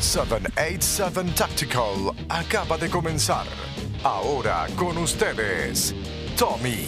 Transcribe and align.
787 0.00 1.34
Tactical 1.36 2.14
acaba 2.30 2.78
de 2.78 2.88
comenzar. 2.88 3.46
Ahora 4.02 4.66
con 4.74 4.96
ustedes, 4.96 5.94
Tommy. 6.38 6.86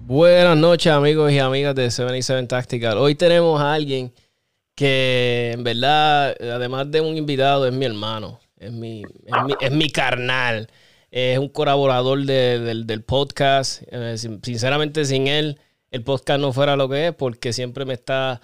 Buenas 0.00 0.56
noches 0.56 0.92
amigos 0.92 1.30
y 1.30 1.38
amigas 1.38 1.72
de 1.76 1.88
787 1.92 2.48
Tactical. 2.48 2.98
Hoy 2.98 3.14
tenemos 3.14 3.60
a 3.60 3.74
alguien 3.74 4.12
que 4.74 5.52
en 5.54 5.62
verdad, 5.62 6.34
además 6.40 6.90
de 6.90 7.00
un 7.00 7.16
invitado, 7.16 7.64
es 7.68 7.72
mi 7.72 7.84
hermano, 7.84 8.40
es 8.58 8.72
mi, 8.72 9.04
es 9.60 9.70
mi, 9.70 9.88
carnal, 9.88 10.68
es 11.12 11.38
un 11.38 11.48
colaborador 11.48 12.24
del 12.24 13.04
podcast. 13.04 13.82
Eh, 13.86 14.16
sinceramente 14.42 15.04
sin 15.04 15.28
él, 15.28 15.60
el 15.92 16.02
podcast 16.02 16.40
no 16.40 16.52
fuera 16.52 16.74
lo 16.74 16.88
que 16.88 17.06
es 17.06 17.14
porque 17.14 17.52
siempre 17.52 17.84
me 17.84 17.94
está 17.94 18.40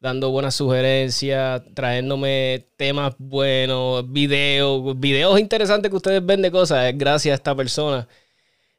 dando 0.00 0.30
buenas 0.30 0.54
sugerencias, 0.54 1.62
trayéndome 1.74 2.66
temas 2.76 3.14
buenos, 3.18 4.10
videos, 4.10 4.98
videos 4.98 5.40
interesantes 5.40 5.90
que 5.90 5.96
ustedes 5.96 6.24
ven 6.24 6.42
de 6.42 6.50
cosas, 6.50 6.92
gracias 6.96 7.32
a 7.32 7.36
esta 7.36 7.54
persona. 7.54 8.08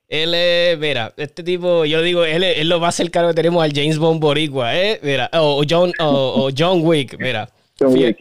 Él 0.08 0.34
es, 0.34 0.80
mira, 0.80 1.14
este 1.18 1.44
tipo, 1.44 1.86
yo 1.86 2.02
digo, 2.02 2.26
él 2.26 2.44
es, 2.44 2.66
lo 2.66 2.80
más 2.80 2.96
cercano 2.96 3.28
que 3.28 3.36
tenemos 3.36 3.64
al 3.64 3.74
James 3.74 4.00
Bond 4.00 4.20
Boricua, 4.20 4.76
¿eh? 4.76 5.00
Mira, 5.04 5.30
o, 5.34 5.64
John, 5.70 5.92
o, 6.00 6.50
John 6.58 6.82
Wick, 6.84 7.18
mira. 7.20 7.50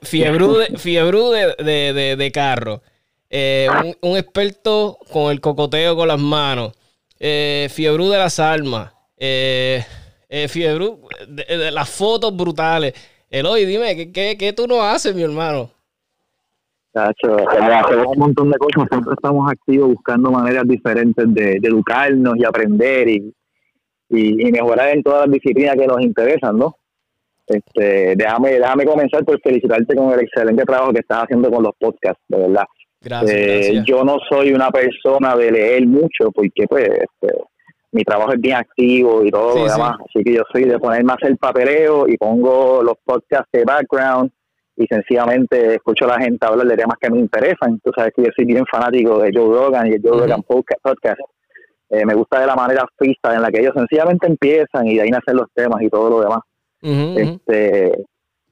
Fiebre 0.03 0.47
de, 1.59 2.17
de, 2.17 2.33
carro. 2.33 2.83
Eh, 3.31 3.69
un, 4.03 4.17
experto 4.17 4.99
con 5.11 5.33
el 5.33 5.41
cocoteo 5.41 5.97
con 5.97 6.09
las 6.09 6.21
manos. 6.21 6.75
Eh, 7.19 7.69
fiebre 7.73 8.05
de 8.05 8.19
las 8.19 8.39
almas. 8.39 8.93
Eh, 9.17 9.85
eh, 10.29 10.49
Fiebre, 10.49 10.97
de, 11.29 11.71
las 11.71 11.89
fotos 11.89 12.37
brutales. 12.37 12.95
Eloy, 13.31 13.65
dime, 13.65 13.97
¿qué, 13.97 14.13
qué, 14.13 14.37
qué 14.39 14.53
tú 14.53 14.67
no 14.67 14.83
haces, 14.83 15.15
mi 15.15 15.23
hermano? 15.23 15.71
hacemos 16.95 18.07
un 18.07 18.19
montón 18.19 18.51
de 18.51 18.59
cosas, 18.59 18.89
siempre 18.91 19.15
estamos 19.15 19.51
activos 19.51 19.89
buscando 19.89 20.31
maneras 20.31 20.65
diferentes 20.67 21.33
de, 21.35 21.61
educarnos 21.63 22.37
y 22.37 22.45
aprender 22.45 23.09
y, 23.09 23.35
y, 24.11 24.53
mejorar 24.53 24.95
en 24.95 25.03
todas 25.03 25.27
las 25.27 25.33
disciplinas 25.33 25.77
que 25.77 25.87
nos 25.87 26.01
interesan, 26.01 26.59
¿no? 26.59 26.77
Este, 27.47 28.15
déjame, 28.17 28.53
déjame 28.53 28.85
comenzar 28.85 29.25
por 29.25 29.41
felicitarte 29.41 29.95
con 29.95 30.13
el 30.13 30.21
excelente 30.21 30.65
trabajo 30.65 30.93
que 30.93 31.01
estás 31.01 31.25
haciendo 31.25 31.51
con 31.51 31.63
los 31.63 31.73
podcasts, 31.79 32.23
de 32.29 32.39
verdad. 32.39 32.65
Gracias, 33.01 33.33
eh, 33.33 33.83
Yo 33.87 34.05
no 34.05 34.19
soy 34.29 34.53
una 34.53 34.71
persona 34.71 35.35
de 35.37 35.53
leer 35.53 35.87
mucho 35.87 36.31
porque, 36.35 36.67
pues, 36.69 36.89
este, 36.89 37.35
mi 37.93 38.05
trabajo 38.05 38.33
es 38.33 38.41
bien 38.41 38.57
activo 38.57 39.25
y 39.25 39.31
todo 39.31 39.57
lo 39.57 39.65
demás. 39.65 39.97
Así 40.07 40.23
que 40.23 40.35
yo 40.35 40.43
soy 40.53 40.65
de 40.65 40.79
ponerme 40.79 41.13
a 41.13 41.17
hacer 41.17 41.37
papeleo 41.39 42.07
y 42.09 42.17
pongo 42.17 42.83
los 42.83 42.95
podcasts 43.05 43.49
de 43.53 43.65
background 43.65 44.31
y 44.77 44.87
sencillamente 44.87 45.75
escucho 45.75 46.05
a 46.05 46.19
la 46.19 46.21
gente 46.21 46.47
hablar 46.47 46.67
de 46.67 46.77
temas 46.77 46.97
que 47.01 47.11
me 47.11 47.19
interesan. 47.19 47.81
Tú 47.81 47.91
sabes 47.97 48.13
que 48.15 48.23
yo 48.25 48.29
soy 48.35 48.45
bien 48.45 48.65
fanático 48.71 49.19
de 49.19 49.33
Joe 49.35 49.57
Rogan 49.57 49.87
y 49.89 49.95
el 49.95 50.03
Joe 50.03 50.21
Rogan 50.21 50.43
podcast. 50.43 51.21
Eh, 51.91 52.05
me 52.05 52.15
gusta 52.15 52.41
de 52.41 52.47
la 52.47 52.55
manera 52.55 52.87
fija 52.99 53.35
en 53.35 53.43
la 53.43 53.51
que 53.51 53.61
ellos 53.61 53.73
sencillamente 53.75 54.27
empiezan 54.27 54.87
y 54.87 54.97
de 54.97 55.03
ahí 55.03 55.11
nacen 55.11 55.37
los 55.37 55.51
temas 55.55 55.83
y 55.83 55.89
todo 55.89 56.11
lo 56.11 56.21
demás. 56.21 56.41
este 56.83 58.05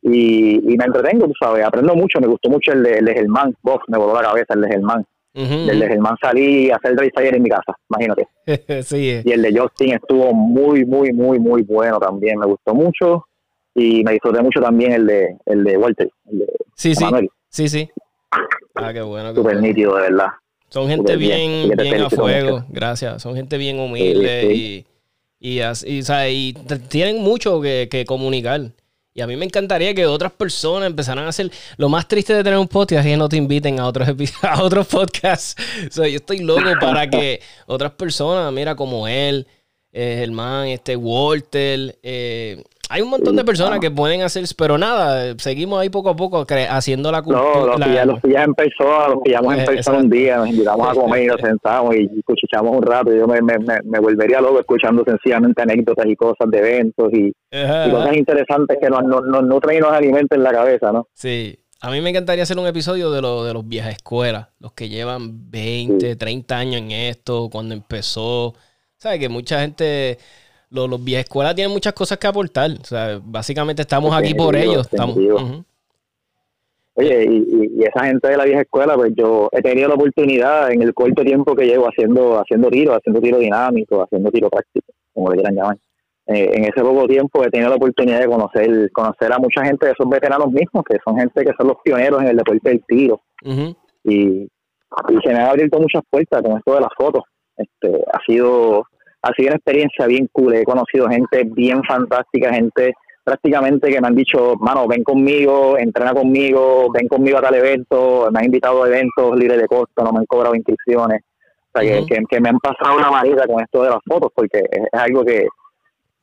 y, 0.08 0.76
me 0.76 0.84
entretengo, 0.84 1.26
tú 1.26 1.32
sabes, 1.40 1.64
aprendo 1.64 1.94
mucho. 1.94 2.20
Me 2.20 2.28
gustó 2.28 2.48
mucho 2.48 2.72
el 2.72 2.82
de, 2.82 2.98
el 2.98 3.04
de 3.04 3.14
Germán, 3.14 3.54
me 3.88 3.98
voló 3.98 4.14
la 4.14 4.28
cabeza 4.28 4.54
el 4.54 4.60
de 4.60 4.68
Germán. 4.68 5.04
El 5.36 5.80
de 5.80 5.88
Germán 5.88 6.16
salí 6.20 6.70
a 6.70 6.76
hacer 6.76 6.92
el 6.92 6.98
race 6.98 7.36
en 7.36 7.42
mi 7.42 7.50
casa, 7.50 7.76
imagínate. 7.90 8.26
sí, 8.82 9.20
Y 9.22 9.32
el 9.32 9.42
de 9.42 9.58
Justin 9.58 9.94
estuvo 9.94 10.32
muy, 10.32 10.86
muy, 10.86 11.12
muy, 11.12 11.38
muy 11.38 11.62
bueno 11.62 11.98
también. 11.98 12.38
Me 12.38 12.46
gustó 12.46 12.74
mucho. 12.74 13.26
Y 13.74 14.02
me 14.02 14.12
disfruté 14.12 14.40
mucho 14.40 14.60
también 14.60 14.92
el 14.92 15.06
de, 15.06 15.36
el 15.44 15.62
de 15.62 15.76
Walter. 15.76 16.08
El 16.32 16.38
de 16.38 16.46
sí, 16.74 16.94
sí. 16.94 17.04
Sí, 17.50 17.68
sí. 17.68 17.90
Ah, 18.74 18.92
qué 18.94 19.02
bueno. 19.02 19.34
Súper 19.34 19.60
nítido, 19.60 19.96
de 19.96 20.02
verdad. 20.02 20.28
Son 20.68 20.88
gente 20.88 21.16
bien, 21.16 21.70
bien, 21.76 22.02
a 22.02 22.10
fuego, 22.10 22.64
gracias. 22.70 23.22
Son 23.22 23.36
gente 23.36 23.58
bien 23.58 23.78
humilde 23.78 24.52
y, 24.54 24.86
y, 25.38 25.60
así, 25.60 26.00
y 26.30 26.52
tienen 26.88 27.22
mucho 27.22 27.60
que, 27.60 27.88
que 27.90 28.04
comunicar. 28.06 28.72
Y 29.16 29.22
a 29.22 29.26
mí 29.26 29.34
me 29.34 29.46
encantaría 29.46 29.94
que 29.94 30.04
otras 30.04 30.30
personas 30.30 30.88
empezaran 30.88 31.24
a 31.24 31.28
hacer. 31.28 31.50
Lo 31.78 31.88
más 31.88 32.06
triste 32.06 32.34
de 32.34 32.44
tener 32.44 32.58
un 32.58 32.68
podcast 32.68 33.06
es 33.06 33.12
que 33.12 33.16
no 33.16 33.30
te 33.30 33.38
inviten 33.38 33.80
a 33.80 33.86
otros, 33.86 34.06
a 34.42 34.62
otros 34.62 34.86
podcasts. 34.86 35.56
yo 35.96 36.04
estoy 36.04 36.40
loco 36.40 36.68
para 36.78 37.08
que 37.08 37.40
otras 37.64 37.92
personas, 37.92 38.52
mira, 38.52 38.74
como 38.74 39.08
él, 39.08 39.46
eh, 39.90 40.16
Germán, 40.18 40.68
este 40.68 40.96
Walter, 40.96 41.98
eh, 42.02 42.62
hay 42.88 43.02
un 43.02 43.10
montón 43.10 43.34
de 43.34 43.44
personas 43.44 43.80
que 43.80 43.90
pueden 43.90 44.22
hacer, 44.22 44.44
pero 44.56 44.78
nada, 44.78 45.34
seguimos 45.38 45.80
ahí 45.80 45.88
poco 45.88 46.10
a 46.10 46.16
poco 46.16 46.46
haciendo 46.70 47.10
la 47.10 47.22
cultura. 47.22 47.44
No, 47.52 47.66
los, 48.06 48.20
pillas, 48.20 48.46
en 48.46 48.54
persona, 48.54 49.08
los 49.08 49.22
pillamos 49.22 49.54
en 49.54 49.60
eh, 49.60 49.64
persona 49.64 49.98
un 49.98 50.10
día, 50.10 50.36
nos 50.36 50.48
invitamos 50.48 50.88
a 50.88 50.94
comer 50.94 51.22
y 51.24 51.26
nos 51.26 51.40
sentamos 51.40 51.96
y 51.96 52.10
escuchamos 52.28 52.76
un 52.76 52.82
rato. 52.82 53.12
Yo 53.12 53.26
me, 53.26 53.40
me, 53.42 53.58
me, 53.58 53.98
volvería 53.98 54.40
loco 54.40 54.60
escuchando 54.60 55.04
sencillamente 55.04 55.62
anécdotas 55.62 56.06
y 56.06 56.14
cosas 56.14 56.48
de 56.48 56.58
eventos 56.58 57.12
y, 57.12 57.32
cosas 57.90 58.16
interesantes 58.16 58.78
que 58.80 58.88
nos, 58.88 59.02
nos, 59.04 59.22
nos 59.26 59.42
nutren 59.42 59.78
y 59.78 59.80
nos 59.80 59.92
alimentan 59.92 60.42
la 60.42 60.52
cabeza, 60.52 60.92
¿no? 60.92 61.08
Sí. 61.12 61.58
A 61.82 61.90
mí 61.90 62.00
me 62.00 62.10
encantaría 62.10 62.42
hacer 62.42 62.58
un 62.58 62.66
episodio 62.66 63.10
de, 63.10 63.20
lo, 63.20 63.44
de 63.44 63.52
los 63.52 63.68
viejas 63.68 63.92
escuelas, 63.92 64.48
los 64.60 64.72
que 64.72 64.88
llevan 64.88 65.50
20, 65.50 66.16
30 66.16 66.56
años 66.56 66.80
en 66.80 66.90
esto, 66.90 67.48
cuando 67.50 67.74
empezó. 67.74 68.54
¿Sabes? 68.96 69.20
Que 69.20 69.28
mucha 69.28 69.60
gente 69.60 70.18
los, 70.76 70.88
los 70.88 71.02
viejas 71.02 71.24
escuelas 71.24 71.54
tienen 71.54 71.72
muchas 71.72 71.92
cosas 71.92 72.18
que 72.18 72.26
aportar. 72.26 72.70
O 72.70 72.84
sea, 72.84 73.20
básicamente 73.22 73.82
estamos 73.82 74.14
aquí 74.14 74.34
por 74.34 74.54
ellos. 74.54 74.86
Estamos, 74.86 75.16
Oye, 76.98 77.26
y, 77.28 77.84
esa 77.84 78.06
gente 78.06 78.26
de 78.26 78.38
la 78.38 78.44
vieja 78.46 78.62
escuela, 78.62 78.94
pues 78.94 79.12
yo 79.14 79.50
he 79.52 79.60
tenido 79.60 79.88
la 79.88 79.96
oportunidad 79.96 80.72
en 80.72 80.80
el 80.80 80.94
corto 80.94 81.22
tiempo 81.22 81.54
que 81.54 81.66
llevo 81.66 81.86
haciendo 81.86 82.38
haciendo 82.38 82.70
tiro, 82.70 82.94
haciendo 82.94 83.20
tiro 83.20 83.38
dinámico, 83.38 84.02
haciendo 84.02 84.30
tiro 84.30 84.48
práctico, 84.48 84.92
como 85.12 85.30
le 85.30 85.36
quieran 85.36 85.56
llamar. 85.56 85.76
Eh, 86.26 86.50
en 86.54 86.64
ese 86.64 86.80
poco 86.80 87.06
tiempo 87.06 87.44
he 87.44 87.50
tenido 87.50 87.68
la 87.68 87.76
oportunidad 87.76 88.20
de 88.20 88.26
conocer 88.26 88.90
conocer 88.92 89.30
a 89.30 89.38
mucha 89.38 89.62
gente 89.64 89.86
de 89.86 89.92
esos 89.92 90.08
veteranos 90.08 90.50
mismos, 90.50 90.84
que 90.88 90.96
son 91.04 91.18
gente 91.18 91.44
que 91.44 91.52
son 91.58 91.68
los 91.68 91.76
pioneros 91.84 92.22
en 92.22 92.28
el 92.28 92.36
deporte 92.36 92.68
del 92.70 92.84
tiro. 92.86 93.20
y, 94.02 94.48
se 95.22 95.32
me 95.32 95.40
han 95.40 95.50
abierto 95.50 95.78
muchas 95.78 96.02
puertas 96.08 96.42
con 96.42 96.56
esto 96.56 96.74
de 96.74 96.80
las 96.80 96.94
fotos. 96.96 97.24
Este, 97.58 98.02
ha 98.12 98.20
sido 98.24 98.86
ha 99.26 99.32
sido 99.34 99.48
una 99.48 99.56
experiencia 99.56 100.06
bien 100.06 100.28
cool. 100.32 100.54
He 100.54 100.64
conocido 100.64 101.08
gente 101.08 101.42
bien 101.44 101.82
fantástica, 101.82 102.52
gente 102.52 102.94
prácticamente 103.24 103.90
que 103.90 104.00
me 104.00 104.06
han 104.06 104.14
dicho, 104.14 104.54
mano, 104.60 104.86
ven 104.86 105.02
conmigo, 105.02 105.76
entrena 105.76 106.14
conmigo, 106.14 106.86
ven 106.92 107.08
conmigo 107.08 107.38
a 107.38 107.42
tal 107.42 107.56
evento, 107.56 108.28
me 108.30 108.38
han 108.38 108.44
invitado 108.44 108.84
a 108.84 108.88
eventos 108.88 109.36
libres 109.36 109.60
de 109.60 109.66
costo, 109.66 110.04
no 110.04 110.12
me 110.12 110.20
han 110.20 110.26
cobrado 110.26 110.54
inscripciones. 110.54 111.22
O 111.74 111.80
sea, 111.80 112.06
que, 112.06 112.40
me 112.40 112.48
han 112.48 112.60
pasado 112.60 112.96
una 112.96 113.10
manera 113.10 113.46
con 113.46 113.60
esto 113.60 113.82
de 113.82 113.90
las 113.90 113.98
fotos, 114.06 114.30
porque 114.32 114.58
es, 114.70 114.86
algo 114.92 115.24
que 115.24 115.46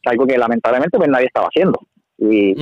algo 0.06 0.26
que 0.26 0.38
lamentablemente 0.38 0.98
pues 0.98 1.10
nadie 1.10 1.26
estaba 1.26 1.48
haciendo. 1.48 1.80
Y, 2.18 2.54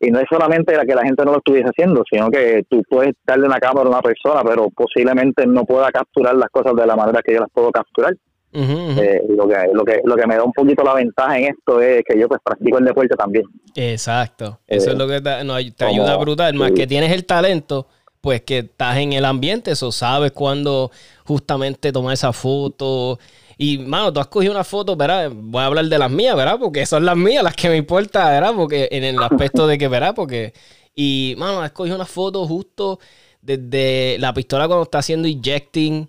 y 0.00 0.10
no 0.10 0.20
es 0.20 0.26
solamente 0.30 0.76
la 0.76 0.84
que 0.84 0.94
la 0.94 1.02
gente 1.02 1.24
no 1.24 1.32
lo 1.32 1.38
estuviese 1.38 1.68
haciendo, 1.68 2.04
sino 2.08 2.30
que 2.30 2.64
tú 2.68 2.82
puedes 2.88 3.14
darle 3.26 3.46
una 3.46 3.58
cámara 3.58 3.86
a 3.86 3.90
una 3.90 4.02
persona, 4.02 4.42
pero 4.44 4.68
posiblemente 4.70 5.46
no 5.46 5.64
pueda 5.64 5.90
capturar 5.90 6.36
las 6.36 6.48
cosas 6.50 6.74
de 6.76 6.86
la 6.86 6.94
manera 6.94 7.22
que 7.22 7.34
yo 7.34 7.40
las 7.40 7.50
puedo 7.52 7.72
capturar. 7.72 8.14
Eh, 8.56 9.22
lo, 9.30 9.48
que, 9.48 9.56
lo, 9.72 9.84
que, 9.84 10.00
lo 10.04 10.16
que 10.16 10.26
me 10.28 10.36
da 10.36 10.44
un 10.44 10.52
poquito 10.52 10.84
la 10.84 10.94
ventaja 10.94 11.38
en 11.38 11.44
esto 11.46 11.80
es 11.80 12.04
que 12.06 12.18
yo 12.18 12.28
pues 12.28 12.40
practico 12.44 12.78
el 12.78 12.84
deporte 12.84 13.16
también. 13.16 13.44
Exacto, 13.74 14.60
eso 14.66 14.90
es 14.90 14.96
lo 14.96 15.08
que 15.08 15.20
te, 15.20 15.70
te 15.72 15.84
ayuda 15.84 16.16
brutal, 16.16 16.54
más 16.54 16.70
que 16.72 16.86
tienes 16.86 17.10
el 17.10 17.24
talento, 17.24 17.88
pues 18.20 18.42
que 18.42 18.58
estás 18.58 18.96
en 18.98 19.12
el 19.12 19.24
ambiente, 19.24 19.72
eso 19.72 19.90
sabes 19.90 20.32
cuándo 20.32 20.90
justamente 21.24 21.92
tomar 21.92 22.14
esa 22.14 22.32
foto. 22.32 23.18
Y, 23.58 23.78
mano, 23.78 24.12
tú 24.12 24.20
has 24.20 24.28
cogido 24.28 24.52
una 24.52 24.64
foto, 24.64 24.96
¿verdad? 24.96 25.30
Voy 25.34 25.62
a 25.62 25.66
hablar 25.66 25.84
de 25.84 25.98
las 25.98 26.10
mías, 26.10 26.34
¿verdad? 26.34 26.58
Porque 26.58 26.86
son 26.86 27.04
las 27.04 27.16
mías 27.16 27.42
las 27.42 27.54
que 27.54 27.68
me 27.68 27.76
importa, 27.76 28.30
¿verdad? 28.30 28.52
Porque 28.56 28.88
en 28.90 29.04
el 29.04 29.22
aspecto 29.22 29.66
de 29.66 29.78
que, 29.78 29.88
¿verdad? 29.88 30.14
Porque, 30.14 30.52
y, 30.94 31.34
mano, 31.38 31.60
has 31.60 31.72
cogido 31.72 31.96
una 31.96 32.06
foto 32.06 32.46
justo 32.46 32.98
desde 33.42 34.16
la 34.18 34.32
pistola 34.32 34.66
cuando 34.66 34.84
está 34.84 34.98
haciendo 34.98 35.28
ejecting, 35.28 36.08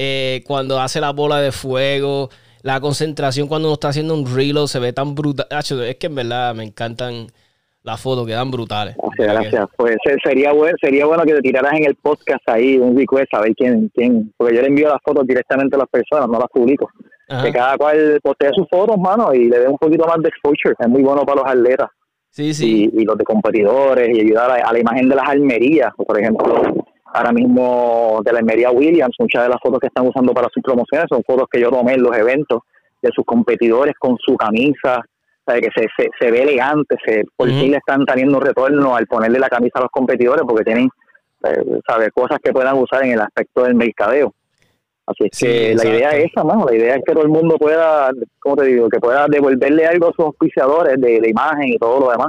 eh, 0.00 0.44
cuando 0.46 0.80
hace 0.80 1.00
la 1.00 1.10
bola 1.10 1.40
de 1.40 1.50
fuego, 1.50 2.30
la 2.62 2.80
concentración 2.80 3.48
cuando 3.48 3.66
uno 3.66 3.74
está 3.74 3.88
haciendo 3.88 4.14
un 4.14 4.32
reload 4.32 4.68
se 4.68 4.78
ve 4.78 4.92
tan 4.92 5.16
brutal. 5.16 5.48
Es 5.50 5.96
que 5.96 6.06
en 6.06 6.14
verdad 6.14 6.54
me 6.54 6.62
encantan 6.62 7.26
las 7.82 8.00
fotos, 8.00 8.24
quedan 8.24 8.48
brutales. 8.48 8.94
Gracias, 9.16 9.34
gracias. 9.34 9.68
Pues 9.76 9.96
sería 10.22 10.52
bueno, 10.52 10.76
sería 10.80 11.04
bueno 11.04 11.24
que 11.24 11.34
te 11.34 11.40
tiraras 11.40 11.72
en 11.72 11.84
el 11.84 11.96
podcast 11.96 12.48
ahí 12.48 12.78
un 12.78 12.96
request 12.96 13.34
a 13.34 13.40
ver 13.40 13.52
quién, 13.56 13.90
quién, 13.92 14.32
porque 14.36 14.54
yo 14.54 14.62
le 14.62 14.68
envío 14.68 14.88
las 14.88 15.02
fotos 15.04 15.26
directamente 15.26 15.74
a 15.74 15.80
las 15.80 15.88
personas, 15.88 16.28
no 16.28 16.38
las 16.38 16.48
publico. 16.52 16.88
Que 17.42 17.52
cada 17.52 17.76
cual 17.76 18.20
postee 18.22 18.52
sus 18.54 18.68
fotos, 18.70 18.96
mano, 18.98 19.34
y 19.34 19.48
le 19.48 19.58
dé 19.58 19.66
un 19.66 19.78
poquito 19.78 20.06
más 20.06 20.22
de 20.22 20.28
exposure. 20.28 20.76
Es 20.78 20.88
muy 20.88 21.02
bueno 21.02 21.26
para 21.26 21.42
los 21.42 21.50
atletas. 21.50 21.88
Sí, 22.30 22.54
sí. 22.54 22.88
Y, 22.92 23.04
los 23.04 23.18
de 23.18 23.24
competidores 23.24 24.16
y 24.16 24.20
ayudar 24.20 24.50
a, 24.52 24.68
a, 24.68 24.72
la 24.72 24.78
imagen 24.78 25.08
de 25.08 25.16
las 25.16 25.28
almerías. 25.28 25.90
Por 25.96 26.20
ejemplo, 26.20 26.62
ahora 27.18 27.32
mismo 27.32 28.20
de 28.24 28.32
la 28.32 28.38
Almería 28.38 28.70
Williams, 28.70 29.16
muchas 29.18 29.42
de 29.42 29.48
las 29.48 29.58
fotos 29.60 29.80
que 29.80 29.88
están 29.88 30.06
usando 30.06 30.32
para 30.32 30.48
sus 30.54 30.62
promociones 30.62 31.06
son 31.08 31.22
fotos 31.26 31.48
que 31.50 31.60
yo 31.60 31.68
tomé 31.70 31.94
en 31.94 32.02
los 32.02 32.16
eventos 32.16 32.60
de 33.02 33.10
sus 33.12 33.24
competidores 33.24 33.94
con 33.98 34.16
su 34.18 34.36
camisa, 34.36 35.02
que 35.46 35.68
se, 35.74 35.86
se, 36.20 36.30
ve 36.30 36.42
elegante, 36.42 36.96
se, 37.04 37.24
por 37.34 37.48
fin 37.48 37.70
le 37.70 37.78
están 37.78 38.04
teniendo 38.04 38.38
retorno 38.38 38.94
al 38.94 39.06
ponerle 39.06 39.38
la 39.38 39.48
camisa 39.48 39.78
a 39.78 39.82
los 39.82 39.90
competidores 39.90 40.42
porque 40.46 40.64
tienen 40.64 40.90
eh, 41.44 41.80
sabe, 41.86 42.10
cosas 42.10 42.38
que 42.42 42.52
puedan 42.52 42.76
usar 42.76 43.04
en 43.04 43.12
el 43.12 43.20
aspecto 43.20 43.64
del 43.64 43.74
mercadeo. 43.74 44.34
Así 45.08 45.24
es 45.24 45.38
que 45.38 45.74
la 45.74 45.88
idea 45.88 46.10
es 46.10 46.26
esa, 46.26 46.44
mano. 46.44 46.66
La 46.66 46.76
idea 46.76 46.96
es 46.96 47.02
que 47.04 47.14
todo 47.14 47.22
el 47.22 47.30
mundo 47.30 47.56
pueda, 47.56 48.10
¿cómo 48.40 48.56
te 48.56 48.66
digo? 48.66 48.90
Que 48.90 49.00
pueda 49.00 49.26
devolverle 49.26 49.86
algo 49.86 50.08
a 50.08 50.12
sus 50.12 50.26
auspiciadores 50.26 51.00
de, 51.00 51.18
de 51.20 51.30
imagen 51.30 51.68
y 51.68 51.78
todo 51.78 52.00
lo 52.00 52.10
demás. 52.10 52.28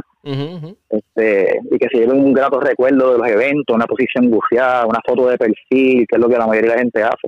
este 0.90 1.60
Y 1.70 1.78
que 1.78 1.88
se 1.92 1.98
lleven 1.98 2.24
un 2.24 2.34
grato 2.34 2.62
recuerdo 2.62 3.12
de 3.12 3.18
los 3.18 3.28
eventos, 3.28 3.76
una 3.76 3.86
posición 3.86 4.32
buceada, 4.32 4.86
una 4.86 5.02
foto 5.06 5.28
de 5.28 5.38
perfil, 5.38 6.06
que 6.08 6.16
es 6.16 6.20
lo 6.20 6.30
que 6.30 6.38
la 6.38 6.48
mayoría 6.48 6.72
de 6.72 6.76
la 6.78 6.82
gente 6.82 7.04
hace. 7.04 7.28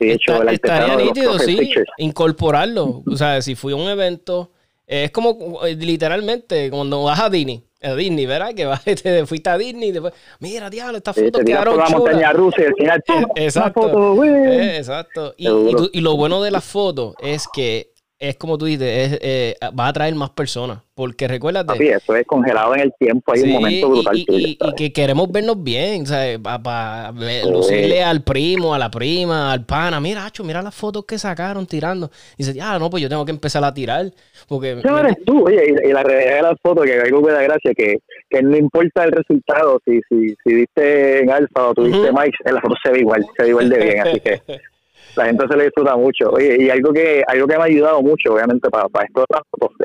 de 0.00 0.12
hecho, 0.12 0.42
el 0.42 0.48
estaría 0.48 0.96
nítido, 0.96 1.38
sí, 1.38 1.72
incorporarlo. 1.98 3.04
O 3.06 3.16
sea, 3.16 3.40
si 3.42 3.54
fui 3.54 3.72
a 3.72 3.76
un 3.76 3.88
evento, 3.88 4.50
es 4.88 5.12
como 5.12 5.64
eh, 5.64 5.76
literalmente 5.76 6.68
cuando 6.68 7.04
vas 7.04 7.20
a 7.20 7.30
Disney 7.30 7.62
a 7.82 7.94
Disney, 7.94 8.26
¿verdad? 8.26 8.54
Que 8.54 8.66
vas, 8.66 8.84
te 8.84 9.26
fuiste 9.26 9.50
a 9.50 9.58
Disney 9.58 9.88
y 9.88 9.92
después, 9.92 10.12
mira, 10.38 10.70
diablo, 10.70 10.98
esta 10.98 11.12
foto 11.12 11.38
sí, 11.38 11.44
quedaron 11.44 11.78
la 11.78 11.88
montaña 11.88 12.32
rusa 12.32 12.62
y 12.62 12.64
al 12.64 12.74
final, 12.74 13.04
exacto, 13.36 13.82
foto, 13.82 14.24
eh, 14.24 14.76
exacto. 14.78 15.34
Y, 15.36 15.48
y, 15.48 15.74
y, 15.92 16.00
lo 16.00 16.16
bueno 16.16 16.42
de 16.42 16.50
la 16.50 16.60
foto 16.60 17.14
es 17.20 17.46
que 17.52 17.89
es 18.20 18.36
como 18.36 18.58
tú 18.58 18.66
dices, 18.66 19.12
es, 19.12 19.18
eh, 19.22 19.56
va 19.78 19.86
a 19.86 19.88
atraer 19.88 20.14
más 20.14 20.30
personas. 20.30 20.80
Porque 20.94 21.26
recuérdate. 21.26 21.78
Sí, 21.78 21.88
eso 21.88 22.14
es 22.14 22.26
congelado 22.26 22.74
en 22.74 22.82
el 22.82 22.92
tiempo, 22.98 23.32
hay 23.32 23.40
un 23.40 23.52
momento 23.52 23.88
brutal. 23.88 24.18
Y, 24.18 24.58
que 24.76 24.92
queremos 24.92 25.32
vernos 25.32 25.62
bien, 25.62 26.04
¿sabes? 26.04 26.38
Para 26.38 27.12
lucirle 27.50 28.04
al 28.04 28.22
primo, 28.22 28.74
a 28.74 28.78
la 28.78 28.90
prima, 28.90 29.50
al 29.50 29.64
pana. 29.64 29.98
Mira, 29.98 30.26
Hacho, 30.26 30.44
mira 30.44 30.60
las 30.60 30.74
fotos 30.74 31.06
que 31.06 31.18
sacaron 31.18 31.66
tirando. 31.66 32.10
Y 32.36 32.44
dice, 32.44 32.60
ah, 32.60 32.78
no, 32.78 32.90
pues 32.90 33.02
yo 33.02 33.08
tengo 33.08 33.24
que 33.24 33.30
empezar 33.30 33.64
a 33.64 33.72
tirar. 33.72 34.10
Porque. 34.46 34.76
No 34.84 34.98
eres 34.98 35.16
tú, 35.24 35.46
oye, 35.46 35.74
y, 35.82 35.90
la 35.90 36.02
realidad 36.02 36.36
de 36.36 36.42
las 36.42 36.56
fotos, 36.62 36.84
que 36.84 37.00
algo 37.00 37.22
me 37.22 37.32
da 37.32 37.40
gracia, 37.40 37.72
que, 37.74 38.00
que 38.28 38.42
no 38.42 38.54
importa 38.58 39.04
el 39.04 39.12
resultado, 39.12 39.80
si, 39.86 39.98
si, 40.10 40.34
si 40.44 40.54
diste 40.54 41.20
en 41.20 41.30
alfa 41.30 41.68
o 41.68 41.72
tuviste 41.74 42.10
uh 42.10 42.12
Mike, 42.12 42.36
en 42.44 42.54
la 42.54 42.60
foto 42.60 42.74
se 42.82 42.90
ve 42.90 43.00
igual, 43.00 43.24
se 43.34 43.42
ve 43.44 43.48
igual 43.48 43.70
de 43.70 43.78
bien, 43.78 44.00
así 44.00 44.20
que. 44.20 44.42
la 45.16 45.26
gente 45.26 45.46
se 45.48 45.56
le 45.56 45.64
disfruta 45.64 45.96
mucho. 45.96 46.30
Oye, 46.30 46.56
y 46.60 46.70
algo 46.70 46.92
que 46.92 47.22
algo 47.26 47.46
que 47.46 47.56
me 47.56 47.62
ha 47.62 47.66
ayudado 47.66 48.02
mucho, 48.02 48.32
obviamente, 48.32 48.68
para, 48.70 48.88
para 48.88 49.06
esto 49.06 49.20
de 49.20 49.26
las 49.30 49.42
fotos, 49.50 49.76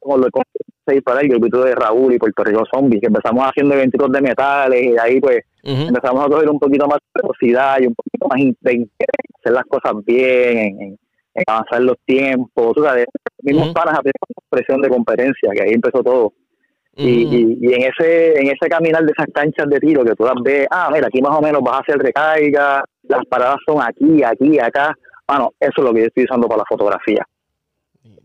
como 0.00 0.18
lo 0.18 0.28
para 1.04 1.20
el 1.20 1.28
grupito 1.28 1.64
de 1.64 1.74
Raúl 1.74 2.14
y 2.14 2.18
Puerto 2.18 2.44
Rico 2.44 2.62
Zombie, 2.72 3.00
que 3.00 3.08
empezamos 3.08 3.44
haciendo 3.44 3.74
eventos 3.74 4.10
de 4.10 4.20
metales 4.20 4.82
y 4.82 4.96
ahí 4.98 5.20
pues 5.20 5.40
empezamos 5.62 6.24
a 6.24 6.28
coger 6.28 6.48
un 6.48 6.60
poquito 6.60 6.86
más 6.86 6.98
de 6.98 7.22
velocidad 7.22 7.78
y 7.80 7.86
un 7.86 7.94
poquito 7.94 8.28
más 8.28 8.38
de 8.60 8.88
hacer 9.40 9.52
las 9.52 9.64
cosas 9.64 9.92
bien, 10.04 10.80
en, 10.80 10.98
avanzar 11.46 11.82
los 11.82 11.96
tiempos, 12.06 12.72
tú 12.74 12.82
sabes, 12.82 13.06
mismos 13.42 13.70
uh 13.70 13.72
panas 13.72 13.98
presión 14.48 14.80
de 14.80 14.88
competencia, 14.88 15.50
que 15.52 15.62
ahí 15.62 15.72
empezó 15.72 16.02
todo. 16.02 16.32
Y, 16.98 17.58
y, 17.60 17.74
en 17.74 17.82
ese 17.82 18.40
en 18.40 18.46
ese 18.46 18.68
caminar 18.70 19.04
de 19.04 19.12
esas 19.12 19.26
canchas 19.32 19.68
de 19.68 19.78
tiro 19.78 20.02
que 20.02 20.14
tú 20.14 20.24
las 20.24 20.36
ves, 20.42 20.66
ah, 20.70 20.88
mira, 20.90 21.08
aquí 21.08 21.20
más 21.20 21.36
o 21.36 21.42
menos 21.42 21.60
vas 21.62 21.76
a 21.76 21.80
hacer 21.80 21.98
recarga, 21.98 22.82
las 23.02 23.24
paradas 23.26 23.58
son 23.66 23.82
aquí, 23.82 24.22
aquí, 24.22 24.58
acá. 24.58 24.94
Bueno, 25.28 25.52
eso 25.60 25.72
es 25.76 25.84
lo 25.84 25.92
que 25.92 26.00
yo 26.00 26.06
estoy 26.06 26.24
usando 26.24 26.48
para 26.48 26.58
la 26.58 26.64
fotografía. 26.66 27.22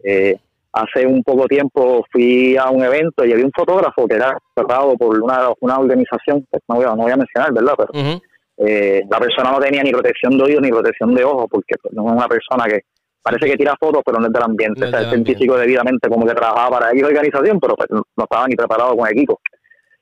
Eh, 0.04 0.38
hace 0.74 1.06
un 1.06 1.22
poco 1.24 1.48
tiempo 1.48 2.06
fui 2.12 2.56
a 2.56 2.70
un 2.70 2.84
evento 2.84 3.26
y 3.26 3.34
había 3.34 3.46
un 3.46 3.52
fotógrafo 3.54 4.08
que 4.08 4.16
era 4.16 4.38
tratado 4.54 4.96
por 4.96 5.22
una, 5.22 5.50
una 5.60 5.78
organización, 5.78 6.46
pues, 6.50 6.64
no 6.70 6.76
voy, 6.76 6.86
a, 6.86 6.90
no 6.90 7.04
voy 7.04 7.12
a 7.12 7.18
mencionar, 7.18 7.54
¿verdad? 7.54 7.74
Pero 7.78 8.22
eh, 8.58 9.04
la 9.10 9.20
persona 9.20 9.52
no 9.52 9.60
tenía 9.60 9.84
ni 9.84 9.92
protección 9.92 10.38
de 10.38 10.44
oídos 10.44 10.62
ni 10.62 10.70
protección 10.70 11.14
de 11.14 11.24
ojos 11.24 11.48
porque 11.50 11.76
pues, 11.82 11.94
no 11.94 12.06
es 12.08 12.12
una 12.14 12.28
persona 12.28 12.66
que 12.66 12.82
parece 13.22 13.46
que 13.46 13.58
tira 13.58 13.76
fotos, 13.80 14.02
pero 14.06 14.20
no 14.20 14.28
es 14.28 14.34
del 14.34 14.44
ambiente. 14.44 14.86
o 14.86 14.90
sea, 14.90 15.02
es 15.02 15.10
científico 15.10 15.58
debidamente 15.58 16.10
como 16.10 16.26
que 16.26 16.34
trabajaba 16.34 16.80
para 16.80 16.92
X 16.92 17.04
organización, 17.04 17.60
pero 17.60 17.76
pues, 17.76 17.90
no 17.92 18.24
estaba 18.24 18.48
ni 18.48 18.56
preparado 18.56 18.96
con 18.96 19.08
equipo. 19.08 19.40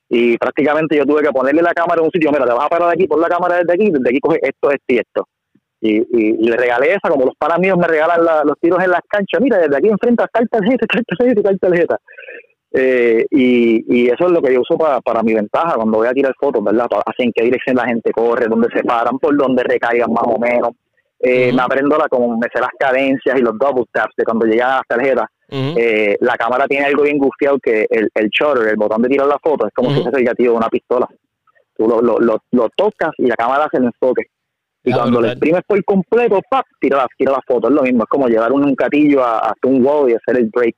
Y 0.10 0.38
prácticamente 0.38 0.98
yo 0.98 1.06
tuve 1.06 1.22
que 1.22 1.32
ponerle 1.32 1.62
la 1.62 1.74
cámara 1.74 2.00
en 2.00 2.06
un 2.06 2.12
sitio, 2.12 2.32
mira, 2.32 2.46
te 2.46 2.54
vas 2.54 2.66
a 2.66 2.70
parar 2.70 2.88
de 2.88 2.94
aquí, 2.94 3.08
pon 3.08 3.22
la 3.22 3.30
cámara 3.30 3.58
desde 3.58 3.74
aquí, 3.74 3.92
desde 3.92 4.10
aquí 4.10 4.20
coge 4.20 4.40
esto, 4.42 4.72
esto 4.72 4.86
y 4.88 4.98
esto. 4.98 5.28
Y, 5.82 5.98
y, 6.20 6.50
le 6.50 6.58
regalé 6.58 6.90
esa, 6.90 7.10
como 7.10 7.26
los 7.26 7.36
panas 7.38 7.60
míos 7.60 7.78
me 7.78 7.88
regalan 7.88 8.20
los 8.44 8.60
tiros 8.60 8.84
en 8.84 8.90
las 8.90 9.02
canchas, 9.08 9.40
mira, 9.40 9.60
desde 9.60 9.78
aquí 9.78 9.88
enfrente 9.88 10.26
tal 10.34 10.50
tarjeta, 10.50 10.86
tal 10.88 11.06
tarjeta, 11.06 11.42
tal 11.42 11.60
tarjeta. 11.60 11.98
Eh, 12.72 13.26
y, 13.32 13.86
y 13.88 14.08
eso 14.08 14.26
es 14.26 14.32
lo 14.32 14.42
que 14.42 14.54
yo 14.54 14.62
uso 14.62 14.78
para, 14.78 15.00
para 15.02 15.24
mi 15.24 15.34
ventaja 15.34 15.76
cuando 15.76 16.00
voy 16.00 16.08
a 16.08 16.14
tirar 16.14 16.34
fotos, 16.40 16.64
¿verdad? 16.64 16.88
Así 17.06 17.24
en 17.24 17.32
qué 17.32 17.44
dirección 17.44 17.76
la 17.76 17.86
gente 17.86 18.12
corre, 18.12 18.48
dónde 18.48 18.68
se 18.74 18.84
paran, 18.84 19.18
por 19.20 19.36
dónde 19.38 19.64
recaigan 19.64 20.12
más 20.12 20.26
o 20.26 20.38
menos. 20.38 20.72
Eh, 21.22 21.52
Me 21.54 21.62
aprendo 21.62 21.98
la, 21.98 22.08
como 22.08 22.38
me 22.38 22.48
sé 22.54 22.60
las 22.62 22.72
cadencias 22.80 23.38
y 23.38 23.42
los 23.42 23.58
double 23.58 23.84
taps 23.92 24.14
de 24.16 24.24
cuando 24.24 24.46
llegan 24.46 24.72
a 24.72 24.76
las 24.78 24.88
tarjetas. 24.88 25.26
eh, 25.78 26.18
la 26.22 26.36
cámara 26.38 26.68
tiene 26.68 26.86
algo 26.86 27.04
bien 27.04 27.18
gufiado 27.18 27.58
que 27.60 27.86
el, 27.90 28.10
el 28.14 28.30
shutter, 28.30 28.68
el 28.68 28.76
botón 28.78 29.02
de 29.02 29.10
tirar 29.10 29.28
la 29.28 29.40
foto, 29.42 29.68
es 29.68 29.74
como 29.74 29.90
si 29.92 30.02
fuese 30.02 30.20
el 30.20 30.26
gatillo 30.26 30.52
de 30.52 30.58
una 30.58 30.70
pistola. 30.70 31.08
Tú 31.76 31.88
lo, 31.88 32.02
lo, 32.02 32.20
lo, 32.20 32.38
lo, 32.52 32.70
tocas 32.76 33.12
y 33.18 33.26
la 33.26 33.36
cámara 33.36 33.66
hace 33.66 33.78
el 33.78 33.86
enfoque. 33.86 34.28
Y 34.84 34.94
cuando 34.94 35.20
lo 35.22 35.28
exprimes 35.28 35.62
por 35.68 35.84
completo, 35.84 36.40
¡pap! 36.50 36.66
Tira 36.80 36.98
la, 36.98 37.08
tira 37.18 37.32
la 37.34 37.42
foto. 37.46 37.68
Es 37.68 37.74
lo 37.74 37.82
mismo, 37.82 38.04
es 38.04 38.10
como 38.10 38.28
llevar 38.28 38.52
un, 38.52 38.64
un 38.64 38.76
gatillo 38.76 39.24
hasta 39.26 39.68
un 39.68 39.86
wall 39.86 40.10
y 40.10 40.14
hacer 40.16 40.38
el 40.42 40.50
break. 40.50 40.76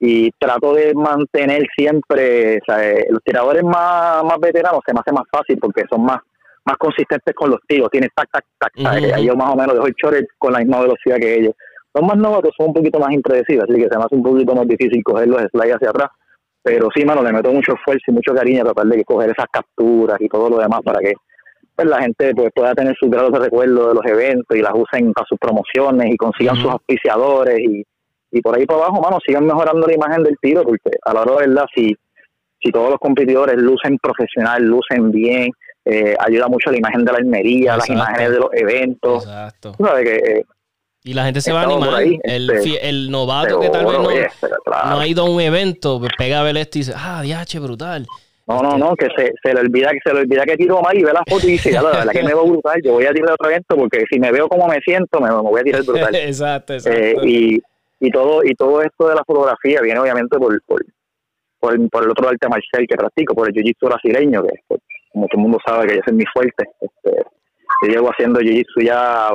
Y 0.00 0.30
trato 0.38 0.74
de 0.74 0.92
mantener 0.94 1.66
siempre, 1.76 2.56
o 2.58 2.60
sea, 2.66 2.90
eh, 2.90 3.06
los 3.10 3.22
tiradores 3.22 3.62
más, 3.62 4.24
más 4.24 4.38
veteranos 4.40 4.80
se 4.84 4.92
me 4.92 5.00
hace 5.00 5.12
más 5.12 5.24
fácil 5.30 5.58
porque 5.60 5.84
son 5.88 6.02
más 6.04 6.18
más 6.64 6.76
consistentes 6.78 7.34
con 7.34 7.50
los 7.50 7.60
tiros, 7.66 7.90
tiene 7.90 8.08
tac, 8.14 8.28
tac, 8.30 8.44
tac, 8.58 8.72
tac. 8.74 9.18
yo 9.20 9.36
más 9.36 9.52
o 9.52 9.56
menos 9.56 9.74
dejo 9.74 9.86
el 9.86 9.94
short 9.94 10.26
con 10.38 10.52
la 10.52 10.60
misma 10.60 10.80
velocidad 10.80 11.16
que 11.16 11.34
ellos. 11.34 11.54
Los 11.94 12.04
más 12.04 12.16
novatos 12.16 12.52
son 12.56 12.68
un 12.68 12.74
poquito 12.74 12.98
más 12.98 13.12
impredecibles, 13.12 13.64
así 13.68 13.80
que 13.80 13.88
se 13.88 13.98
me 13.98 14.04
hace 14.04 14.14
un 14.16 14.22
poquito 14.22 14.54
más 14.54 14.66
difícil 14.66 15.02
coger 15.04 15.28
los 15.28 15.42
slides 15.42 15.76
hacia 15.76 15.90
atrás. 15.90 16.10
Pero 16.62 16.88
sí, 16.94 17.04
mano, 17.04 17.22
le 17.22 17.32
meto 17.32 17.52
mucho 17.52 17.74
esfuerzo 17.74 18.04
y 18.08 18.12
mucho 18.12 18.34
cariño 18.34 18.62
a 18.62 18.64
tratar 18.64 18.86
de 18.86 19.04
coger 19.04 19.30
esas 19.30 19.46
capturas 19.52 20.18
y 20.20 20.28
todo 20.28 20.48
lo 20.48 20.58
demás 20.58 20.80
para 20.82 20.98
que 20.98 21.12
pues, 21.76 21.86
la 21.86 22.00
gente 22.00 22.34
pues, 22.34 22.50
pueda 22.54 22.74
tener 22.74 22.96
sus 22.98 23.10
grados 23.10 23.32
de 23.32 23.38
recuerdo 23.38 23.88
de 23.88 23.94
los 23.94 24.06
eventos 24.06 24.56
y 24.56 24.62
las 24.62 24.72
usen 24.74 25.12
para 25.12 25.26
sus 25.26 25.38
promociones 25.38 26.12
y 26.12 26.16
consigan 26.16 26.56
sus 26.56 26.70
auspiciadores 26.70 27.60
y, 27.60 27.84
y 28.30 28.40
por 28.40 28.56
ahí 28.56 28.64
para 28.64 28.84
abajo, 28.84 29.02
mano, 29.02 29.18
sigan 29.24 29.46
mejorando 29.46 29.86
la 29.86 29.94
imagen 29.94 30.22
del 30.22 30.36
tiro, 30.40 30.62
porque 30.64 30.90
a 31.04 31.12
la 31.12 31.22
hora 31.22 31.32
de 31.32 31.48
verdad, 31.48 31.66
si, 31.74 31.94
si 32.60 32.72
todos 32.72 32.90
los 32.90 32.98
competidores 32.98 33.56
lucen 33.56 33.98
profesional, 33.98 34.64
lucen 34.64 35.12
bien, 35.12 35.50
eh, 35.84 36.16
ayuda 36.18 36.48
mucho 36.48 36.70
a 36.70 36.72
la 36.72 36.78
imagen 36.78 37.04
de 37.04 37.12
la 37.12 37.18
Almería, 37.18 37.76
las 37.76 37.88
imágenes 37.88 38.30
de 38.30 38.38
los 38.38 38.48
eventos. 38.52 39.24
Exacto. 39.24 39.74
que, 39.78 40.16
eh, 40.16 40.44
y 41.06 41.12
la 41.12 41.24
gente 41.24 41.42
se 41.42 41.52
va 41.52 41.62
a 41.62 41.64
animar. 41.64 42.02
el, 42.02 42.50
este, 42.50 42.88
el, 42.88 43.10
novato 43.10 43.60
que 43.60 43.68
tal 43.68 43.84
vez 43.84 43.94
no, 43.94 44.90
no, 44.90 44.98
ha 44.98 45.06
ido 45.06 45.26
a 45.26 45.30
un 45.30 45.40
evento, 45.40 46.00
pues 46.00 46.12
pega 46.16 46.40
a 46.40 46.42
ver 46.42 46.56
esto 46.56 46.78
y 46.78 46.80
dice, 46.80 46.94
ah, 46.96 47.20
diache, 47.22 47.58
brutal. 47.58 48.06
No, 48.46 48.62
no, 48.62 48.70
este 48.70 48.78
no, 48.78 48.96
que 48.96 49.08
se, 49.16 49.32
se 49.42 49.54
le 49.54 49.60
olvida 49.60 49.90
que 49.90 49.98
se 50.02 50.14
le 50.14 50.20
olvida 50.20 50.44
que 50.44 50.56
tiro 50.56 50.80
más 50.80 50.94
y 50.94 51.02
ve 51.02 51.12
la 51.12 51.22
foto 51.28 51.46
y 51.46 51.52
dice, 51.52 51.72
ya, 51.72 51.82
la 51.82 51.90
verdad 51.90 52.12
que 52.12 52.22
me 52.22 52.34
veo 52.34 52.46
brutal, 52.46 52.80
yo 52.82 52.92
voy 52.92 53.04
a 53.04 53.12
tirar 53.12 53.32
otro 53.32 53.50
evento 53.50 53.76
porque 53.76 54.04
si 54.10 54.18
me 54.18 54.32
veo 54.32 54.48
como 54.48 54.66
me 54.66 54.80
siento, 54.80 55.20
me, 55.20 55.30
voy 55.30 55.60
a 55.60 55.64
tirar 55.64 55.82
brutal. 55.86 56.14
exacto, 56.14 56.72
eh, 56.72 56.76
exacto. 56.76 57.26
y, 57.26 57.62
y 58.00 58.10
todo 58.10 58.42
y 58.44 58.54
todo 58.54 58.82
esto 58.82 59.08
de 59.08 59.14
la 59.14 59.24
fotografía 59.24 59.80
viene 59.80 60.00
obviamente 60.00 60.38
por, 60.38 60.58
por, 60.64 60.84
por, 61.60 62.04
el 62.04 62.10
otro 62.10 62.28
arte 62.28 62.48
marcial 62.48 62.86
que 62.88 62.96
practico, 62.96 63.34
por 63.34 63.48
el 63.48 63.54
jiu-jitsu 63.54 63.88
brasileño, 63.88 64.42
que 64.42 64.52
pues, 64.68 64.80
como 65.14 65.28
todo 65.28 65.38
el 65.38 65.42
mundo 65.42 65.58
sabe 65.64 65.86
que 65.86 65.94
ese 65.94 66.10
es 66.10 66.12
mi 66.12 66.24
fuerte. 66.26 66.64
Este, 66.80 67.22
yo 67.82 67.88
llevo 67.88 68.08
haciendo 68.10 68.40
jiu-jitsu 68.40 68.84
ya 68.84 69.30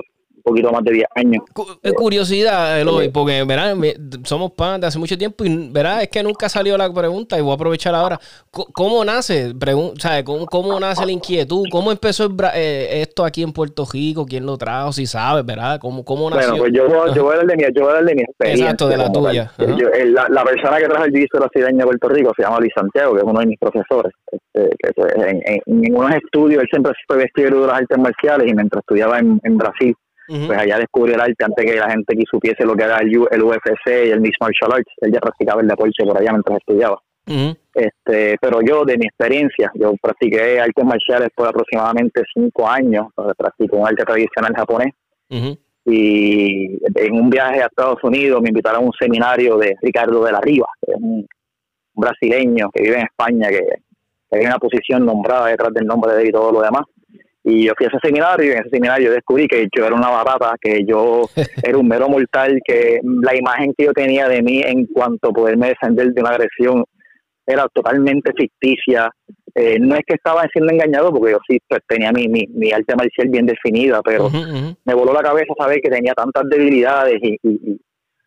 poquito 0.50 0.72
más 0.72 0.84
de 0.84 0.94
10 0.94 1.08
años. 1.16 1.44
Eh, 1.84 1.92
curiosidad, 1.94 2.80
Eloy, 2.80 3.10
porque 3.10 3.44
¿verdad? 3.44 3.76
somos 4.24 4.52
pan 4.52 4.82
de 4.82 4.88
hace 4.88 5.00
mucho 5.00 5.18
tiempo 5.18 5.46
y 5.46 5.70
¿verdad? 5.72 6.04
es 6.04 6.10
que 6.10 6.24
nunca 6.24 6.50
salió 6.50 6.78
la 6.78 6.92
pregunta 6.92 7.38
y 7.38 7.42
voy 7.42 7.52
a 7.52 7.56
aprovechar 7.56 7.96
ahora. 7.96 8.20
¿Cómo 8.52 9.04
nace? 9.06 9.54
¿Cómo, 10.26 10.46
¿Cómo, 10.46 10.80
nace 10.80 11.06
la 11.06 11.12
inquietud? 11.12 11.66
¿Cómo 11.72 11.92
empezó 11.92 12.30
eh, 12.54 13.02
esto 13.02 13.24
aquí 13.24 13.44
en 13.44 13.54
Puerto 13.54 13.86
Rico? 13.92 14.26
¿Quién 14.26 14.46
lo 14.46 14.58
trajo? 14.58 14.92
Si 14.92 15.06
sabes, 15.06 15.46
¿verdad? 15.46 15.80
¿Cómo, 15.80 16.04
cómo 16.04 16.30
nació? 16.30 16.58
Bueno, 16.58 16.64
pues 16.64 16.74
yo, 16.74 16.88
voy, 16.88 17.16
yo 17.16 17.24
voy 17.24 17.34
a 17.34 17.38
dar 17.38 17.48
de 17.48 17.56
mi, 17.56 17.64
yo 17.76 17.84
voy 17.84 17.94
a 17.96 18.02
de 18.02 18.16
mi 18.16 18.22
experiencia. 18.22 18.66
Exacto, 18.66 18.88
de 18.88 18.98
la 18.98 19.12
tuya. 19.12 19.52
la, 19.58 20.44
persona 20.44 20.78
que 20.78 20.88
trajo 20.88 21.06
el 21.06 21.12
jiu 21.12 21.28
brasileño 21.34 21.84
a 21.84 21.86
Puerto 21.86 22.10
Rico 22.10 22.32
se 22.36 22.44
llama 22.44 22.60
Luis 22.60 22.74
Santiago, 22.76 23.14
que 23.14 23.20
es 23.20 23.24
uno 23.26 23.40
de 23.40 23.46
mis 23.46 23.60
profesores. 23.60 24.14
Este, 24.32 24.76
que 24.80 25.30
en, 25.30 25.42
en, 25.66 25.96
unos 25.96 26.16
estudios, 26.16 26.62
él 26.62 26.68
siempre 26.72 26.94
fue 27.08 27.18
vestido 27.18 27.62
de 27.62 27.68
las 27.68 27.78
artes 27.78 27.98
marciales 27.98 28.48
y 28.48 28.54
mientras 28.54 28.82
estudiaba 28.82 29.20
en, 29.20 29.40
en 29.44 29.58
Brasil, 29.58 29.96
pues 30.30 30.58
allá 30.60 30.78
descubrió 30.78 31.16
el 31.16 31.22
arte 31.22 31.44
antes 31.44 31.66
que 31.66 31.80
la 31.80 31.90
gente 31.90 32.16
que 32.16 32.24
supiese 32.30 32.64
lo 32.64 32.76
que 32.76 32.84
era 32.84 33.00
el, 33.00 33.18
UFC 33.18 34.06
y 34.06 34.12
el 34.12 34.22
Mixed 34.22 34.38
Martial 34.40 34.74
Arts. 34.74 34.94
Él 35.02 35.12
ya 35.12 35.20
practicaba 35.20 35.62
el 35.62 35.68
deporte 35.68 36.06
por 36.06 36.18
allá 36.18 36.32
mientras 36.32 36.60
estudiaba. 36.60 37.02
este 37.74 38.38
Pero 38.40 38.60
yo, 38.62 38.86
de 38.86 38.98
mi 38.98 39.08
experiencia, 39.08 39.72
yo 39.74 39.94
practiqué 40.02 40.60
artes 40.60 40.86
marciales 40.86 41.30
por 41.36 41.48
aproximadamente 41.48 42.22
cinco 42.34 42.68
años. 42.68 43.08
Practico 43.38 43.78
un 43.78 43.88
arte 43.88 44.04
tradicional 44.04 44.54
japonés. 44.56 44.94
Y 45.86 46.78
en 46.96 47.14
un 47.14 47.30
viaje 47.32 47.64
a 47.64 47.66
Estados 47.66 48.04
Unidos 48.04 48.42
me 48.42 48.50
invitaron 48.50 48.84
a 48.84 48.86
un 48.86 48.94
seminario 49.00 49.58
de 49.58 49.76
Ricardo 49.82 50.24
de 50.24 50.32
la 50.32 50.42
Riva, 50.42 50.68
que 50.86 50.92
es 50.92 50.98
un 51.02 51.26
brasileño 51.96 52.70
que 52.72 52.84
vive 52.84 52.98
en 52.98 53.06
España, 53.06 53.50
que, 53.50 53.66
que 54.30 54.38
hay 54.38 54.46
una 54.46 54.60
posición 54.60 55.06
nombrada 55.06 55.48
detrás 55.48 55.74
del 55.74 55.88
nombre 55.88 56.14
de 56.14 56.22
él 56.22 56.30
y 56.30 56.32
todo 56.32 56.52
lo 56.52 56.62
demás. 56.62 56.84
Y 57.44 57.66
yo 57.66 57.74
fui 57.78 57.86
a 57.86 57.90
ese 57.90 58.00
seminario 58.04 58.48
y 58.48 58.52
en 58.52 58.60
ese 58.60 58.70
seminario 58.70 59.12
descubrí 59.12 59.48
que 59.48 59.68
yo 59.76 59.86
era 59.86 59.96
una 59.96 60.10
barata, 60.10 60.56
que 60.60 60.84
yo 60.86 61.30
era 61.64 61.78
un 61.78 61.88
mero 61.88 62.10
mortal, 62.10 62.60
que 62.66 63.00
la 63.04 63.36
imagen 63.36 63.74
que 63.78 63.86
yo 63.86 63.94
tenía 63.94 64.28
de 64.28 64.42
mí 64.42 64.62
en 64.62 64.86
cuanto 64.88 65.30
a 65.30 65.34
poderme 65.34 65.70
defender 65.70 66.12
de 66.14 66.22
una 66.22 66.32
agresión 66.32 66.84
era 67.50 67.68
totalmente 67.74 68.32
ficticia. 68.38 69.10
Eh, 69.56 69.80
no 69.80 69.96
es 69.96 70.02
que 70.06 70.14
estaba 70.16 70.46
siendo 70.54 70.72
engañado, 70.72 71.12
porque 71.12 71.32
yo 71.32 71.40
sí 71.50 71.58
pues, 71.68 71.82
tenía 71.88 72.12
mi, 72.12 72.28
mi, 72.28 72.46
mi, 72.54 72.72
arte 72.72 72.96
marcial 72.96 73.30
bien 73.30 73.48
definida, 73.48 74.02
pero 74.04 74.30
me 74.86 74.94
voló 74.94 75.12
la 75.14 75.24
cabeza 75.24 75.54
saber 75.58 75.80
que 75.82 75.90
tenía 75.90 76.14
tantas 76.14 76.44
debilidades 76.48 77.18
y, 77.22 77.36
y, 77.42 77.82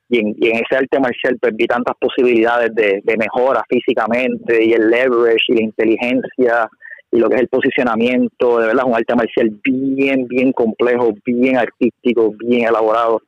y, 0.08 0.18
en, 0.18 0.34
y 0.36 0.48
en, 0.48 0.56
ese 0.56 0.76
arte 0.76 0.98
marcial 0.98 1.38
pues, 1.40 1.54
vi 1.54 1.66
tantas 1.66 1.94
posibilidades 2.00 2.74
de, 2.74 3.00
de 3.04 3.16
mejora 3.16 3.62
físicamente 3.68 4.64
y 4.64 4.72
el 4.72 4.90
leverage 4.90 5.44
y 5.48 5.54
la 5.54 5.62
inteligencia 5.62 6.68
y 7.12 7.18
lo 7.18 7.28
que 7.28 7.36
es 7.36 7.42
el 7.42 7.48
posicionamiento, 7.48 8.58
de 8.58 8.68
verdad, 8.68 8.86
un 8.86 8.96
arte 8.96 9.14
marcial 9.14 9.50
bien, 9.62 10.26
bien 10.26 10.52
complejo, 10.52 11.12
bien 11.26 11.58
artístico, 11.58 12.32
bien 12.38 12.66
elaborado. 12.66 13.20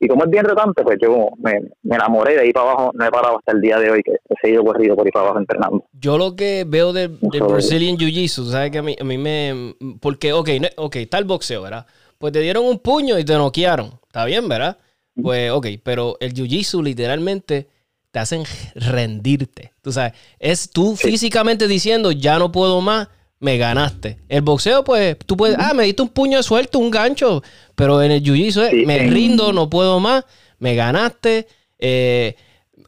Y 0.00 0.08
como 0.08 0.24
es 0.24 0.30
bien 0.30 0.44
retante, 0.44 0.82
pues 0.82 0.98
yo 1.00 1.30
me, 1.38 1.60
enamoré 1.84 2.34
de 2.34 2.40
ahí 2.42 2.52
para 2.52 2.70
abajo, 2.70 2.90
no 2.94 3.04
he 3.04 3.10
parado 3.10 3.38
hasta 3.38 3.52
el 3.52 3.60
día 3.60 3.78
de 3.78 3.90
hoy, 3.90 4.02
que 4.02 4.12
he 4.12 4.34
seguido 4.40 4.64
corrido 4.64 4.96
por 4.96 5.06
ahí 5.06 5.12
para 5.12 5.26
abajo 5.26 5.38
entrenando. 5.40 5.84
Yo 5.92 6.18
lo 6.18 6.34
que 6.34 6.64
veo 6.66 6.92
del 6.92 7.18
de 7.20 7.40
Brazilian 7.40 7.96
Jiu-Jitsu, 7.96 8.50
¿sabes? 8.50 8.70
Que 8.72 8.78
a 8.78 8.82
mí, 8.82 8.96
a 9.00 9.04
mí 9.04 9.18
me... 9.18 9.74
Porque, 10.00 10.32
ok, 10.32 10.50
ok, 10.76 10.96
está 10.96 11.18
el 11.18 11.24
boxeo, 11.24 11.62
¿verdad? 11.62 11.86
Pues 12.18 12.32
te 12.32 12.40
dieron 12.40 12.64
un 12.64 12.80
puño 12.80 13.18
y 13.18 13.24
te 13.24 13.34
noquearon, 13.34 13.92
¿está 14.06 14.24
bien, 14.24 14.48
verdad? 14.48 14.78
Pues, 15.20 15.50
ok, 15.50 15.66
pero 15.82 16.16
el 16.20 16.32
Jiu-Jitsu 16.32 16.82
literalmente 16.82 17.68
te 18.10 18.18
hacen 18.18 18.44
rendirte, 18.74 19.72
tú 19.82 19.92
sabes. 19.92 20.12
Es 20.38 20.70
tú 20.70 20.96
físicamente 20.96 21.68
diciendo, 21.68 22.12
ya 22.12 22.38
no 22.38 22.52
puedo 22.52 22.80
más, 22.80 23.08
me 23.40 23.56
ganaste. 23.56 24.18
El 24.28 24.42
boxeo, 24.42 24.84
pues, 24.84 25.16
tú 25.24 25.36
puedes, 25.36 25.56
ah, 25.58 25.74
me 25.74 25.84
diste 25.84 26.02
un 26.02 26.08
puño 26.08 26.38
de 26.38 26.42
suelto, 26.42 26.78
un 26.78 26.90
gancho, 26.90 27.42
pero 27.74 28.02
en 28.02 28.10
el 28.10 28.22
jiu-jitsu 28.22 28.84
me 28.86 28.98
rindo, 28.98 29.52
no 29.52 29.70
puedo 29.70 30.00
más, 30.00 30.24
me 30.58 30.74
ganaste, 30.74 31.46
eh, 31.78 32.34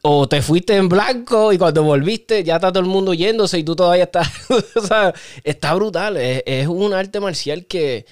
o 0.02 0.28
te 0.28 0.42
fuiste 0.42 0.76
en 0.76 0.88
blanco 0.88 1.52
y 1.52 1.58
cuando 1.58 1.82
volviste 1.82 2.42
ya 2.42 2.56
está 2.56 2.72
todo 2.72 2.82
el 2.82 2.88
mundo 2.88 3.12
yéndose 3.12 3.58
y 3.58 3.64
tú 3.64 3.76
todavía 3.76 4.04
estás, 4.04 4.28
o 4.76 4.80
sea, 4.80 5.12
está 5.44 5.74
brutal, 5.74 6.16
es, 6.16 6.66
un 6.66 6.94
arte 6.94 7.20
marcial 7.20 7.66
que 7.66 8.06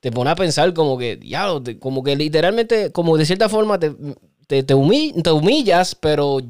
te 0.00 0.10
pone 0.10 0.30
a 0.30 0.34
pensar 0.34 0.72
como 0.74 0.98
que, 0.98 1.18
ya, 1.22 1.48
como 1.78 2.02
que 2.02 2.16
literalmente, 2.16 2.92
como 2.92 3.16
de 3.16 3.26
cierta 3.26 3.48
forma 3.48 3.78
te, 3.78 3.92
te, 4.46 4.62
te 4.62 4.74
humillas, 4.74 5.94
pero 5.94 6.40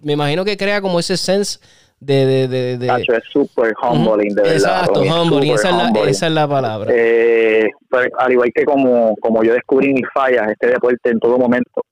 me 0.00 0.14
imagino 0.14 0.44
que 0.44 0.56
crea 0.56 0.80
como 0.80 1.00
ese 1.00 1.16
sense 1.16 1.58
de... 2.00 2.26
de, 2.26 2.48
de, 2.48 2.78
de... 2.78 2.86
es 2.86 3.24
súper 3.30 3.74
humbling, 3.82 4.34
de 4.34 4.42
verdad. 4.42 4.54
Exacto, 4.54 5.00
humbling, 5.02 5.52
esa, 5.54 5.70
es 5.70 5.76
la, 5.76 6.00
esa 6.08 6.26
es 6.26 6.32
la 6.32 6.48
palabra. 6.48 6.90
Eh, 6.94 7.68
pues, 7.88 8.08
al 8.18 8.32
igual 8.32 8.50
que 8.54 8.64
como, 8.64 9.14
como 9.20 9.42
yo 9.42 9.52
descubrí 9.52 9.92
mis 9.92 10.06
fallas, 10.12 10.50
este 10.50 10.68
deporte 10.68 11.10
en 11.10 11.18
todo 11.18 11.38
momento 11.38 11.82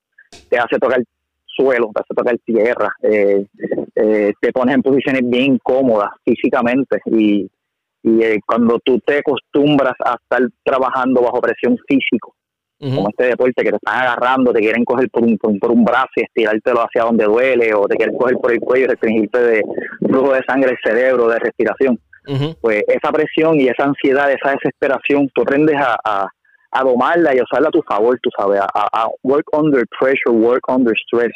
te 0.48 0.58
hace 0.58 0.78
tocar 0.78 1.02
suelo, 1.46 1.90
te 1.94 2.00
hace 2.00 2.14
tocar 2.14 2.36
tierra, 2.44 2.92
eh, 3.02 3.46
eh, 3.94 4.32
te 4.40 4.52
pones 4.52 4.74
en 4.74 4.82
posiciones 4.82 5.22
bien 5.24 5.58
cómodas 5.62 6.10
físicamente 6.24 6.98
y, 7.06 7.48
y 8.02 8.22
eh, 8.22 8.40
cuando 8.44 8.80
tú 8.84 8.98
te 8.98 9.18
acostumbras 9.18 9.94
a 10.04 10.16
estar 10.20 10.42
trabajando 10.64 11.22
bajo 11.22 11.40
presión 11.40 11.78
físico, 11.86 12.34
como 12.90 13.08
este 13.08 13.24
deporte 13.24 13.62
que 13.62 13.70
te 13.70 13.76
están 13.76 14.02
agarrando, 14.02 14.52
te 14.52 14.60
quieren 14.60 14.84
coger 14.84 15.08
por 15.10 15.22
un, 15.22 15.38
por, 15.38 15.70
un 15.70 15.84
brazo 15.84 16.10
y 16.16 16.22
estirártelo 16.22 16.80
hacia 16.80 17.04
donde 17.04 17.24
duele, 17.24 17.72
o 17.74 17.86
te 17.86 17.96
quieren 17.96 18.16
coger 18.16 18.36
por 18.36 18.52
el 18.52 18.60
cuello 18.60 18.84
y 18.84 18.88
restringirte 18.88 19.38
de 19.38 19.62
flujo 20.06 20.34
de 20.34 20.42
sangre 20.46 20.68
del 20.68 20.78
cerebro, 20.84 21.28
de 21.28 21.38
respiración. 21.38 21.98
Pues 22.60 22.82
esa 22.88 23.12
presión 23.12 23.60
y 23.60 23.68
esa 23.68 23.84
ansiedad, 23.84 24.30
esa 24.30 24.52
desesperación, 24.52 25.28
tú 25.34 25.42
aprendes 25.42 25.76
a, 25.76 25.96
a, 26.04 26.82
domarla 26.82 27.34
y 27.34 27.38
a 27.38 27.42
usarla 27.42 27.68
a 27.68 27.70
tu 27.70 27.82
favor, 27.82 28.18
tú 28.22 28.30
sabes, 28.36 28.60
a, 28.60 29.08
work 29.22 29.46
under 29.52 29.84
pressure, 29.98 30.34
work 30.34 30.68
under 30.68 30.94
stress. 31.06 31.32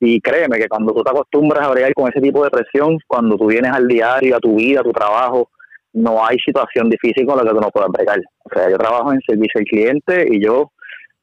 Y 0.00 0.20
créeme 0.20 0.58
que 0.58 0.68
cuando 0.68 0.92
tú 0.92 1.02
te 1.02 1.10
acostumbras 1.10 1.66
a 1.66 1.70
bregar 1.70 1.92
con 1.94 2.08
ese 2.08 2.20
tipo 2.20 2.42
de 2.42 2.50
presión, 2.50 2.98
cuando 3.06 3.36
tú 3.36 3.46
vienes 3.46 3.72
al 3.72 3.86
diario, 3.86 4.36
a 4.36 4.40
tu 4.40 4.56
vida, 4.56 4.80
a 4.80 4.84
tu 4.84 4.92
trabajo, 4.92 5.48
no 5.94 6.24
hay 6.24 6.36
situación 6.44 6.88
difícil 6.88 7.26
con 7.26 7.36
la 7.36 7.44
que 7.44 7.50
tú 7.50 7.60
no 7.60 7.70
puedas 7.70 7.90
bregar. 7.90 8.20
O 8.44 8.50
sea, 8.54 8.70
yo 8.70 8.78
trabajo 8.78 9.12
en 9.12 9.20
servicio 9.26 9.58
al 9.58 9.64
cliente 9.64 10.26
y 10.30 10.42
yo 10.42 10.70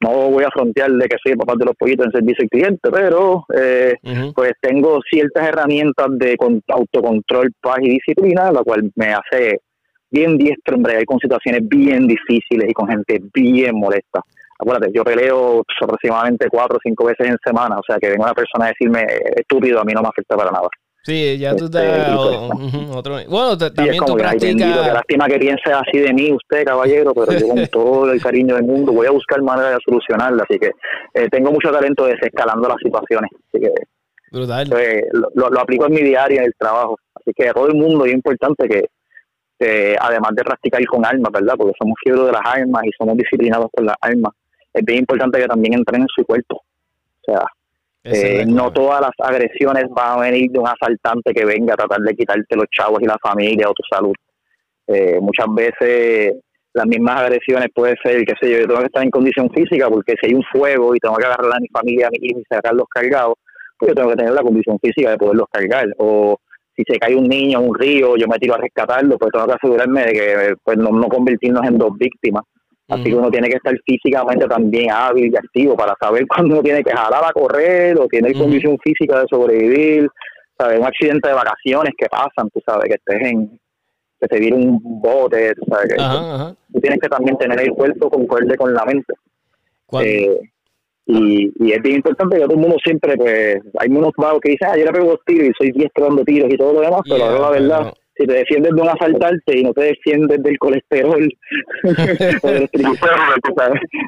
no 0.02 0.30
voy 0.30 0.44
a 0.44 0.52
frontear 0.52 0.92
de 0.92 1.08
que 1.08 1.18
soy 1.22 1.34
el 1.34 1.38
papá 1.38 1.56
de 1.58 1.66
los 1.66 1.76
pollitos 1.76 2.06
en 2.06 2.12
servicio 2.14 2.44
al 2.44 2.50
cliente, 2.50 2.90
pero 2.90 3.46
eh, 3.54 3.96
pues 4.34 4.54
tengo 4.62 5.00
ciertas 5.10 5.48
herramientas 5.48 6.08
de 6.12 6.38
autocontrol, 6.70 7.52
paz 7.62 7.80
y 7.82 7.90
disciplina, 7.90 8.52
la 8.52 8.64
cual 8.64 8.92
me 8.96 9.14
hace 9.14 9.60
bien 10.10 10.38
diestro 10.38 10.78
en 10.78 10.84
bregar 10.84 11.06
con 11.06 11.20
situaciones 11.20 11.62
bien 11.68 12.08
difíciles 12.08 12.70
y 12.70 12.74
con 12.74 12.88
gente 12.88 13.20
bien 13.34 13.76
molesta. 13.76 14.22
Acuérdate, 14.58 14.92
yo 14.94 15.04
peleo 15.04 15.64
aproximadamente 15.82 16.48
cuatro 16.50 16.78
o 16.78 16.82
cinco 16.84 17.06
veces 17.06 17.28
en 17.28 17.38
semana, 17.46 17.78
o 17.78 17.84
sea 17.86 17.98
que 17.98 18.10
venga 18.10 18.26
una 18.26 18.34
persona 18.34 18.66
a 18.66 18.70
decirme 18.70 19.06
estúpido, 19.36 19.80
a 19.80 19.86
mí 19.86 19.94
no 19.94 20.02
me 20.02 20.10
afecta 20.10 20.36
para 20.36 20.52
nada. 20.52 20.68
Sí, 21.04 21.38
ya 21.38 21.56
tú 21.56 21.66
este, 21.66 21.80
estás 21.80 22.16
otro. 22.92 23.18
Bueno, 23.28 23.58
también 23.58 24.04
tú 24.06 24.16
practicas. 24.16 24.88
que 24.88 24.94
lástima 24.94 25.28
que 25.28 25.40
piense 25.40 25.72
así 25.72 25.98
de 25.98 26.14
mí 26.14 26.32
usted, 26.34 26.66
caballero, 26.66 27.14
pero 27.14 27.32
yo 27.32 27.48
con 27.48 27.68
todo 27.72 28.12
el 28.12 28.22
cariño 28.22 28.56
del 28.56 28.66
mundo 28.66 28.92
voy 28.92 29.08
a 29.08 29.12
buscar 29.12 29.42
manera 29.42 29.72
de 29.72 29.78
solucionarla. 29.86 30.44
Así 30.44 30.60
que 30.60 30.72
eh, 31.14 31.30
tengo 31.30 31.52
mucho 31.52 31.72
talento 31.72 32.06
desescalando 32.06 32.68
las 32.68 32.78
situaciones. 32.84 33.32
Así 33.48 33.64
que 33.64 33.72
Brutal. 34.32 34.68
Pues, 34.70 35.04
lo, 35.12 35.50
lo, 35.50 35.60
aplico 35.60 35.86
en 35.86 35.94
mi 35.94 36.02
diario, 36.02 36.40
en 36.40 36.46
el 36.46 36.54
trabajo. 36.58 36.98
Así 37.16 37.32
que 37.36 37.50
a 37.50 37.54
todo 37.54 37.68
el 37.68 37.76
mundo 37.76 38.06
es 38.06 38.14
importante 38.14 38.68
que, 38.68 39.96
además 40.00 40.32
de 40.36 40.44
practicar 40.44 40.86
con 40.86 41.06
armas, 41.06 41.32
¿verdad? 41.32 41.56
Porque 41.58 41.74
somos 41.80 41.96
fiebres 42.04 42.26
de 42.26 42.32
las 42.32 42.42
armas 42.46 42.84
y 42.86 42.92
somos 42.98 43.18
disciplinados 43.18 43.68
por 43.72 43.86
las 43.86 43.96
armas. 44.02 44.34
Es 44.74 44.86
bien 44.86 45.00
importante 45.00 45.40
que 45.40 45.48
también 45.48 45.74
entren 45.74 46.02
en 46.02 46.08
su 46.16 46.24
cuerpo. 46.26 46.58
O 46.58 47.32
sea, 47.32 47.44
eh, 48.04 48.46
no 48.46 48.72
todas 48.72 49.02
las 49.02 49.12
agresiones 49.18 49.86
van 49.90 50.20
a 50.20 50.22
venir 50.22 50.52
de 50.52 50.60
un 50.60 50.68
asaltante 50.68 51.34
que 51.34 51.46
venga 51.46 51.74
a 51.74 51.78
tratar 51.78 52.00
de 52.00 52.16
quitarte 52.16 52.56
los 52.56 52.68
chavos 52.72 53.00
y 53.02 53.06
la 53.06 53.18
familia 53.22 53.70
o 53.70 53.74
tu 53.74 53.84
salud. 53.90 54.14
Eh, 54.88 55.20
muchas 55.22 55.48
veces 55.54 56.34
las 56.74 56.86
mismas 56.86 57.22
agresiones 57.22 57.68
puede 57.74 57.96
ser, 58.02 58.24
qué 58.26 58.34
sé 58.40 58.52
yo, 58.52 58.60
yo 58.60 58.68
tengo 58.68 58.80
que 58.80 58.86
estar 58.86 59.04
en 59.04 59.12
condición 59.12 59.50
física 59.50 59.90
porque 59.90 60.16
si 60.20 60.28
hay 60.28 60.34
un 60.34 60.44
fuego 60.52 60.96
y 60.96 61.00
tengo 61.00 61.16
que 61.16 61.26
agarrar 61.26 61.54
a 61.54 61.60
mi 61.60 61.68
familia, 61.68 62.08
a 62.08 62.10
mi 62.12 62.28
hijo 62.28 62.40
y 62.40 62.44
sacarlos 62.50 62.88
cargados, 62.90 63.36
pues 63.78 63.90
yo 63.90 63.96
tengo 63.96 64.10
que 64.10 64.18
tener 64.18 64.34
la 64.34 64.42
condición 64.42 64.78
física 64.80 65.12
de 65.12 65.18
poderlos 65.18 65.48
cargar. 65.52 65.88
O 65.98 66.38
si 66.76 66.84
se 66.88 67.00
cae 67.00 67.16
un 67.16 67.28
niño 67.28 67.60
en 67.60 67.70
un 67.70 67.76
río, 67.78 68.16
yo 68.16 68.28
me 68.28 68.38
tiro 68.38 68.56
a 68.56 68.58
rescatarlo, 68.58 69.18
pues 69.18 69.32
tengo 69.32 69.48
que 69.48 69.54
asegurarme 69.54 70.06
de 70.06 70.14
que 70.14 70.54
pues, 70.64 70.78
no, 70.78 70.90
no 70.92 71.08
convertirnos 71.08 71.66
en 71.66 71.78
dos 71.78 71.92
víctimas. 71.98 72.44
Así 72.90 73.04
que 73.04 73.16
uno 73.16 73.30
tiene 73.30 73.50
que 73.50 73.58
estar 73.58 73.76
físicamente 73.86 74.48
también 74.48 74.92
hábil 74.92 75.32
y 75.32 75.38
activo 75.38 75.76
para 75.78 75.96
saber 76.02 76.26
cuándo 76.28 76.56
uno 76.56 76.64
tiene 76.64 76.84
que 76.84 76.92
jalar 76.92 77.24
a 77.24 77.32
correr 77.32 78.00
o 78.00 78.08
tiene 78.08 78.34
condición 78.34 78.78
física 78.84 79.22
de 79.22 79.28
sobrevivir. 79.30 80.10
¿sabes? 80.58 80.80
Un 80.80 80.86
accidente 80.86 81.30
de 81.30 81.36
vacaciones 81.36 81.94
que 81.98 82.08
pasan, 82.08 82.50
tú 82.54 82.62
sabes, 82.66 82.86
que 82.86 82.96
estés 82.96 83.32
en, 83.32 83.60
que 84.20 84.28
te 84.28 84.40
viene 84.40 84.58
un 84.58 84.80
bote, 85.02 85.54
tú 85.56 85.66
sabes, 85.70 85.94
que 85.94 86.56
tú 86.74 86.80
tienes 86.82 87.00
que 87.00 87.08
también 87.08 87.38
tener 87.38 87.60
el 87.62 87.72
cuerpo 87.72 88.10
concorde 88.10 88.58
con 88.58 88.74
la 88.74 88.86
mente. 88.86 89.14
Eh, 90.02 90.38
y, 91.06 91.52
y, 91.66 91.72
es 91.72 91.82
bien 91.82 91.96
importante 91.96 92.38
que 92.38 92.44
todo 92.44 92.54
el 92.54 92.60
mundo 92.60 92.76
siempre, 92.84 93.16
pues, 93.18 93.58
hay 93.80 93.90
unos 93.90 94.12
vagos 94.16 94.42
que 94.42 94.52
dicen, 94.52 94.68
ah, 94.70 94.78
yo 94.78 94.86
le 94.86 94.92
pego 94.92 95.08
dos 95.08 95.20
tiros 95.26 95.48
y 95.48 95.54
soy 95.58 95.72
diestro 95.72 96.06
dando 96.06 96.24
tiros 96.24 96.54
y 96.54 96.58
todo 96.58 96.74
lo 96.74 96.82
demás, 96.82 97.02
pero 97.04 97.40
la 97.42 97.50
verdad, 97.50 97.94
si 98.20 98.28
te 98.28 98.34
defiendes 98.34 98.76
de 98.76 98.82
un 98.82 98.90
asaltarte 98.90 99.60
y 99.60 99.64
no 99.64 99.74
te 99.74 99.84
defiendes 99.84 100.44
del 100.44 100.60
colesterol 100.60 101.30
o 102.44 102.48
del 102.48 102.70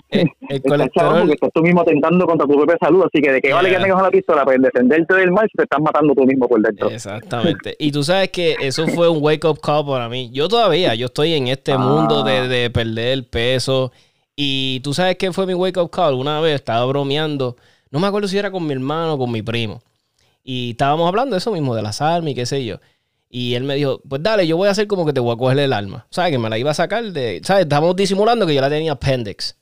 el, 0.10 0.30
el 0.50 0.62
colesterol 0.62 1.20
porque 1.20 1.34
estás 1.34 1.50
tú 1.54 1.62
mismo 1.62 1.82
atentando 1.82 2.26
contra 2.26 2.46
tu 2.46 2.54
propia 2.54 2.78
salud 2.82 3.04
así 3.04 3.22
que 3.22 3.32
de 3.32 3.42
qué 3.42 3.54
vale 3.54 3.70
que 3.70 3.78
tengas 3.78 4.00
una 4.00 4.10
pistola 4.10 4.44
para 4.44 4.58
defenderte 4.58 5.16
del 5.16 5.32
mal 5.32 5.48
si 5.50 5.58
te 5.58 5.64
estás 5.64 5.80
matando 5.80 6.14
tú 6.14 6.26
mismo 6.26 6.48
por 6.48 6.62
dentro. 6.62 6.90
Exactamente. 6.90 7.76
Y 7.80 7.92
tú 7.92 8.04
sabes 8.04 8.30
que 8.30 8.56
eso 8.60 8.86
fue 8.88 9.08
un 9.08 9.24
wake 9.24 9.46
up 9.46 9.60
call 9.62 9.86
para 9.86 10.10
mí. 10.10 10.30
Yo 10.34 10.50
todavía 10.50 10.94
yo 10.96 11.06
estoy 11.06 11.34
en 11.34 11.48
este 11.48 11.78
mundo 11.78 12.24
de, 12.24 12.38
ah. 12.38 12.48
de 12.48 12.70
perder 12.70 13.14
el 13.14 13.26
peso. 13.26 13.92
Y 14.36 14.82
tú 14.82 14.94
sabes 14.94 15.16
que 15.18 15.32
fue 15.32 15.46
mi 15.46 15.54
wake 15.54 15.78
up 15.78 15.90
call. 15.90 16.16
Una 16.16 16.42
vez 16.42 16.56
estaba 16.56 16.86
bromeando 16.86 17.56
no 17.92 18.00
me 18.00 18.08
acuerdo 18.08 18.28
si 18.30 18.38
era 18.38 18.50
con 18.52 18.66
mi 18.66 18.74
hermano 18.74 19.14
o 19.14 19.18
con 19.18 19.32
mi 19.32 19.42
primo. 19.42 19.82
Y 20.44 20.72
estábamos 20.72 21.08
hablando 21.08 21.36
de 21.36 21.40
eso 21.40 21.52
mismo 21.52 21.76
de 21.76 21.82
las 21.82 22.02
armas 22.02 22.32
y 22.32 22.36
qué 22.36 22.46
sé 22.46 22.66
yo 22.66 22.78
y 23.34 23.56
él 23.56 23.64
me 23.64 23.76
dijo, 23.76 24.02
pues 24.08 24.22
dale, 24.22 24.46
yo 24.46 24.58
voy 24.58 24.68
a 24.68 24.72
hacer 24.72 24.88
como 24.88 25.06
que 25.06 25.14
te 25.14 25.22
voy 25.22 25.34
a 25.34 25.38
coger 25.38 25.58
el 25.60 25.72
alma. 25.72 26.06
¿Sabes? 26.10 26.32
Que 26.32 26.38
me 26.38 26.50
la 26.50 26.58
iba 26.58 26.72
a 26.72 26.74
sacar 26.74 27.14
de... 27.14 27.40
¿Sabes? 27.46 27.64
Estábamos 27.64 27.96
disimulando 27.96 28.46
que 28.46 28.54
yo 28.54 28.60
la 28.60 28.70
tenía 28.70 28.92
appendix. 28.92 29.56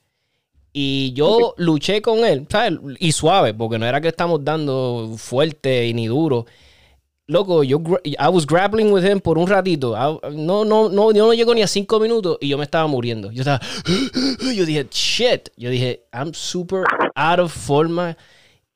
Y 0.73 1.13
yo 1.13 1.53
luché 1.57 2.01
con 2.01 2.25
él, 2.25 2.47
¿sabes? 2.49 2.79
Y 2.97 3.11
suave, 3.11 3.53
porque 3.53 3.77
no 3.77 3.85
era 3.85 4.01
que 4.01 4.07
estamos 4.07 4.43
dando 4.43 5.13
fuerte 5.17 5.85
y 5.85 5.93
ni 5.93 6.07
duro. 6.07 6.47
Loco, 7.27 7.63
yo 7.63 7.79
I 8.05 8.27
was 8.31 8.47
grappling 8.47 8.91
with 8.91 9.05
him 9.05 9.19
por 9.19 9.37
un 9.37 9.47
ratito. 9.47 9.95
no, 10.31 10.65
no, 10.65 10.89
no, 10.89 11.11
yo 11.11 11.27
no 11.27 11.33
llego 11.35 11.53
ni 11.53 11.61
a 11.61 11.67
cinco 11.67 11.99
minutos 11.99 12.39
y 12.41 12.47
yo 12.47 12.57
me 12.57 12.63
estaba 12.63 12.87
muriendo. 12.87 13.31
Yo 13.31 13.41
estaba, 13.41 13.61
yo 14.55 14.65
dije, 14.65 14.87
shit. 14.89 15.49
Yo 15.57 15.69
dije, 15.69 16.05
I'm 16.11 16.33
super 16.33 16.85
out 17.13 17.39
of 17.39 17.53
forma. 17.53 18.17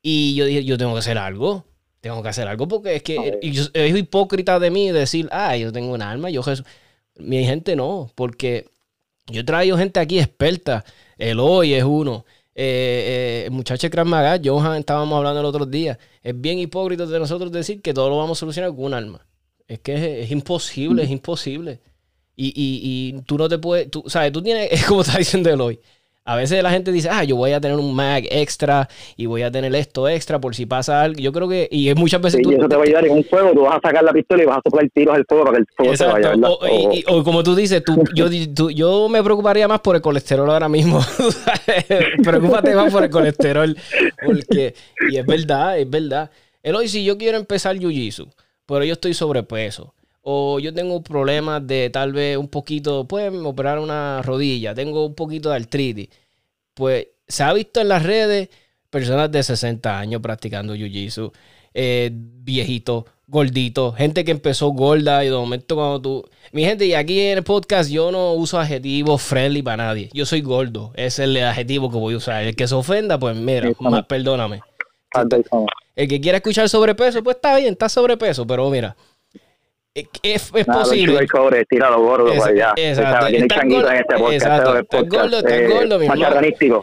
Y 0.02 0.36
yo 0.36 0.44
dije, 0.44 0.64
yo 0.64 0.78
tengo 0.78 0.92
que 0.92 1.00
hacer 1.00 1.18
algo 1.18 1.64
tengo 2.04 2.22
que 2.22 2.28
hacer 2.28 2.46
algo 2.46 2.68
porque 2.68 2.96
es 2.96 3.02
que 3.02 3.40
es 3.40 3.96
hipócrita 3.96 4.60
de 4.60 4.70
mí 4.70 4.92
decir, 4.92 5.26
ah, 5.32 5.56
yo 5.56 5.72
tengo 5.72 5.94
un 5.94 6.02
arma, 6.02 6.28
yo 6.28 6.42
Jesús. 6.42 6.66
Mi 7.16 7.46
gente 7.46 7.76
no, 7.76 8.10
porque 8.14 8.68
yo 9.26 9.40
he 9.40 9.44
traído 9.44 9.78
gente 9.78 10.00
aquí 10.00 10.18
experta. 10.18 10.84
Eloy 11.16 11.72
es 11.72 11.82
uno. 11.82 12.26
Eh, 12.54 12.62
eh, 13.06 13.42
el 13.46 13.52
muchacho 13.52 13.88
Kram 13.88 14.12
Johan, 14.44 14.80
estábamos 14.80 15.16
hablando 15.16 15.40
el 15.40 15.46
otro 15.46 15.64
día. 15.64 15.98
Es 16.22 16.38
bien 16.38 16.58
hipócrita 16.58 17.06
de 17.06 17.18
nosotros 17.18 17.50
decir 17.50 17.80
que 17.80 17.94
todo 17.94 18.10
lo 18.10 18.18
vamos 18.18 18.36
a 18.36 18.40
solucionar 18.40 18.70
con 18.72 18.84
un 18.84 18.92
arma. 18.92 19.26
Es 19.66 19.78
que 19.78 20.24
es, 20.24 20.30
imposible, 20.30 21.04
es 21.04 21.10
imposible. 21.10 21.80
Y, 22.36 22.48
y, 22.48 23.16
y, 23.16 23.22
tú 23.22 23.38
no 23.38 23.48
te 23.48 23.56
puedes, 23.56 23.90
tú, 23.90 24.04
sabes, 24.08 24.30
tú 24.30 24.42
tienes, 24.42 24.68
es 24.72 24.84
como 24.84 25.00
está 25.00 25.16
diciendo 25.16 25.48
Eloy, 25.48 25.80
a 26.26 26.36
veces 26.36 26.62
la 26.62 26.70
gente 26.70 26.90
dice, 26.90 27.10
ah, 27.10 27.22
yo 27.22 27.36
voy 27.36 27.52
a 27.52 27.60
tener 27.60 27.76
un 27.76 27.94
mag 27.94 28.24
extra 28.30 28.88
y 29.16 29.26
voy 29.26 29.42
a 29.42 29.50
tener 29.50 29.74
esto 29.74 30.08
extra 30.08 30.40
por 30.40 30.54
si 30.54 30.64
pasa 30.64 31.02
algo. 31.02 31.20
Yo 31.20 31.32
creo 31.32 31.48
que, 31.48 31.68
y 31.70 31.92
muchas 31.94 32.22
veces 32.22 32.40
tú. 32.40 32.50
Y 32.50 32.54
eso 32.54 32.66
te 32.66 32.76
va 32.76 32.82
a 32.82 32.84
ayudar 32.84 33.04
en 33.04 33.12
un 33.12 33.24
fuego, 33.24 33.52
tú 33.52 33.60
vas 33.62 33.76
a 33.76 33.80
sacar 33.88 34.02
la 34.04 34.12
pistola 34.12 34.42
y 34.42 34.46
vas 34.46 34.58
a 34.58 34.62
soplar 34.64 34.88
tiros 34.94 35.14
al 35.14 35.24
fuego 35.28 35.44
para 35.44 35.56
que 35.56 35.60
el 35.60 35.66
fuego 35.76 35.96
se 35.96 36.06
vaya. 36.06 36.32
O, 36.34 37.18
o, 37.18 37.24
como 37.24 37.42
tú 37.42 37.54
dices, 37.54 37.84
tú, 37.84 38.02
yo, 38.14 38.28
yo 38.70 39.08
me 39.10 39.22
preocuparía 39.22 39.68
más 39.68 39.80
por 39.80 39.96
el 39.96 40.02
colesterol 40.02 40.50
ahora 40.50 40.68
mismo. 40.68 41.00
Preocúpate 42.24 42.74
más 42.74 42.90
por 42.90 43.04
el 43.04 43.10
colesterol. 43.10 43.76
Porque, 44.24 44.74
y 45.10 45.18
es 45.18 45.26
verdad, 45.26 45.78
es 45.78 45.90
verdad. 45.90 46.30
Eloy, 46.62 46.88
si 46.88 47.04
yo 47.04 47.18
quiero 47.18 47.36
empezar 47.36 47.76
Jiu-Jitsu, 47.76 48.28
pero 48.64 48.82
yo 48.84 48.94
estoy 48.94 49.12
sobrepeso 49.12 49.92
o 50.26 50.58
yo 50.58 50.72
tengo 50.72 51.02
problemas 51.02 51.66
de 51.66 51.90
tal 51.90 52.12
vez 52.12 52.38
un 52.38 52.48
poquito, 52.48 53.06
pues 53.06 53.32
operar 53.44 53.78
una 53.78 54.22
rodilla, 54.22 54.74
tengo 54.74 55.06
un 55.06 55.14
poquito 55.14 55.50
de 55.50 55.56
artritis, 55.56 56.08
pues 56.72 57.08
se 57.28 57.42
ha 57.42 57.52
visto 57.52 57.80
en 57.80 57.88
las 57.88 58.02
redes 58.02 58.48
personas 58.88 59.30
de 59.30 59.42
60 59.42 59.98
años 59.98 60.22
practicando 60.22 60.74
jiu-jitsu, 60.74 61.30
eh, 61.74 62.10
viejitos, 62.12 63.04
gorditos, 63.26 63.96
gente 63.96 64.24
que 64.24 64.30
empezó 64.30 64.68
gorda 64.68 65.24
y 65.24 65.28
de 65.28 65.34
momento 65.34 65.74
cuando 65.76 66.00
tú... 66.00 66.24
Mi 66.52 66.64
gente, 66.64 66.86
y 66.86 66.94
aquí 66.94 67.20
en 67.20 67.38
el 67.38 67.44
podcast 67.44 67.90
yo 67.90 68.10
no 68.10 68.32
uso 68.32 68.58
adjetivos 68.58 69.20
friendly 69.20 69.62
para 69.62 69.84
nadie. 69.84 70.08
Yo 70.14 70.24
soy 70.24 70.40
gordo, 70.40 70.92
ese 70.94 71.24
es 71.24 71.28
el 71.28 71.36
adjetivo 71.44 71.90
que 71.90 71.98
voy 71.98 72.14
a 72.14 72.16
usar. 72.16 72.44
El 72.44 72.56
que 72.56 72.66
se 72.66 72.74
ofenda, 72.74 73.18
pues 73.18 73.36
mira, 73.36 73.70
más, 73.80 74.06
perdóname. 74.06 74.62
El 75.94 76.08
que 76.08 76.20
quiera 76.20 76.38
escuchar 76.38 76.68
sobrepeso, 76.68 77.22
pues 77.22 77.36
está 77.36 77.56
bien, 77.58 77.72
está 77.72 77.88
sobrepeso, 77.88 78.46
pero 78.46 78.70
mira, 78.70 78.96
es, 79.94 80.50
es 80.52 80.66
posible. 80.66 81.18
El 81.18 81.30
cobre, 81.30 81.64
tíralo 81.66 82.00
gordo 82.00 82.32
es, 82.32 82.44
allá. 82.44 82.72
Exacto. 82.76 83.26
Está 83.28 83.62
gordo, 83.64 83.90
en 83.90 83.96
este 83.96 84.16
podcast, 84.16 84.32
exacto. 84.32 84.78
Está 84.78 85.02
gordo, 85.02 85.38
está 85.38 85.56
eh, 85.56 85.68
gordo, 85.68 85.98
mi. 86.00 86.06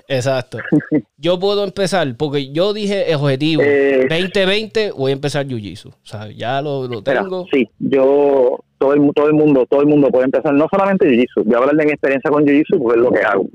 Exacto. 0.07 0.59
Yo 1.17 1.37
puedo 1.37 1.63
empezar, 1.65 2.15
porque 2.17 2.51
yo 2.51 2.73
dije 2.73 3.11
el 3.11 3.17
objetivo, 3.17 3.61
eh, 3.63 4.07
2020 4.09 4.91
voy 4.91 5.11
a 5.11 5.13
empezar 5.13 5.45
Jiu-Jitsu. 5.45 5.89
O 5.89 5.95
sea, 6.01 6.31
ya 6.31 6.61
lo, 6.63 6.87
lo 6.87 7.03
tengo. 7.03 7.45
sí, 7.51 7.69
yo, 7.77 8.57
todo 8.79 8.93
el, 8.93 9.11
todo 9.13 9.27
el 9.27 9.33
mundo, 9.33 9.67
todo 9.69 9.81
el 9.81 9.87
mundo 9.87 10.09
puede 10.09 10.25
empezar, 10.25 10.51
no 10.51 10.67
solamente 10.71 11.05
Jiu-Jitsu. 11.07 11.43
Voy 11.43 11.53
a 11.53 11.57
hablar 11.59 11.75
de 11.75 11.85
mi 11.85 11.91
experiencia 11.91 12.31
con 12.31 12.43
Jiu-Jitsu 12.43 12.81
porque 12.81 12.97
es 12.97 13.03
lo 13.03 13.11
que 13.11 13.21
hago. 13.21 13.45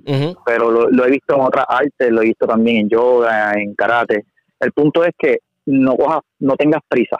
Pero 0.44 0.70
lo, 0.70 0.88
lo, 0.90 1.06
he 1.06 1.10
visto 1.10 1.34
en 1.34 1.40
otras 1.40 1.64
artes, 1.68 2.12
lo 2.12 2.22
he 2.22 2.26
visto 2.26 2.46
también 2.46 2.76
en 2.76 2.88
yoga, 2.88 3.54
en 3.54 3.74
karate. 3.74 4.26
El 4.60 4.70
punto 4.70 5.02
es 5.04 5.10
que 5.18 5.38
no 5.64 5.96
cojas, 5.96 6.20
no 6.38 6.54
tengas 6.54 6.82
prisa 6.88 7.16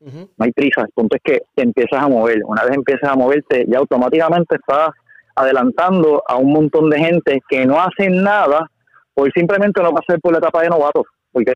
no 0.00 0.28
hay 0.38 0.52
prisa, 0.52 0.82
el 0.82 0.92
punto 0.94 1.16
es 1.16 1.22
que 1.22 1.42
te 1.54 1.62
empiezas 1.62 2.02
a 2.02 2.08
mover. 2.08 2.40
Una 2.44 2.64
vez 2.64 2.76
empiezas 2.76 3.10
a 3.10 3.16
moverte, 3.16 3.64
ya 3.68 3.78
automáticamente 3.78 4.56
estás 4.56 4.90
adelantando 5.34 6.22
a 6.26 6.36
un 6.36 6.52
montón 6.52 6.90
de 6.90 6.98
gente 6.98 7.40
que 7.48 7.66
no 7.66 7.80
hacen 7.80 8.22
nada 8.22 8.70
por 9.14 9.30
simplemente 9.32 9.82
no 9.82 9.92
pasar 9.92 10.20
por 10.20 10.32
la 10.32 10.38
etapa 10.38 10.62
de 10.62 10.68
novato. 10.68 11.04
Porque 11.32 11.52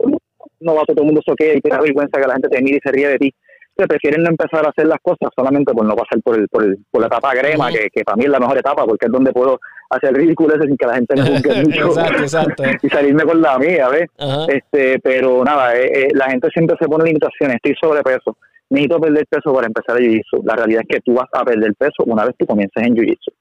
novato 0.61 0.95
todo 0.95 1.03
el 1.03 1.07
mundo 1.07 1.21
soquea 1.27 1.55
y 1.55 1.61
tiene 1.61 1.79
vergüenza 1.81 2.21
que 2.21 2.27
la 2.27 2.35
gente 2.35 2.49
te 2.49 2.63
mire 2.63 2.79
y 2.79 2.81
se 2.81 2.93
ríe 2.93 3.09
de 3.09 3.19
ti. 3.19 3.35
Se 3.77 3.87
prefieren 3.87 4.23
no 4.23 4.31
empezar 4.31 4.65
a 4.67 4.71
hacer 4.71 4.87
las 4.87 4.99
cosas 5.03 5.31
solamente 5.35 5.73
por 5.73 5.87
no 5.87 5.95
pasar 5.95 6.21
por 6.23 6.39
el, 6.39 6.49
por, 6.49 6.65
el, 6.65 6.79
por 6.91 7.01
la 7.01 7.07
etapa 7.07 7.35
grema, 7.35 7.71
que, 7.71 7.89
que 7.93 8.05
para 8.05 8.17
mí 8.17 8.25
es 8.25 8.31
la 8.31 8.41
mejor 8.41 8.59
etapa, 8.59 8.85
porque 8.85 9.07
es 9.07 9.13
donde 9.13 9.33
puedo 9.33 9.59
hacer 9.91 10.15
ridículo 10.15 10.55
sin 10.63 10.77
que 10.77 10.87
la 10.87 10.95
gente 10.95 11.17
me 11.17 11.23
juzgue 11.23 11.63
mucho 11.65 11.91
y 12.83 12.89
salirme 12.89 13.25
con 13.25 13.41
la 13.41 13.59
mía, 13.59 13.89
¿ves? 13.89 14.09
este 14.49 14.99
Pero 15.01 15.45
nada, 15.45 15.77
eh, 15.77 15.91
eh, 15.93 16.09
la 16.15 16.31
gente 16.31 16.49
siempre 16.53 16.77
se 16.81 16.89
pone 16.89 17.05
limitaciones, 17.05 17.57
estoy 17.57 17.75
sobrepeso, 17.81 18.37
necesito 18.71 19.01
perder 19.01 19.27
peso 19.27 19.53
para 19.53 19.67
empezar 19.67 19.97
a 19.97 20.01
jiu-jitsu. 20.01 20.45
La 20.45 20.57
realidad 20.57 20.83
es 20.89 20.97
que 20.97 21.01
tú 21.01 21.15
vas 21.15 21.29
a 21.33 21.45
perder 21.45 21.75
peso 21.75 22.05
una 22.07 22.25
vez 22.25 22.35
tú 22.39 22.47
comiences 22.47 22.83
en 22.83 22.95
jiu-jitsu. 22.95 23.33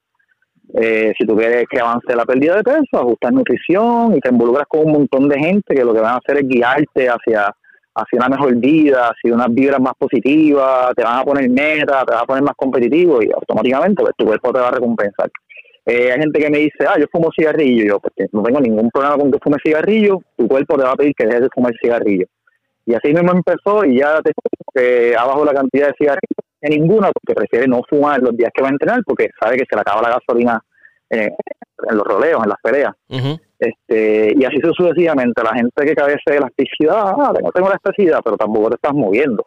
Eh, 0.74 1.12
si 1.18 1.26
tú 1.26 1.36
quieres 1.36 1.64
que 1.68 1.80
avance 1.80 2.14
la 2.14 2.24
pérdida 2.24 2.56
de 2.56 2.62
peso, 2.62 2.98
ajustar 2.98 3.32
nutrición 3.32 4.14
y 4.14 4.20
te 4.20 4.28
involucras 4.28 4.66
con 4.68 4.86
un 4.86 4.92
montón 4.92 5.28
de 5.28 5.38
gente 5.38 5.74
que 5.74 5.84
lo 5.84 5.92
que 5.92 6.00
van 6.00 6.14
a 6.14 6.18
hacer 6.18 6.36
es 6.36 6.48
guiarte 6.48 7.08
hacia, 7.08 7.52
hacia 7.94 8.18
una 8.18 8.28
mejor 8.28 8.54
vida, 8.56 9.10
hacia 9.10 9.34
unas 9.34 9.52
vibras 9.52 9.80
más 9.80 9.94
positivas, 9.98 10.92
te 10.94 11.02
van 11.02 11.18
a 11.18 11.24
poner 11.24 11.50
meta, 11.50 12.04
te 12.04 12.12
van 12.12 12.22
a 12.22 12.26
poner 12.26 12.42
más 12.44 12.54
competitivo 12.56 13.20
y 13.20 13.30
automáticamente 13.32 14.00
pues, 14.00 14.14
tu 14.16 14.24
cuerpo 14.24 14.52
te 14.52 14.60
va 14.60 14.68
a 14.68 14.72
recompensar. 14.72 15.30
Eh, 15.86 16.12
hay 16.12 16.20
gente 16.20 16.38
que 16.38 16.50
me 16.50 16.58
dice, 16.58 16.84
ah, 16.86 16.98
yo 16.98 17.06
fumo 17.10 17.30
cigarrillo. 17.36 17.84
Yo, 17.84 18.00
porque 18.00 18.26
no 18.32 18.42
tengo 18.42 18.60
ningún 18.60 18.90
problema 18.90 19.16
con 19.16 19.30
que 19.30 19.38
fume 19.38 19.56
cigarrillo, 19.62 20.22
tu 20.36 20.46
cuerpo 20.46 20.76
te 20.76 20.84
va 20.84 20.92
a 20.92 20.96
pedir 20.96 21.14
que 21.14 21.26
dejes 21.26 21.42
de 21.42 21.48
fumar 21.54 21.72
cigarrillo. 21.80 22.26
Y 22.86 22.94
así 22.94 23.12
mismo 23.12 23.32
empezó 23.32 23.84
y 23.84 23.98
ya 23.98 24.20
te 24.22 24.32
que 24.74 25.16
abajo 25.16 25.44
la 25.44 25.52
cantidad 25.52 25.88
de 25.88 25.94
cigarrillos 25.98 26.38
en 26.60 26.70
ninguna, 26.70 27.10
porque 27.12 27.34
prefiere 27.34 27.66
no 27.66 27.82
fumar 27.88 28.20
los 28.20 28.36
días 28.36 28.50
que 28.54 28.62
va 28.62 28.68
a 28.68 28.72
entrenar, 28.72 29.00
porque 29.04 29.30
sabe 29.40 29.56
que 29.56 29.64
se 29.68 29.74
le 29.74 29.80
acaba 29.80 30.02
la 30.02 30.18
gasolina 30.18 30.62
eh, 31.08 31.30
en 31.88 31.96
los 31.96 32.06
roleos, 32.06 32.42
en 32.42 32.48
las 32.48 32.58
peleas. 32.62 32.94
este 33.58 34.34
Y 34.36 34.44
así 34.44 34.56
sucesivamente. 34.62 35.42
La 35.42 35.54
gente 35.54 35.84
que 35.84 35.94
cabece 35.94 36.22
de 36.26 36.36
elasticidad, 36.36 37.14
ah, 37.16 37.32
no 37.42 37.50
tengo 37.50 37.68
elasticidad, 37.68 38.20
pero 38.22 38.36
tampoco 38.36 38.68
te 38.68 38.74
estás 38.76 38.94
moviendo. 38.94 39.46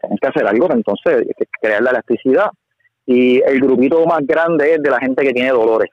Tienes 0.00 0.18
que 0.20 0.28
hacer 0.28 0.46
algo, 0.46 0.68
entonces, 0.72 1.28
crear 1.60 1.80
la 1.80 1.90
elasticidad 1.90 2.50
y 3.06 3.40
el 3.40 3.60
grupito 3.60 4.04
más 4.04 4.26
grande 4.26 4.74
es 4.74 4.82
de 4.82 4.90
la 4.90 4.98
gente 4.98 5.24
que 5.24 5.32
tiene 5.32 5.50
dolores. 5.50 5.90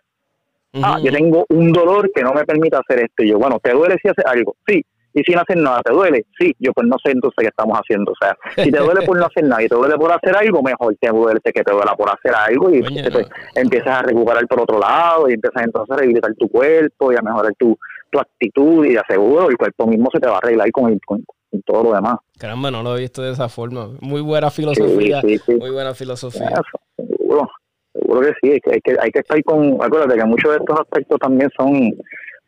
Ah, 0.81 0.99
yo 1.01 1.11
tengo 1.11 1.45
un 1.49 1.71
dolor 1.71 2.11
que 2.13 2.23
no 2.23 2.33
me 2.33 2.45
permite 2.45 2.75
hacer 2.75 3.05
esto. 3.05 3.23
Y 3.23 3.29
yo, 3.29 3.37
bueno, 3.37 3.59
¿te 3.61 3.71
duele 3.71 3.95
si 4.01 4.09
haces 4.09 4.25
algo? 4.25 4.55
Sí. 4.67 4.83
Y 5.15 5.21
sin 5.21 5.37
hacer 5.37 5.57
nada, 5.57 5.81
¿te 5.83 5.93
duele? 5.93 6.25
Sí. 6.39 6.55
Yo, 6.57 6.73
pues 6.73 6.87
no 6.87 6.97
sé 7.03 7.11
entonces 7.11 7.37
qué 7.39 7.47
estamos 7.49 7.77
haciendo. 7.77 8.11
O 8.11 8.15
sea, 8.19 8.35
si 8.55 8.71
te 8.71 8.79
duele 8.79 9.05
por 9.05 9.15
no 9.15 9.27
hacer 9.27 9.43
nada 9.43 9.61
y 9.61 9.67
te 9.67 9.75
duele 9.75 9.95
por 9.95 10.11
hacer 10.11 10.35
algo, 10.35 10.63
mejor 10.63 10.95
te 10.99 11.09
duele 11.09 11.39
que 11.43 11.63
te 11.63 11.71
duela 11.71 11.95
por 11.95 12.09
hacer 12.09 12.33
algo 12.33 12.71
y 12.71 12.81
pues, 12.81 13.27
empiezas 13.53 13.99
a 13.99 14.01
recuperar 14.01 14.47
por 14.47 14.61
otro 14.61 14.79
lado 14.79 15.29
y 15.29 15.33
empiezas 15.33 15.63
entonces 15.63 15.93
a 15.93 15.97
rehabilitar 15.97 16.33
tu 16.33 16.49
cuerpo 16.49 17.13
y 17.13 17.15
a 17.15 17.21
mejorar 17.21 17.53
tu, 17.59 17.77
tu 18.13 18.19
actitud 18.19 18.85
y 18.85 18.95
aseguro 18.95 19.49
el 19.49 19.57
cuerpo 19.57 19.87
mismo 19.87 20.07
se 20.13 20.19
te 20.19 20.27
va 20.27 20.35
a 20.35 20.37
arreglar 20.37 20.71
con, 20.71 20.91
el, 20.91 20.99
con, 21.03 21.25
todo 21.65 21.83
lo 21.83 21.93
demás. 21.93 22.17
Caramba, 22.37 22.69
no 22.69 22.83
lo 22.83 22.95
he 22.95 23.01
visto 23.01 23.21
de 23.23 23.31
esa 23.31 23.49
forma. 23.49 23.89
Muy 24.01 24.21
buena 24.21 24.51
filosofía. 24.51 25.21
muy 25.59 25.71
buena 25.71 25.93
filosofía. 25.93 26.51
seguro, 26.95 27.49
seguro 27.91 28.21
que 28.21 28.33
sí. 28.41 28.51
Hay 28.51 28.59
que, 28.59 28.71
hay 28.71 28.81
que, 28.81 28.95
hay 28.99 29.11
que 29.11 29.19
estar 29.19 29.43
con. 29.43 29.73
Acuérdate 29.81 30.15
que 30.15 30.25
muchos 30.25 30.51
de 30.51 30.57
estos 30.57 30.79
aspectos 30.79 31.19
también 31.19 31.49
son 31.57 31.91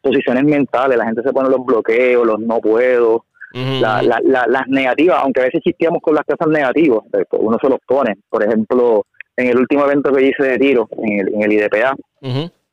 posiciones 0.01 0.43
mentales. 0.43 0.97
La 0.97 1.05
gente 1.05 1.23
se 1.23 1.33
pone 1.33 1.49
los 1.49 1.65
bloqueos, 1.65 2.25
los 2.25 2.39
no 2.39 2.59
puedo. 2.59 3.25
la, 3.53 4.01
la, 4.03 4.45
las 4.47 4.67
negativas, 4.67 5.19
aunque 5.23 5.41
a 5.41 5.45
veces 5.45 5.61
chisteamos 5.63 6.01
con 6.01 6.13
las 6.13 6.25
cosas 6.25 6.47
negativas, 6.47 6.99
pues, 7.11 7.25
pues 7.29 7.41
uno 7.43 7.57
se 7.59 7.69
los 7.69 7.79
pone. 7.87 8.15
Por 8.29 8.43
ejemplo, 8.43 9.05
en 9.37 9.47
el 9.47 9.57
último 9.57 9.85
evento 9.85 10.11
que 10.11 10.27
hice 10.27 10.43
de 10.43 10.57
tiro, 10.59 10.87
en 10.97 11.19
el, 11.19 11.33
en 11.33 11.41
el 11.43 11.53
IDPA, 11.53 11.95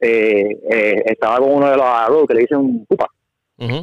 eh, 0.05 0.59
eh, 0.69 1.03
estaba 1.07 1.39
con 1.39 1.55
uno 1.55 1.71
de 1.71 1.77
los 1.77 1.87
adultos 1.87 2.27
que 2.29 2.35
le 2.35 2.41
dicen 2.41 2.85
pupa. 2.87 3.07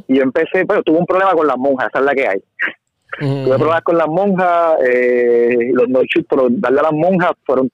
Y 0.08 0.18
yo 0.18 0.24
empecé, 0.24 0.66
pero 0.66 0.84
tuve 0.84 0.98
un 0.98 1.06
problema 1.06 1.32
con 1.32 1.48
las 1.48 1.58
monjas, 1.58 1.88
esa 1.88 2.00
es 2.00 2.06
la 2.06 2.14
que 2.14 2.28
hay. 2.28 2.40
Tuve 3.18 3.58
pruebas 3.58 3.82
con 3.82 3.98
las 3.98 4.08
monjas, 4.08 4.76
eh, 4.86 5.72
los 5.72 5.88
no 5.88 6.02
shoot, 6.04 6.26
pero 6.30 6.48
darle 6.50 6.80
a 6.82 6.84
las 6.84 6.92
monjas 6.92 7.32
fueron 7.46 7.70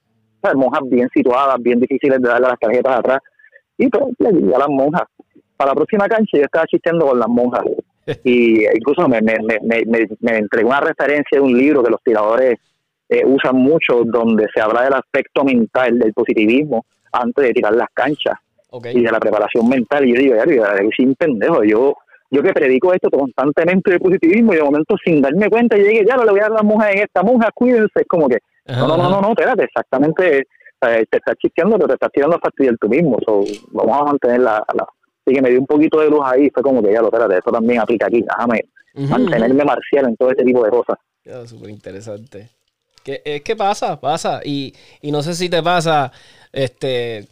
monjas 0.54 0.82
bien 0.84 1.08
situadas, 1.12 1.56
bien 1.60 1.80
difíciles 1.80 2.22
de 2.22 2.28
darle 2.28 2.46
las 2.46 2.60
tarjetas 2.60 3.00
atrás. 3.00 3.18
Y 3.76 3.88
pues 3.88 4.04
le 4.18 4.32
di 4.32 4.54
a 4.54 4.58
las 4.58 4.68
monjas. 4.68 5.02
Para 5.56 5.72
la 5.72 5.74
próxima 5.74 6.06
cancha 6.06 6.38
yo 6.38 6.44
estaba 6.44 6.66
chisteando 6.66 7.06
con 7.06 7.18
las 7.18 7.28
monjas. 7.28 7.64
Y 8.22 8.64
incluso 8.64 9.08
me, 9.08 9.20
me, 9.20 9.34
me, 9.42 9.82
me, 9.84 10.06
me 10.20 10.38
entregó 10.38 10.68
una 10.68 10.78
referencia 10.78 11.26
de 11.32 11.40
un 11.40 11.58
libro 11.58 11.82
que 11.82 11.90
los 11.90 12.00
tiradores 12.04 12.56
eh, 13.08 13.24
usan 13.24 13.56
mucho, 13.56 14.02
donde 14.04 14.46
se 14.54 14.60
habla 14.60 14.84
del 14.84 14.94
aspecto 14.94 15.42
mental, 15.42 15.98
del 15.98 16.12
positivismo, 16.12 16.86
antes 17.12 17.44
de 17.44 17.52
tirar 17.52 17.74
las 17.74 17.88
canchas. 17.92 18.34
Y 18.92 19.02
de 19.02 19.10
la 19.10 19.20
preparación 19.20 19.68
mental. 19.68 20.04
Y 20.04 20.14
yo 20.14 20.20
digo, 20.20 20.34
ya, 20.36 20.76
sin 20.96 21.14
pendejo, 21.14 21.64
yo 21.64 21.94
yo 22.30 22.42
que 22.42 22.52
predico 22.52 22.92
esto 22.92 23.10
constantemente 23.10 23.92
de 23.92 24.00
positivismo 24.00 24.52
y 24.52 24.56
de 24.56 24.62
momento 24.62 24.96
sin 25.04 25.22
darme 25.22 25.48
cuenta 25.48 25.76
llegué, 25.76 26.04
ya 26.06 26.16
no 26.16 26.24
le 26.24 26.32
voy 26.32 26.40
a 26.40 26.44
dar 26.44 26.52
a 26.52 26.56
la 26.56 26.62
mujer 26.62 26.96
en 26.96 27.02
esta 27.04 27.22
monja, 27.22 27.50
cuídense, 27.54 28.00
es 28.00 28.06
como 28.08 28.28
que, 28.28 28.38
no, 28.66 28.88
no, 28.88 28.96
no, 28.96 29.20
no, 29.20 29.28
espérate, 29.30 29.64
exactamente, 29.64 30.46
te 30.80 31.16
estás 31.16 31.36
chisteando, 31.40 31.76
pero 31.76 31.88
te 31.88 31.94
estás 31.94 32.10
tirando 32.12 32.36
a 32.36 32.40
fastidiar 32.40 32.76
tú 32.78 32.88
mismo, 32.88 33.18
vamos 33.72 34.00
a 34.00 34.04
mantener 34.04 34.40
la, 34.40 34.64
Así 34.68 35.34
que 35.34 35.42
me 35.42 35.50
dio 35.50 35.58
un 35.58 35.66
poquito 35.66 36.00
de 36.00 36.08
luz 36.08 36.20
ahí, 36.24 36.50
fue 36.50 36.62
como 36.62 36.80
que 36.82 36.92
ya 36.92 37.00
lo, 37.00 37.06
espérate, 37.06 37.38
eso 37.38 37.50
también 37.50 37.80
aplica 37.80 38.06
aquí, 38.06 38.22
déjame 38.22 38.64
mantenerme 39.08 39.64
marcial 39.64 40.08
en 40.08 40.16
todo 40.16 40.30
este 40.30 40.44
tipo 40.44 40.64
de 40.64 40.70
cosas. 40.70 40.98
Súper 41.46 41.70
interesante. 41.70 42.50
Que, 43.06 43.22
es 43.24 43.42
que 43.42 43.54
pasa, 43.54 44.00
pasa, 44.00 44.40
y, 44.44 44.74
y 45.00 45.12
no 45.12 45.22
sé 45.22 45.34
si 45.34 45.48
te 45.48 45.62
pasa, 45.62 46.10
este 46.52 47.28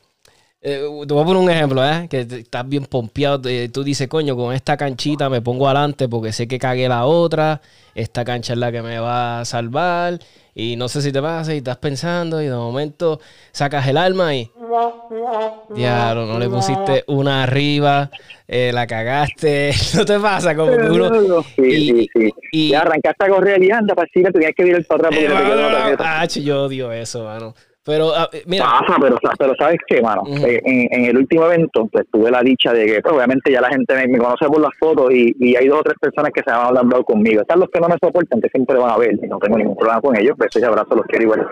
eh, 0.67 0.81
te 1.07 1.13
voy 1.15 1.23
a 1.23 1.27
poner 1.27 1.43
un 1.43 1.51
ejemplo, 1.51 1.85
¿eh? 1.85 2.07
Que 2.09 2.21
estás 2.21 2.67
bien 2.69 2.87
pompeado. 2.87 3.43
tú 3.73 3.85
dices, 3.85 4.09
coño, 4.09 4.37
con 4.37 4.55
esta 4.55 4.77
canchita 4.77 5.29
me 5.29 5.43
pongo 5.43 5.67
adelante 5.67 6.09
porque 6.09 6.33
sé 6.33 6.49
que 6.49 6.59
cagué 6.59 6.89
la 6.89 7.05
otra. 7.07 7.61
Esta 7.95 8.25
cancha 8.25 8.55
es 8.55 8.59
la 8.59 8.73
que 8.73 8.83
me 8.83 8.99
va 8.99 9.41
a 9.41 9.45
salvar. 9.45 10.21
Y 10.55 10.77
no 10.77 10.88
sé 10.88 11.03
si 11.03 11.11
te 11.11 11.21
pasa 11.21 11.53
y 11.53 11.59
estás 11.59 11.79
pensando 11.79 12.40
y 12.40 12.47
de 12.47 12.55
momento 12.55 13.21
sacas 13.51 13.88
el 13.88 13.97
arma 13.97 14.35
y... 14.37 14.51
Diablo, 15.75 16.27
no 16.27 16.38
le 16.38 16.49
pusiste 16.49 17.03
una 17.09 17.43
arriba, 17.43 18.11
eh, 18.47 18.71
la 18.73 18.87
cagaste. 18.87 19.73
No 19.95 20.05
te 20.05 20.19
pasa 20.19 20.55
como 20.55 20.77
que 20.77 20.90
uno... 20.90 21.43
Sí, 21.57 21.88
sí, 21.88 22.09
sí. 22.12 22.35
Y, 22.53 22.75
arrancaste 22.75 23.25
a 23.25 23.29
correr 23.29 23.62
y 23.62 23.71
anda, 23.71 23.95
para 23.95 24.09
que 24.12 24.23
tenías 24.23 24.53
que 24.57 24.67
ir 24.67 24.75
el 24.77 24.85
para 24.85 25.09
atrás 25.09 25.99
Ah, 25.99 26.27
yo 26.27 26.64
odio 26.64 26.93
eso, 26.93 27.25
mano. 27.25 27.55
Pero, 27.85 28.12
ah, 28.14 28.29
mira. 28.47 28.64
Pasa, 28.64 28.97
pero, 28.99 29.18
pero 29.38 29.55
¿sabes 29.59 29.79
qué, 29.87 30.01
mano? 30.01 30.23
Eh, 30.27 30.61
en, 30.64 31.05
el 31.05 31.18
último 31.18 31.44
evento, 31.44 31.87
pues 31.92 32.07
tuve 32.11 32.31
la 32.31 32.40
dicha 32.42 32.73
de 32.73 32.87
que, 32.87 33.03
pues, 33.03 33.14
obviamente, 33.14 33.53
ya 33.53 33.61
la 33.61 33.68
gente 33.68 33.94
me, 34.09 34.18
conoce 34.18 34.47
por 34.47 34.61
las 34.61 34.75
fotos 34.79 35.12
y, 35.12 35.35
y, 35.38 35.55
hay 35.55 35.68
dos 35.68 35.81
o 35.81 35.83
tres 35.83 35.97
personas 36.01 36.33
que 36.33 36.40
se 36.44 36.51
han 36.51 36.66
hablado 36.66 37.05
conmigo. 37.05 37.42
Están 37.42 37.61
los 37.61 37.68
que 37.68 37.81
no 37.81 37.88
me 37.88 37.97
soportan, 38.03 38.40
que 38.40 38.49
siempre 38.49 38.79
van 38.79 38.90
a 38.90 38.97
ver, 38.97 39.12
y 39.12 39.29
no 39.29 39.38
tengo 39.38 39.59
ningún 39.59 39.77
problema 39.77 40.01
con 40.01 40.16
ellos, 40.16 40.35
pero 40.38 40.49
ese 40.49 40.64
abrazo 40.64 40.94
los 40.97 41.07
quiero 41.07 41.25
igual. 41.25 41.47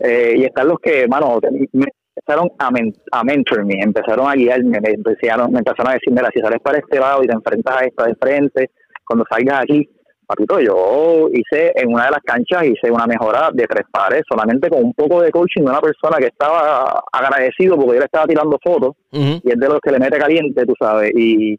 Eh, 0.00 0.34
y 0.38 0.44
están 0.44 0.68
los 0.68 0.80
que, 0.80 1.06
mano, 1.06 1.38
me 1.72 1.86
empezaron 2.16 2.50
a, 2.58 2.70
men 2.72 2.92
a 3.12 3.22
mentorme, 3.22 3.74
empezaron 3.80 4.28
a 4.28 4.34
guiarme, 4.34 4.80
me 4.80 4.90
empezaron, 4.90 5.52
me 5.52 5.58
empezaron 5.58 5.90
a 5.90 5.94
decir, 5.94 6.12
mira, 6.12 6.28
si 6.34 6.40
sales 6.40 6.60
para 6.62 6.78
este 6.78 6.98
lado 6.98 7.22
y 7.22 7.28
te 7.28 7.34
enfrentas 7.34 7.76
a 7.76 7.84
esta 7.84 8.04
de 8.06 8.14
frente, 8.16 8.70
cuando 9.04 9.24
salgas 9.30 9.62
aquí, 9.62 9.88
Papito, 10.26 10.58
yo 10.58 11.28
hice 11.32 11.72
en 11.76 11.92
una 11.92 12.06
de 12.06 12.10
las 12.10 12.20
canchas, 12.24 12.64
hice 12.64 12.90
una 12.90 13.06
mejora 13.06 13.50
de 13.52 13.64
tres 13.64 13.84
pares, 13.92 14.22
solamente 14.28 14.68
con 14.68 14.82
un 14.82 14.92
poco 14.92 15.22
de 15.22 15.30
coaching 15.30 15.62
de 15.62 15.70
una 15.70 15.80
persona 15.80 16.16
que 16.18 16.26
estaba 16.26 17.00
agradecido 17.12 17.76
porque 17.76 17.92
yo 17.92 17.98
le 18.00 18.06
estaba 18.06 18.26
tirando 18.26 18.58
fotos 18.60 18.96
y 19.12 19.40
es 19.44 19.56
de 19.56 19.68
los 19.68 19.78
que 19.80 19.92
le 19.92 20.00
mete 20.00 20.18
caliente, 20.18 20.66
tú 20.66 20.74
sabes, 20.80 21.12
y, 21.14 21.52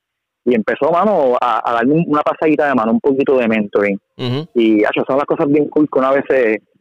y 0.44 0.54
empezó, 0.54 0.92
mano, 0.92 1.38
a, 1.40 1.74
darme 1.74 2.04
una 2.08 2.22
pasadita 2.22 2.68
de 2.68 2.76
mano, 2.76 2.92
un 2.92 3.00
poquito 3.00 3.38
de 3.38 3.48
mentoring. 3.48 3.98
Y 4.54 4.82
eso 4.82 5.04
son 5.08 5.16
las 5.16 5.26
cosas 5.26 5.48
bien 5.48 5.70
cool 5.70 5.88
que 5.90 6.00
una 6.00 6.12
vez 6.12 6.26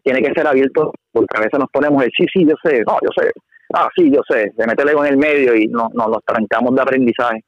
tiene 0.03 0.23
que 0.23 0.33
ser 0.35 0.47
abierto, 0.47 0.93
porque 1.13 1.37
a 1.37 1.41
veces 1.41 1.59
nos 1.61 1.71
ponemos 1.71 2.03
el 2.03 2.11
sí, 2.17 2.27
sí, 2.33 2.45
yo 2.45 2.55
sé, 2.65 2.83
no, 2.85 2.99
yo 3.01 3.11
sé, 3.17 3.31
ah, 3.75 3.89
sí, 3.97 4.11
yo 4.11 4.23
sé, 4.29 4.53
de 4.57 4.67
meterle 4.67 4.93
con 4.93 5.07
el 5.07 5.17
medio 5.17 5.55
y 5.55 5.69
nos, 5.69 5.95
nos, 5.95 6.09
nos 6.09 6.25
trancamos 6.25 6.75
de 6.75 6.83
aprendizaje. 6.83 7.45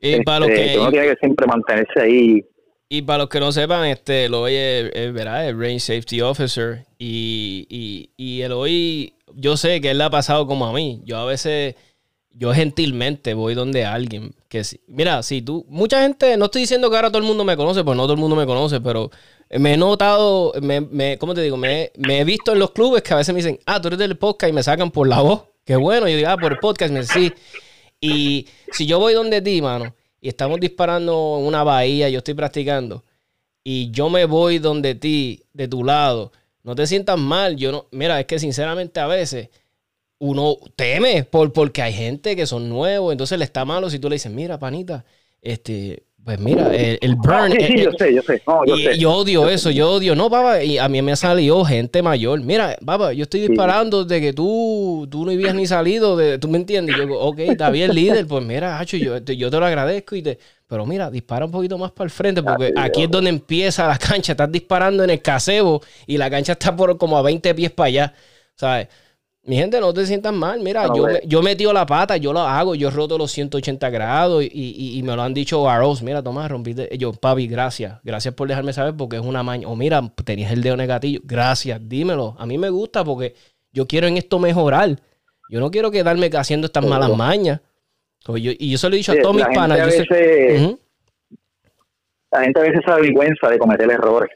Y 0.00 0.22
para 0.24 0.40
lo 0.40 0.46
este, 0.46 0.72
que... 0.72 0.78
Uno 0.80 0.90
tiene 0.90 1.06
que 1.06 1.16
siempre 1.20 1.46
mantenerse 1.46 2.00
ahí 2.00 2.44
y 2.96 3.02
para 3.02 3.18
los 3.18 3.28
que 3.28 3.40
no 3.40 3.50
sepan, 3.50 3.86
este, 3.86 4.26
Eloy 4.26 4.54
es, 4.54 5.12
¿verdad? 5.12 5.48
el 5.48 5.58
Range 5.58 5.80
Safety 5.80 6.20
Officer. 6.20 6.86
Y, 6.96 7.66
y, 7.68 8.10
y 8.16 8.42
Eloy, 8.42 9.14
yo 9.34 9.56
sé 9.56 9.80
que 9.80 9.90
él 9.90 9.98
le 9.98 10.04
ha 10.04 10.10
pasado 10.10 10.46
como 10.46 10.64
a 10.64 10.72
mí. 10.72 11.02
Yo 11.04 11.18
a 11.18 11.24
veces, 11.24 11.74
yo 12.30 12.54
gentilmente 12.54 13.34
voy 13.34 13.54
donde 13.54 13.84
alguien. 13.84 14.32
Que 14.48 14.62
mira, 14.86 15.24
si 15.24 15.42
tú, 15.42 15.66
mucha 15.68 16.02
gente, 16.02 16.36
no 16.36 16.44
estoy 16.44 16.62
diciendo 16.62 16.88
que 16.88 16.94
ahora 16.94 17.08
todo 17.08 17.18
el 17.18 17.24
mundo 17.24 17.42
me 17.42 17.56
conoce, 17.56 17.82
pues 17.82 17.96
no 17.96 18.04
todo 18.04 18.12
el 18.12 18.20
mundo 18.20 18.36
me 18.36 18.46
conoce, 18.46 18.80
pero 18.80 19.10
me 19.50 19.74
he 19.74 19.76
notado, 19.76 20.52
me, 20.62 20.80
me, 20.80 21.18
¿cómo 21.18 21.34
te 21.34 21.42
digo? 21.42 21.56
Me, 21.56 21.90
he 21.96 22.24
visto 22.24 22.52
en 22.52 22.60
los 22.60 22.70
clubes 22.70 23.02
que 23.02 23.12
a 23.12 23.16
veces 23.16 23.34
me 23.34 23.38
dicen, 23.40 23.58
ah, 23.66 23.80
tú 23.80 23.88
eres 23.88 23.98
del 23.98 24.16
podcast 24.16 24.50
y 24.50 24.54
me 24.54 24.62
sacan 24.62 24.92
por 24.92 25.08
la 25.08 25.20
voz. 25.20 25.42
Qué 25.64 25.74
bueno. 25.74 26.08
Yo 26.08 26.16
digo, 26.16 26.28
ah, 26.28 26.36
por 26.36 26.52
el 26.52 26.58
podcast, 26.60 26.92
me 26.92 27.00
dicen, 27.00 27.34
sí. 27.34 27.34
Y 28.00 28.46
si 28.70 28.86
yo 28.86 29.00
voy 29.00 29.14
donde 29.14 29.42
ti, 29.42 29.60
mano 29.60 29.96
y 30.24 30.28
estamos 30.28 30.58
disparando 30.58 31.36
en 31.38 31.44
una 31.44 31.62
bahía, 31.64 32.08
yo 32.08 32.16
estoy 32.16 32.32
practicando, 32.32 33.04
y 33.62 33.90
yo 33.90 34.08
me 34.08 34.24
voy 34.24 34.58
donde 34.58 34.94
ti, 34.94 35.42
de 35.52 35.68
tu 35.68 35.84
lado, 35.84 36.32
no 36.62 36.74
te 36.74 36.86
sientas 36.86 37.18
mal. 37.18 37.56
Yo 37.56 37.70
no, 37.70 37.86
mira, 37.90 38.18
es 38.18 38.24
que 38.24 38.38
sinceramente 38.38 39.00
a 39.00 39.06
veces 39.06 39.50
uno 40.18 40.56
teme 40.76 41.24
por, 41.24 41.52
porque 41.52 41.82
hay 41.82 41.92
gente 41.92 42.36
que 42.36 42.46
son 42.46 42.70
nuevos, 42.70 43.12
entonces 43.12 43.38
le 43.38 43.44
está 43.44 43.66
malo 43.66 43.90
si 43.90 43.98
tú 43.98 44.08
le 44.08 44.14
dices, 44.14 44.32
mira, 44.32 44.58
panita, 44.58 45.04
este, 45.42 46.04
pues 46.24 46.40
mira, 46.40 46.74
el, 46.74 47.16
burn. 47.16 47.52
Sí, 47.52 47.58
sí, 47.66 47.82
yo 47.82 47.92
sé, 47.92 48.14
yo 48.14 48.22
sé. 48.22 48.42
y, 48.66 48.98
yo 48.98 49.12
odio 49.12 49.46
eso, 49.48 49.70
yo 49.70 49.92
odio. 49.92 50.16
No, 50.16 50.30
papá, 50.30 50.62
y 50.62 50.78
a 50.78 50.88
mí 50.88 51.02
me 51.02 51.12
ha 51.12 51.16
salido 51.16 51.62
gente 51.66 52.02
mayor. 52.02 52.40
Mira, 52.40 52.78
papá, 52.84 53.12
yo 53.12 53.24
estoy 53.24 53.46
disparando 53.46 54.06
de 54.06 54.20
que 54.22 54.32
tú, 54.32 55.06
tú 55.10 55.26
no 55.26 55.32
habías 55.32 55.54
ni 55.54 55.66
salido, 55.66 56.16
de, 56.16 56.38
tú 56.38 56.48
me 56.48 56.56
entiendes. 56.56 56.94
Y 56.94 56.98
yo 56.98 57.04
digo, 57.04 57.20
ok, 57.20 57.40
está 57.40 57.68
bien, 57.68 57.94
líder, 57.94 58.26
pues 58.26 58.42
mira, 58.42 58.78
Hacho, 58.78 58.96
yo, 58.96 59.18
yo 59.18 59.50
te 59.50 59.60
lo 59.60 59.66
agradezco 59.66 60.16
y 60.16 60.22
te. 60.22 60.38
Pero 60.66 60.86
mira, 60.86 61.10
dispara 61.10 61.44
un 61.44 61.50
poquito 61.50 61.76
más 61.76 61.92
para 61.92 62.06
el 62.06 62.10
frente, 62.10 62.42
porque 62.42 62.72
aquí 62.74 63.02
es 63.02 63.10
donde 63.10 63.28
empieza 63.28 63.86
la 63.86 63.98
cancha. 63.98 64.32
Estás 64.32 64.50
disparando 64.50 65.04
en 65.04 65.10
el 65.10 65.20
casebo 65.20 65.82
y 66.06 66.16
la 66.16 66.30
cancha 66.30 66.52
está 66.52 66.74
por 66.74 66.96
como 66.96 67.18
a 67.18 67.22
20 67.22 67.54
pies 67.54 67.70
para 67.70 67.88
allá. 67.88 68.14
¿Sabes? 68.56 68.88
Mi 69.46 69.56
gente, 69.56 69.78
no 69.78 69.92
te 69.92 70.06
sientas 70.06 70.32
mal. 70.32 70.60
Mira, 70.60 70.86
yo, 70.94 71.06
me, 71.06 71.20
yo 71.26 71.42
metido 71.42 71.70
la 71.72 71.84
pata, 71.84 72.16
yo 72.16 72.32
lo 72.32 72.40
hago, 72.40 72.74
yo 72.74 72.90
roto 72.90 73.18
los 73.18 73.30
180 73.30 73.90
grados 73.90 74.42
y, 74.42 75.02
me 75.04 75.14
lo 75.14 75.22
han 75.22 75.34
dicho 75.34 75.68
Arrows. 75.68 76.02
Mira, 76.02 76.22
Tomás, 76.22 76.50
rompiste. 76.50 76.88
Yo, 76.96 77.12
papi, 77.12 77.46
gracias. 77.46 78.00
Gracias 78.02 78.32
por 78.32 78.48
dejarme 78.48 78.72
saber 78.72 78.94
porque 78.96 79.16
es 79.16 79.22
una 79.22 79.42
maña. 79.42 79.68
O 79.68 79.76
mira, 79.76 80.00
tenías 80.24 80.50
el 80.50 80.62
dedo 80.62 80.78
negativo. 80.78 81.22
Gracias, 81.26 81.78
dímelo. 81.86 82.34
A 82.38 82.46
mí 82.46 82.56
me 82.56 82.70
gusta 82.70 83.04
porque 83.04 83.34
yo 83.70 83.86
quiero 83.86 84.06
en 84.06 84.16
esto 84.16 84.38
mejorar. 84.38 84.96
Yo 85.50 85.60
no 85.60 85.70
quiero 85.70 85.90
quedarme 85.90 86.30
haciendo 86.34 86.66
estas 86.66 86.86
malas 86.86 87.14
mañas. 87.14 87.60
y 88.36 88.70
yo 88.70 88.78
se 88.78 88.88
lo 88.88 88.94
he 88.94 88.98
dicho 88.98 89.12
a 89.12 89.20
todos 89.20 89.36
mis 89.36 89.46
panas. 89.46 89.78
La 92.32 92.40
gente 92.42 92.58
a 92.58 92.62
veces 92.62 92.80
se 92.84 92.90
avergüenza 92.90 93.48
de 93.48 93.58
cometer 93.58 93.90
errores. 93.90 94.30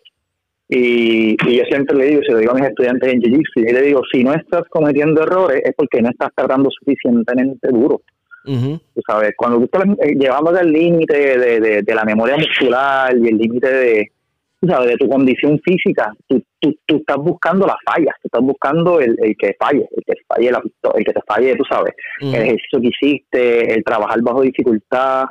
Y, 0.68 1.36
yo 1.56 1.64
siempre 1.64 1.96
le 1.96 2.04
digo, 2.06 2.22
se 2.22 2.32
lo 2.32 2.38
digo 2.38 2.52
a 2.52 2.56
mis 2.56 2.68
estudiantes 2.68 3.12
en 3.12 3.20
Jiu-Jitsu, 3.20 3.68
y 3.68 3.72
le 3.72 3.82
digo, 3.82 4.02
si 4.12 4.22
no 4.22 4.34
estás 4.34 4.64
cometiendo 4.68 5.22
errores 5.22 5.62
es 5.64 5.72
porque 5.74 6.02
no 6.02 6.10
estás 6.10 6.30
tratando 6.34 6.68
suficientemente 6.70 7.68
duro. 7.68 8.02
Tú 8.44 9.02
sabes, 9.06 9.32
cuando 9.36 9.58
tú 9.58 9.64
estás 9.64 9.84
eh, 10.00 10.58
al 10.58 10.72
límite 10.72 11.38
de, 11.38 11.82
de, 11.82 11.94
la 11.94 12.04
memoria 12.04 12.34
muscular 12.36 13.14
y 13.14 13.28
el 13.28 13.36
límite 13.36 13.70
de, 13.70 14.12
tú 14.58 14.68
sabes, 14.68 14.88
de 14.88 14.96
tu 14.96 15.06
condición 15.06 15.60
física, 15.62 16.10
tú, 16.26 16.42
tú, 16.58 16.74
tú, 16.86 16.96
estás 16.96 17.18
buscando 17.18 17.66
las 17.66 17.76
fallas, 17.84 18.14
tú 18.22 18.28
estás 18.28 18.40
buscando 18.40 19.00
el, 19.00 19.18
el 19.22 19.36
que 19.36 19.54
falle, 19.58 19.86
el 19.94 20.02
que 20.02 20.14
falle, 20.26 20.50
la, 20.50 20.62
el 20.94 21.04
que 21.04 21.12
te 21.12 21.20
falle, 21.26 21.56
tú 21.56 21.64
sabes, 21.68 21.92
el 22.20 22.34
ejercicio 22.34 22.80
que 22.80 22.88
hiciste, 22.88 23.74
el 23.74 23.84
trabajar 23.84 24.18
bajo 24.22 24.40
dificultad, 24.40 25.26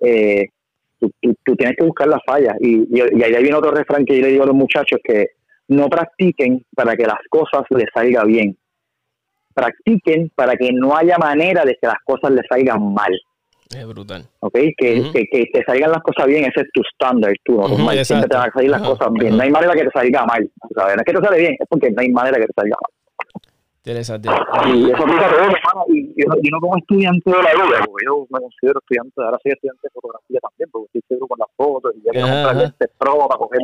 eh, 0.00 0.48
tú, 0.98 1.56
tienes 1.56 1.76
que 1.76 1.84
buscar 1.84 2.08
las 2.08 2.20
fallas. 2.26 2.54
Y, 2.60 2.86
y, 2.96 3.22
ahí 3.22 3.42
viene 3.42 3.54
otro 3.54 3.70
refrán 3.70 4.04
que 4.04 4.16
yo 4.16 4.22
le 4.22 4.32
digo 4.32 4.44
a 4.44 4.46
los 4.46 4.56
muchachos 4.56 4.98
que 5.02 5.28
no 5.68 5.88
practiquen 5.88 6.64
para 6.74 6.96
que 6.96 7.04
las 7.04 7.18
cosas 7.30 7.62
les 7.70 7.86
salgan 7.94 8.26
bien. 8.26 8.56
Practiquen 9.54 10.30
para 10.34 10.54
que 10.56 10.72
no 10.72 10.96
haya 10.96 11.18
manera 11.18 11.64
de 11.64 11.76
que 11.80 11.86
las 11.86 11.98
cosas 12.04 12.30
les 12.32 12.44
salgan 12.48 12.92
mal. 12.92 13.12
Es 13.76 13.86
brutal. 13.86 14.24
¿Ok? 14.40 14.58
Que, 14.78 15.10
que, 15.12 15.44
te 15.52 15.64
salgan 15.64 15.90
las 15.90 16.02
cosas 16.02 16.26
bien, 16.26 16.44
ese 16.44 16.62
es 16.62 16.68
tu 16.72 16.80
estándar, 16.80 17.32
tú, 17.44 17.62
siempre 18.02 18.28
te 18.28 18.36
van 18.36 18.48
a 18.48 18.52
salir 18.52 18.70
las 18.70 18.82
cosas 18.82 19.08
bien. 19.12 19.36
No 19.36 19.42
hay 19.42 19.50
manera 19.50 19.74
que 19.74 19.84
te 19.84 19.90
salga 19.90 20.24
mal. 20.24 20.50
¿sabes? 20.74 20.96
No 20.96 21.02
es 21.02 21.04
que 21.04 21.12
te 21.12 21.24
sale 21.24 21.38
bien, 21.38 21.56
es 21.58 21.68
porque 21.68 21.90
no 21.90 22.00
hay 22.00 22.08
manera 22.10 22.38
que 22.38 22.46
te 22.46 22.52
salga 22.56 22.76
mal. 22.80 22.98
Interesante. 23.88 24.28
Y 24.28 24.90
eso 24.90 25.02
aplica 25.02 25.30
todo, 25.30 25.40
hermano. 25.40 25.84
Y 25.88 26.12
yo, 26.14 26.28
no 26.28 26.60
como 26.60 26.76
estudiante 26.76 27.30
de 27.30 27.36
la 27.36 27.54
vida, 27.54 27.80
porque 27.86 28.04
yo 28.04 28.26
me 28.28 28.40
considero 28.40 28.80
estudiante, 28.80 29.14
ahora 29.16 29.38
soy 29.42 29.52
estudiante 29.52 29.80
de 29.82 29.90
fotografía 29.94 30.40
también, 30.40 30.68
porque 30.70 30.86
estoy 30.92 31.02
seguro 31.08 31.26
con 31.28 31.38
las 31.38 31.48
fotos 31.56 31.94
y 31.96 32.04
ya 32.04 32.12
que 32.12 32.20
comprar 32.20 32.64
este 32.68 32.88
pro 32.98 33.16
para 33.26 33.38
coger 33.38 33.60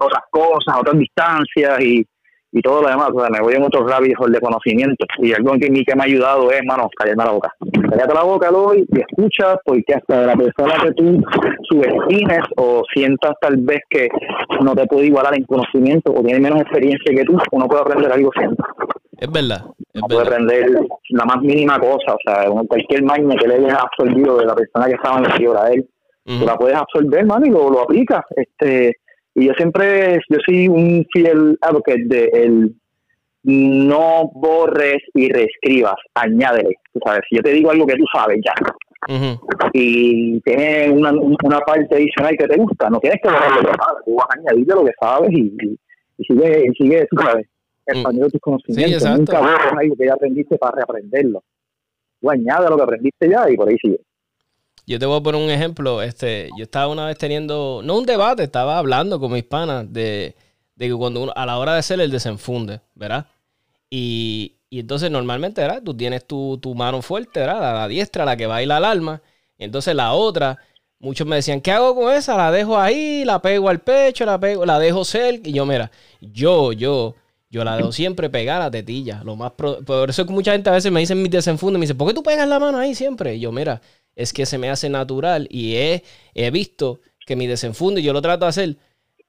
otras 0.00 0.24
cosas, 0.30 0.80
otras 0.80 0.98
distancias 0.98 1.80
y, 1.80 2.04
y 2.50 2.60
todo 2.60 2.82
lo 2.82 2.88
demás, 2.88 3.10
o 3.14 3.20
sea, 3.20 3.30
me 3.30 3.40
voy 3.40 3.54
en 3.54 3.62
otro 3.62 3.86
rabbit 3.86 4.18
de 4.18 4.40
conocimiento. 4.40 5.06
Y 5.18 5.32
algo 5.32 5.52
que, 5.52 5.68
que 5.70 5.94
me 5.94 6.02
ha 6.02 6.06
ayudado 6.06 6.50
es, 6.50 6.58
hermano, 6.58 6.90
callarme 6.98 7.24
la 7.24 7.30
boca. 7.30 7.54
Cállate 7.90 8.14
la 8.14 8.22
boca, 8.24 8.50
hoy 8.50 8.84
y 8.90 8.98
escuchas, 8.98 9.58
porque 9.64 9.94
hasta 9.94 10.26
la 10.26 10.34
persona 10.34 10.74
que 10.82 10.90
tú 10.90 11.22
subestimes 11.70 12.42
o 12.56 12.82
sientas 12.92 13.34
tal 13.40 13.58
vez 13.58 13.78
que 13.88 14.08
no 14.60 14.74
te 14.74 14.86
puede 14.86 15.06
igualar 15.06 15.38
en 15.38 15.44
conocimiento 15.44 16.12
o 16.12 16.24
tiene 16.24 16.40
menos 16.40 16.62
experiencia 16.62 17.14
que 17.14 17.24
tú, 17.24 17.38
uno 17.52 17.68
puede 17.68 17.82
aprender 17.82 18.10
algo 18.10 18.30
siempre. 18.36 18.66
Es 19.18 19.30
verdad. 19.32 19.64
puede 20.08 20.20
aprender 20.20 20.66
la 21.10 21.24
más 21.24 21.40
mínima 21.42 21.78
cosa, 21.78 22.14
o 22.14 22.18
sea, 22.24 22.48
cualquier 22.68 23.02
maña 23.02 23.34
que 23.36 23.48
le 23.48 23.56
hayas 23.56 23.82
absorbido 23.82 24.38
de 24.38 24.46
la 24.46 24.54
persona 24.54 24.86
que 24.86 24.94
estaba 24.94 25.18
en 25.18 25.56
a 25.56 25.70
él, 25.70 25.88
tú 26.24 26.46
la 26.46 26.56
puedes 26.56 26.76
absorber, 26.76 27.26
mano, 27.26 27.46
y 27.46 27.50
lo, 27.50 27.68
lo 27.70 27.82
aplicas. 27.82 28.24
Este, 28.36 28.96
y 29.34 29.46
yo 29.46 29.52
siempre, 29.54 30.20
yo 30.28 30.38
soy 30.46 30.68
un 30.68 31.04
fiel 31.12 31.58
advocate 31.60 32.04
de 32.06 32.30
el 32.32 32.74
no 33.42 34.30
borres 34.34 34.98
y 35.14 35.32
reescribas, 35.32 35.96
añádele. 36.14 36.76
Tú 36.92 37.00
sabes, 37.04 37.22
si 37.28 37.36
yo 37.36 37.42
te 37.42 37.52
digo 37.52 37.70
algo 37.70 37.86
que 37.86 37.96
tú 37.96 38.04
sabes 38.12 38.40
ya, 38.44 38.52
y 39.72 40.40
tienes 40.40 40.90
una, 40.90 41.12
una 41.12 41.60
parte 41.60 41.94
adicional 41.94 42.36
que 42.36 42.46
te 42.46 42.56
gusta, 42.56 42.90
no 42.90 42.98
tienes 42.98 43.20
que 43.22 43.28
borrar 43.28 43.50
lo 43.50 43.60
que 43.62 43.76
sabes, 43.76 44.04
tú 44.04 44.14
vas 44.16 44.26
a 44.30 44.38
añadirle 44.38 44.74
lo 44.74 44.84
que 44.84 44.92
sabes 45.00 45.30
y, 45.32 45.56
y, 46.18 46.24
sigue, 46.24 46.66
y 46.66 46.74
sigue, 46.74 47.06
tú 47.10 47.16
sabes, 47.22 47.46
mm. 47.92 47.96
expandiendo 47.96 48.30
tus 48.30 48.40
conocimientos. 48.40 49.04
Nunca 49.04 49.40
borres 49.40 49.72
algo 49.72 49.96
que 49.96 50.06
ya 50.06 50.14
aprendiste 50.14 50.56
para 50.58 50.76
reaprenderlo. 50.76 51.42
Tú 52.20 52.30
añade 52.30 52.68
lo 52.68 52.76
que 52.76 52.82
aprendiste 52.82 53.28
ya 53.28 53.50
y 53.50 53.56
por 53.56 53.68
ahí 53.68 53.76
sigue. 53.80 54.00
Yo 54.88 54.98
te 54.98 55.04
voy 55.04 55.18
a 55.18 55.22
poner 55.22 55.42
un 55.42 55.50
ejemplo. 55.50 56.00
Este, 56.00 56.48
yo 56.56 56.64
estaba 56.64 56.88
una 56.88 57.06
vez 57.06 57.18
teniendo, 57.18 57.82
no 57.84 57.98
un 57.98 58.06
debate, 58.06 58.42
estaba 58.42 58.78
hablando 58.78 59.20
con 59.20 59.30
mis 59.32 59.44
panas 59.44 59.92
de, 59.92 60.34
que 60.78 60.94
cuando 60.94 61.22
uno, 61.22 61.32
a 61.36 61.44
la 61.44 61.58
hora 61.58 61.74
de 61.74 61.80
hacer 61.80 62.00
el 62.00 62.10
desenfunde, 62.10 62.80
¿verdad? 62.94 63.26
Y, 63.90 64.54
entonces 64.70 65.10
normalmente, 65.10 65.60
¿verdad? 65.60 65.82
Tú 65.84 65.94
tienes 65.94 66.26
tu, 66.26 66.58
mano 66.74 67.02
fuerte, 67.02 67.40
¿verdad? 67.40 67.60
La, 67.60 67.88
diestra, 67.88 68.24
la 68.24 68.38
que 68.38 68.46
baila 68.46 68.78
alma. 68.78 69.20
Y 69.58 69.64
entonces 69.64 69.94
la 69.94 70.14
otra, 70.14 70.56
muchos 70.98 71.26
me 71.26 71.36
decían, 71.36 71.60
¿qué 71.60 71.72
hago 71.72 71.94
con 71.94 72.14
esa? 72.14 72.34
La 72.38 72.50
dejo 72.50 72.78
ahí, 72.78 73.26
la 73.26 73.42
pego 73.42 73.68
al 73.68 73.80
pecho, 73.80 74.24
la 74.24 74.40
pego, 74.40 74.64
la 74.64 74.78
dejo 74.78 75.04
cerca. 75.04 75.50
Y 75.50 75.52
yo, 75.52 75.66
mira, 75.66 75.90
yo, 76.22 76.72
yo, 76.72 77.14
yo 77.50 77.64
la 77.64 77.76
dejo 77.76 77.92
siempre 77.92 78.28
pegada 78.28 78.60
a 78.60 78.64
la 78.64 78.70
tetilla. 78.70 79.22
Lo 79.24 79.36
más 79.36 79.52
por 79.52 80.10
eso 80.10 80.22
es 80.22 80.26
que 80.28 80.34
mucha 80.34 80.52
gente 80.52 80.68
a 80.68 80.74
veces 80.74 80.92
me 80.92 81.00
dice 81.00 81.14
en 81.14 81.22
mis 81.22 81.30
me 81.32 81.80
dice, 81.80 81.94
¿por 81.94 82.08
qué 82.08 82.14
tú 82.14 82.22
pegas 82.22 82.48
la 82.48 82.58
mano 82.58 82.78
ahí 82.78 82.94
siempre? 82.94 83.36
Y 83.36 83.40
yo, 83.40 83.52
mira, 83.52 83.80
es 84.14 84.32
que 84.32 84.46
se 84.46 84.58
me 84.58 84.68
hace 84.68 84.88
natural 84.88 85.46
y 85.50 85.76
he, 85.76 86.04
he 86.34 86.50
visto 86.50 87.00
que 87.24 87.36
mi 87.36 87.46
desenfunde, 87.46 88.02
yo 88.02 88.12
lo 88.12 88.20
trato 88.20 88.44
de 88.44 88.48
hacer, 88.48 88.76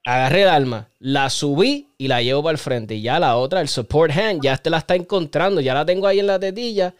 agarré 0.04 0.42
el 0.42 0.48
alma, 0.48 0.88
la 0.98 1.30
subí 1.30 1.88
y 1.96 2.08
la 2.08 2.22
llevo 2.22 2.42
para 2.42 2.52
el 2.52 2.58
frente. 2.58 2.94
Y 2.94 3.02
ya 3.02 3.18
la 3.18 3.36
otra, 3.36 3.60
el 3.60 3.68
support 3.68 4.14
hand, 4.16 4.42
ya 4.42 4.56
te 4.56 4.70
la 4.70 4.78
está 4.78 4.94
encontrando, 4.94 5.60
ya 5.60 5.74
la 5.74 5.86
tengo 5.86 6.06
ahí 6.06 6.18
en 6.18 6.26
la 6.26 6.38
tetilla. 6.38 6.94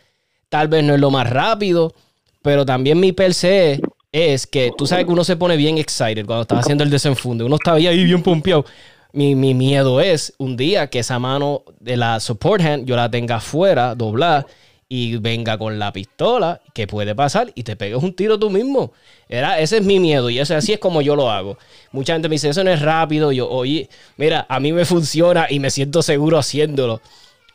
Tal 0.49 0.69
vez 0.69 0.85
no 0.85 0.95
es 0.95 1.01
lo 1.01 1.11
más 1.11 1.29
rápido, 1.29 1.95
pero 2.43 2.65
también 2.65 2.99
mi 2.99 3.13
per 3.13 3.35
se 3.35 3.81
es 4.13 4.47
que 4.47 4.73
tú 4.77 4.87
sabes 4.87 5.05
que 5.05 5.13
uno 5.13 5.25
se 5.25 5.37
pone 5.37 5.57
bien 5.57 5.79
excited 5.79 6.27
cuando 6.27 6.43
está 6.43 6.59
haciendo 6.59 6.85
el 6.85 6.91
desenfunde. 6.91 7.45
Uno 7.45 7.57
está 7.57 7.75
ahí 7.75 8.05
bien 8.05 8.23
pompeado. 8.23 8.65
Mi, 9.13 9.35
mi, 9.35 9.55
miedo 9.55 10.01
es 10.01 10.33
un 10.39 10.57
día 10.57 10.89
que 10.89 11.01
esa 11.01 11.19
mano 11.19 11.65
de 11.81 11.97
la 11.97 12.21
support 12.21 12.63
hand 12.63 12.87
yo 12.87 12.97
la 12.97 13.11
tenga 13.11 13.37
afuera, 13.37 13.95
doblada, 13.95 14.47
y 14.93 15.19
venga 15.19 15.57
con 15.57 15.79
la 15.79 15.93
pistola, 15.93 16.61
que 16.75 16.89
puede 16.89 17.15
pasar, 17.15 17.53
y 17.55 17.63
te 17.63 17.77
pegues 17.77 18.03
un 18.03 18.13
tiro 18.13 18.41
tú 18.41 18.51
mismo. 18.51 18.93
Era, 19.29 19.61
ese 19.61 19.77
es 19.77 19.85
mi 19.85 20.01
miedo 20.01 20.29
y 20.31 20.41
ese, 20.41 20.57
así 20.57 20.73
es 20.73 20.81
como 20.81 21.01
yo 21.01 21.15
lo 21.15 21.31
hago. 21.31 21.57
Mucha 21.93 22.15
gente 22.15 22.29
me 22.29 22.35
dice, 22.35 22.49
eso 22.49 22.65
no 22.65 22.73
es 22.73 22.83
rápido. 22.83 23.31
Yo, 23.31 23.49
oye, 23.49 23.89
mira, 24.17 24.47
a 24.49 24.59
mí 24.59 24.73
me 24.73 24.85
funciona 24.85 25.47
y 25.49 25.61
me 25.61 25.71
siento 25.71 26.03
seguro 26.03 26.39
haciéndolo. 26.39 27.01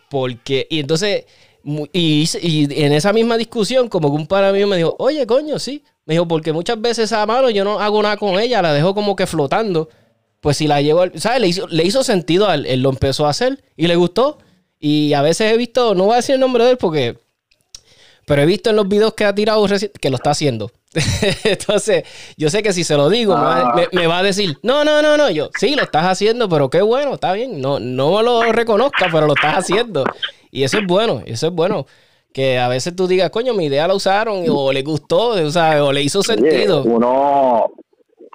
Porque, 0.10 0.66
y 0.70 0.80
entonces, 0.80 1.26
y, 1.92 2.84
en 2.84 2.94
esa 2.94 3.12
misma 3.12 3.38
discusión, 3.38 3.90
como 3.90 4.12
que 4.12 4.16
un 4.16 4.28
par 4.28 4.54
mío 4.54 4.66
me 4.66 4.78
dijo, 4.78 4.96
oye, 4.98 5.28
coño, 5.28 5.60
sí. 5.60 5.84
Me 6.06 6.14
dijo, 6.14 6.26
porque 6.30 6.54
muchas 6.54 6.80
veces 6.80 7.06
esa 7.12 7.26
mano 7.26 7.50
yo 7.50 7.66
no 7.66 7.82
hago 7.82 8.02
nada 8.02 8.16
con 8.16 8.40
ella, 8.40 8.62
la 8.62 8.72
dejo 8.72 8.96
como 8.96 9.14
que 9.14 9.28
flotando. 9.28 9.90
Pues 10.46 10.58
si 10.58 10.68
la 10.68 10.80
llevo, 10.80 11.06
¿sabes? 11.16 11.42
Le 11.42 11.48
hizo, 11.48 11.66
le 11.70 11.84
hizo 11.84 12.04
sentido 12.04 12.48
a 12.48 12.54
él, 12.54 12.68
él 12.68 12.84
lo 12.84 12.92
empezó 12.92 13.26
a 13.26 13.32
hacer 13.32 13.64
y 13.76 13.88
le 13.88 13.96
gustó. 13.96 14.38
Y 14.80 15.14
a 15.14 15.24
veces 15.24 15.52
he 15.52 15.58
visto, 15.58 15.96
no 15.96 16.04
voy 16.04 16.14
a 16.14 16.18
decir 16.18 16.36
el 16.36 16.42
nombre 16.42 16.64
de 16.64 16.70
él 16.70 16.78
porque 16.78 17.18
pero 18.28 18.44
he 18.44 18.46
visto 18.46 18.70
en 18.70 18.76
los 18.76 18.88
videos 18.88 19.16
que 19.16 19.26
ha 19.26 19.34
tirado 19.34 19.66
que 20.00 20.10
lo 20.12 20.18
está 20.18 20.30
haciendo. 20.30 20.70
Entonces, 21.44 22.04
yo 22.38 22.52
sé 22.52 22.62
que 22.62 22.74
si 22.74 22.84
se 22.84 22.96
lo 22.96 23.10
digo, 23.10 23.36
me, 23.92 24.06
va 24.06 24.20
a 24.20 24.24
decir, 24.24 24.56
no, 24.62 24.86
no, 24.86 25.02
no, 25.02 25.18
no. 25.18 25.32
Yo, 25.32 25.50
sí, 25.60 25.74
lo 25.74 25.82
estás 25.82 26.06
haciendo, 26.06 26.48
pero 26.48 26.70
qué 26.70 26.84
bueno, 26.84 27.16
está 27.16 27.34
bien. 27.34 27.60
No, 27.60 27.80
no 27.80 28.22
lo 28.22 28.52
reconozca, 28.52 29.08
pero 29.12 29.26
lo 29.26 29.34
estás 29.34 29.58
haciendo. 29.58 30.04
Y 30.52 30.62
eso 30.62 30.78
es 30.78 30.86
bueno, 30.86 31.24
eso 31.26 31.48
es 31.48 31.54
bueno. 31.54 31.88
Que 32.32 32.60
a 32.60 32.68
veces 32.68 32.96
tú 32.96 33.08
digas, 33.08 33.32
coño, 33.32 33.56
mi 33.56 33.66
idea 33.66 33.88
la 33.88 33.96
usaron 33.96 34.46
o 34.48 34.72
le 34.72 34.84
gustó, 34.84 35.30
o, 35.30 35.50
sea, 35.50 35.84
o 35.84 35.92
le 35.92 36.04
hizo 36.04 36.22
sentido. 36.22 36.84
uno, 36.84 37.72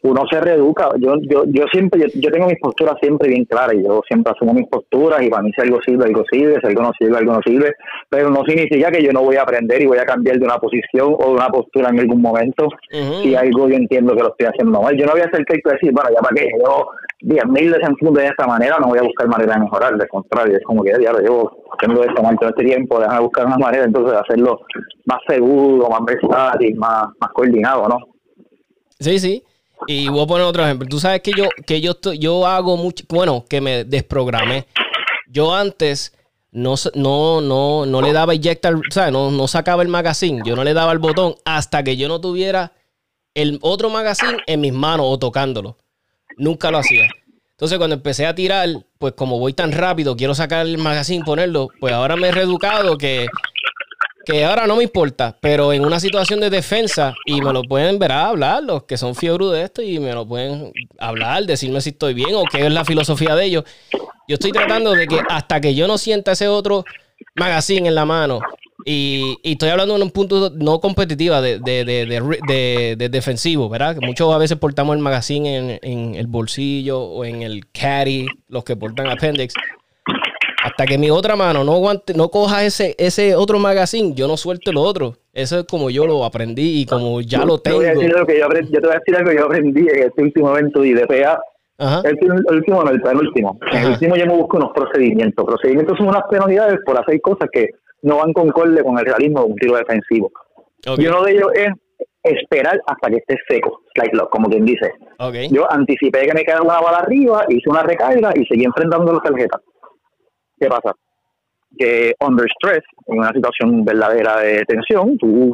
uno 0.03 0.23
se 0.31 0.41
reeduca. 0.41 0.89
Yo, 0.99 1.15
yo, 1.23 1.45
yo 1.47 1.65
siempre, 1.73 2.07
yo, 2.15 2.31
tengo 2.31 2.47
mis 2.47 2.59
posturas 2.59 2.97
siempre 3.01 3.29
bien 3.29 3.45
claras 3.45 3.75
y 3.75 3.83
yo 3.83 4.01
siempre 4.07 4.33
asumo 4.35 4.55
mis 4.55 4.69
posturas 4.69 5.23
y 5.23 5.29
para 5.29 5.43
mí 5.43 5.51
si 5.55 5.61
algo 5.61 5.79
sirve, 5.85 6.05
algo 6.05 6.25
sirve, 6.31 6.59
si 6.61 6.67
algo 6.67 6.83
no 6.83 6.93
sirve, 6.99 7.19
algo 7.19 7.33
no 7.35 7.41
sirve, 7.45 7.73
pero 8.09 8.31
no 8.31 8.43
significa 8.45 8.91
que 8.91 9.03
yo 9.03 9.13
no 9.13 9.23
voy 9.23 9.37
a 9.37 9.43
aprender 9.43 9.81
y 9.83 9.87
voy 9.87 9.99
a 9.99 10.05
cambiar 10.05 10.39
de 10.39 10.45
una 10.45 10.59
posición 10.59 11.15
o 11.19 11.27
de 11.27 11.33
una 11.33 11.49
postura 11.49 11.91
en 11.91 12.01
algún 12.01 12.23
momento 12.23 12.69
si 12.91 13.35
algo 13.35 13.69
yo 13.69 13.77
entiendo 13.77 14.15
que 14.15 14.23
lo 14.23 14.31
estoy 14.31 14.47
haciendo 14.47 14.81
mal. 14.81 14.97
Yo 14.97 15.07
no 15.07 15.13
voy 15.13 15.21
a 15.21 15.27
hacer 15.27 15.45
que 15.45 15.61
decir, 15.65 15.93
bueno, 15.93 16.11
ya 16.11 16.21
para 16.21 16.35
qué, 16.35 16.49
yo 16.59 16.87
10.000 17.23 17.77
desenfunde 17.77 18.23
de 18.23 18.29
esta 18.29 18.47
manera, 18.47 18.79
no 18.81 18.89
voy 18.89 18.99
a 18.99 19.03
buscar 19.03 19.29
manera 19.29 19.55
de 19.55 19.61
mejorar, 19.61 19.97
del 19.97 20.09
contrario, 20.09 20.57
es 20.57 20.65
como 20.65 20.83
que 20.83 20.93
ya 21.03 21.13
lo 21.13 21.19
llevo 21.19 21.65
haciendo 21.73 22.03
esto 22.03 22.23
mal 22.23 22.37
todo 22.39 22.51
este 22.51 22.65
tiempo, 22.65 22.99
déjame 22.99 23.21
buscar 23.21 23.47
una 23.47 23.59
manera 23.59 23.85
entonces 23.85 24.13
de 24.13 24.19
hacerlo 24.19 24.61
más 25.05 25.21
seguro, 25.29 25.89
más 25.91 26.01
versátil, 26.05 26.77
más, 26.77 27.09
más 27.21 27.31
coordinado, 27.33 27.89
¿no? 27.89 27.99
Sí, 28.99 29.19
sí. 29.19 29.43
Y 29.87 30.09
voy 30.09 30.23
a 30.23 30.27
poner 30.27 30.47
otro 30.47 30.65
ejemplo. 30.65 30.89
Tú 30.89 31.01
sabes 31.01 31.21
que 31.23 31.33
yo, 31.33 31.49
que 31.67 31.81
yo, 31.81 31.97
yo 32.19 32.47
hago 32.47 32.77
mucho, 32.77 33.05
bueno, 33.09 33.45
que 33.49 33.61
me 33.61 33.85
desprogramé. 33.85 34.67
Yo 35.27 35.55
antes 35.55 36.13
no, 36.53 36.75
no, 36.95 37.41
no, 37.41 37.87
no 37.87 38.03
le 38.03 38.13
daba 38.13 38.35
o 38.35 38.93
sea, 38.93 39.11
no, 39.11 39.31
no 39.31 39.49
sacaba 39.49 39.83
el 39.83 39.89
magazine, 39.89 40.43
yo 40.45 40.57
no 40.57 40.65
le 40.65 40.75
daba 40.75 40.93
el 40.93 40.99
botón 40.99 41.37
hasta 41.45 41.85
que 41.85 41.97
yo 41.97 42.09
no 42.09 42.21
tuviera 42.21 42.73
el 43.35 43.59
otro 43.63 43.91
magazine 43.91 44.39
en 44.47 44.61
mis 44.61 44.73
manos 44.73 45.07
o 45.09 45.19
tocándolo. 45.19 45.77
Nunca 46.37 46.71
lo 46.71 46.79
hacía. 46.79 47.09
Entonces 47.51 47.79
cuando 47.79 47.95
empecé 47.95 48.27
a 48.27 48.35
tirar, 48.35 48.69
pues 48.99 49.13
como 49.13 49.39
voy 49.39 49.53
tan 49.53 49.73
rápido, 49.73 50.17
quiero 50.17 50.35
sacar 50.35 50.67
el 50.67 50.79
magazine, 50.79 51.25
ponerlo, 51.25 51.69
pues 51.79 51.93
ahora 51.93 52.17
me 52.17 52.29
he 52.29 52.33
reeducado 52.33 52.97
que 52.97 53.29
que 54.31 54.45
ahora 54.45 54.67
no 54.67 54.77
me 54.77 54.85
importa, 54.85 55.37
pero 55.41 55.73
en 55.73 55.85
una 55.85 56.01
situación 56.01 56.41
de 56.41 56.51
defensa, 56.51 57.15
y 57.27 57.41
me 57.41 57.53
lo 57.53 57.63
pueden 57.63 57.99
ver 57.99 58.13
a 58.13 58.29
hablar, 58.29 58.63
los 58.63 58.85
que 58.85 58.97
son 58.97 59.15
fiebros 59.15 59.53
de 59.53 59.63
esto, 59.63 59.83
y 59.83 59.99
me 59.99 60.13
lo 60.13 60.27
pueden 60.27 60.73
hablar, 60.99 61.45
decirme 61.45 61.81
si 61.81 61.91
estoy 61.91 62.15
bien 62.15 62.35
o 62.35 62.45
qué 62.45 62.67
es 62.67 62.73
la 62.73 62.85
filosofía 62.85 63.35
de 63.35 63.45
ellos. 63.45 63.65
Yo 64.29 64.35
estoy 64.35 64.53
tratando 64.53 64.93
de 64.93 65.07
que 65.07 65.21
hasta 65.29 65.61
que 65.61 65.75
yo 65.75 65.89
no 65.89 65.99
sienta 65.99 66.33
ese 66.33 66.49
otro 66.49 66.85
magazine 67.35 67.89
en 67.89 67.95
la 67.95 68.05
mano, 68.05 68.41
y, 68.85 69.37
estoy 69.43 69.69
hablando 69.69 69.97
en 69.97 70.03
un 70.03 70.11
punto 70.11 70.51
no 70.51 70.81
competitivo, 70.81 71.41
de, 71.41 71.59
de, 71.59 73.09
defensivo, 73.11 73.69
¿verdad? 73.69 73.97
Que 73.99 74.07
muchos 74.07 74.33
a 74.33 74.39
veces 74.39 74.57
portamos 74.59 74.97
el 74.97 75.03
magazine 75.03 75.57
en, 75.57 75.79
en 75.83 76.15
el 76.15 76.27
bolsillo 76.27 77.01
o 77.01 77.25
en 77.25 77.43
el 77.43 77.69
caddy, 77.71 78.27
los 78.49 78.65
que 78.65 78.77
portan 78.77 79.09
appendix 79.09 79.55
hasta 80.63 80.85
que 80.85 80.99
mi 80.99 81.11
otra 81.11 81.37
mano 81.37 81.65
no 81.65 81.75
aguante, 81.75 82.13
no 82.15 82.29
coja 82.29 82.65
ese, 82.65 82.95
ese 82.99 83.35
otro 83.35 83.59
magazine, 83.59 84.15
yo 84.15 84.29
no 84.29 84.37
suelto 84.37 84.73
lo 84.73 84.83
otro. 84.83 85.15
Eso 85.33 85.61
es 85.61 85.65
como 85.65 85.91
yo 85.91 86.07
lo 86.07 86.25
aprendí 86.25 86.83
y 86.83 86.87
como 86.87 87.21
ya 87.21 87.45
lo 87.45 87.59
tengo. 87.59 87.83
Yo, 87.83 87.89
te 87.89 87.95
voy 87.95 87.97
a 87.97 87.99
decir 87.99 88.15
algo 88.15 88.27
que 88.27 88.39
yo, 88.39 88.81
te 88.81 88.87
voy 88.87 88.97
a 88.97 88.99
decir 88.99 89.17
algo 89.17 89.31
que 89.31 89.37
yo 89.37 89.45
aprendí 89.47 89.81
en 89.89 90.03
este 90.03 90.23
último 90.23 90.57
evento 90.57 90.81
de 90.81 90.89
IDPA. 90.89 91.41
El, 91.79 92.19
el, 92.21 92.57
último, 92.57 92.85
no, 92.85 92.91
el 92.91 93.01
penúltimo. 93.01 93.59
En 93.73 93.79
el 93.79 93.91
último 93.93 94.17
yo 94.17 94.27
me 94.27 94.37
busco 94.37 94.59
unos 94.59 94.73
procedimientos. 94.75 95.47
Procedimientos 95.47 95.97
son 95.97 96.09
unas 96.09 96.25
penalidades 96.31 96.79
por 96.85 97.01
hacer 97.01 97.21
cosas 97.23 97.49
que 97.51 97.69
no 98.03 98.19
van 98.19 98.33
concorde 98.35 98.83
con 98.83 98.99
el 98.99 99.07
realismo 99.07 99.41
de 99.41 99.47
un 99.47 99.57
tiro 99.57 99.77
defensivo. 99.77 100.31
Y 100.99 101.07
uno 101.07 101.23
de 101.23 101.33
ellos 101.33 101.51
es 101.55 101.71
esperar 102.23 102.79
hasta 102.87 103.09
que 103.09 103.17
esté 103.17 103.37
seco, 103.49 103.81
like 103.95 104.17
como 104.31 104.49
quien 104.49 104.67
dice. 104.67 104.93
Yo 105.51 105.71
anticipé 105.73 106.27
que 106.27 106.35
me 106.35 106.45
quedaba 106.45 106.63
una 106.63 106.81
bala 106.81 106.99
arriba, 106.99 107.45
hice 107.49 107.69
una 107.71 107.83
recarga 107.83 108.33
y 108.35 108.45
seguí 108.45 108.65
enfrentando 108.65 109.13
las 109.13 109.23
tarjetas. 109.23 109.63
¿Qué 110.61 110.69
pasa? 110.69 110.95
Que 111.79 112.15
under 112.21 112.47
stress, 112.51 112.85
en 113.07 113.19
una 113.19 113.33
situación 113.33 113.85
verdadera 113.85 114.41
de 114.41 114.63
tensión, 114.67 115.17
tú 115.17 115.53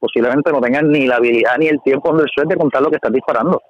posiblemente 0.00 0.50
no 0.50 0.60
tengas 0.60 0.82
ni 0.82 1.06
la 1.06 1.16
habilidad 1.16 1.56
ni 1.58 1.68
el 1.68 1.80
tiempo 1.82 2.10
under 2.10 2.28
stress 2.28 2.48
de 2.48 2.56
contar 2.56 2.82
lo 2.82 2.90
que 2.90 2.96
estás 2.96 3.12
disparando. 3.12 3.62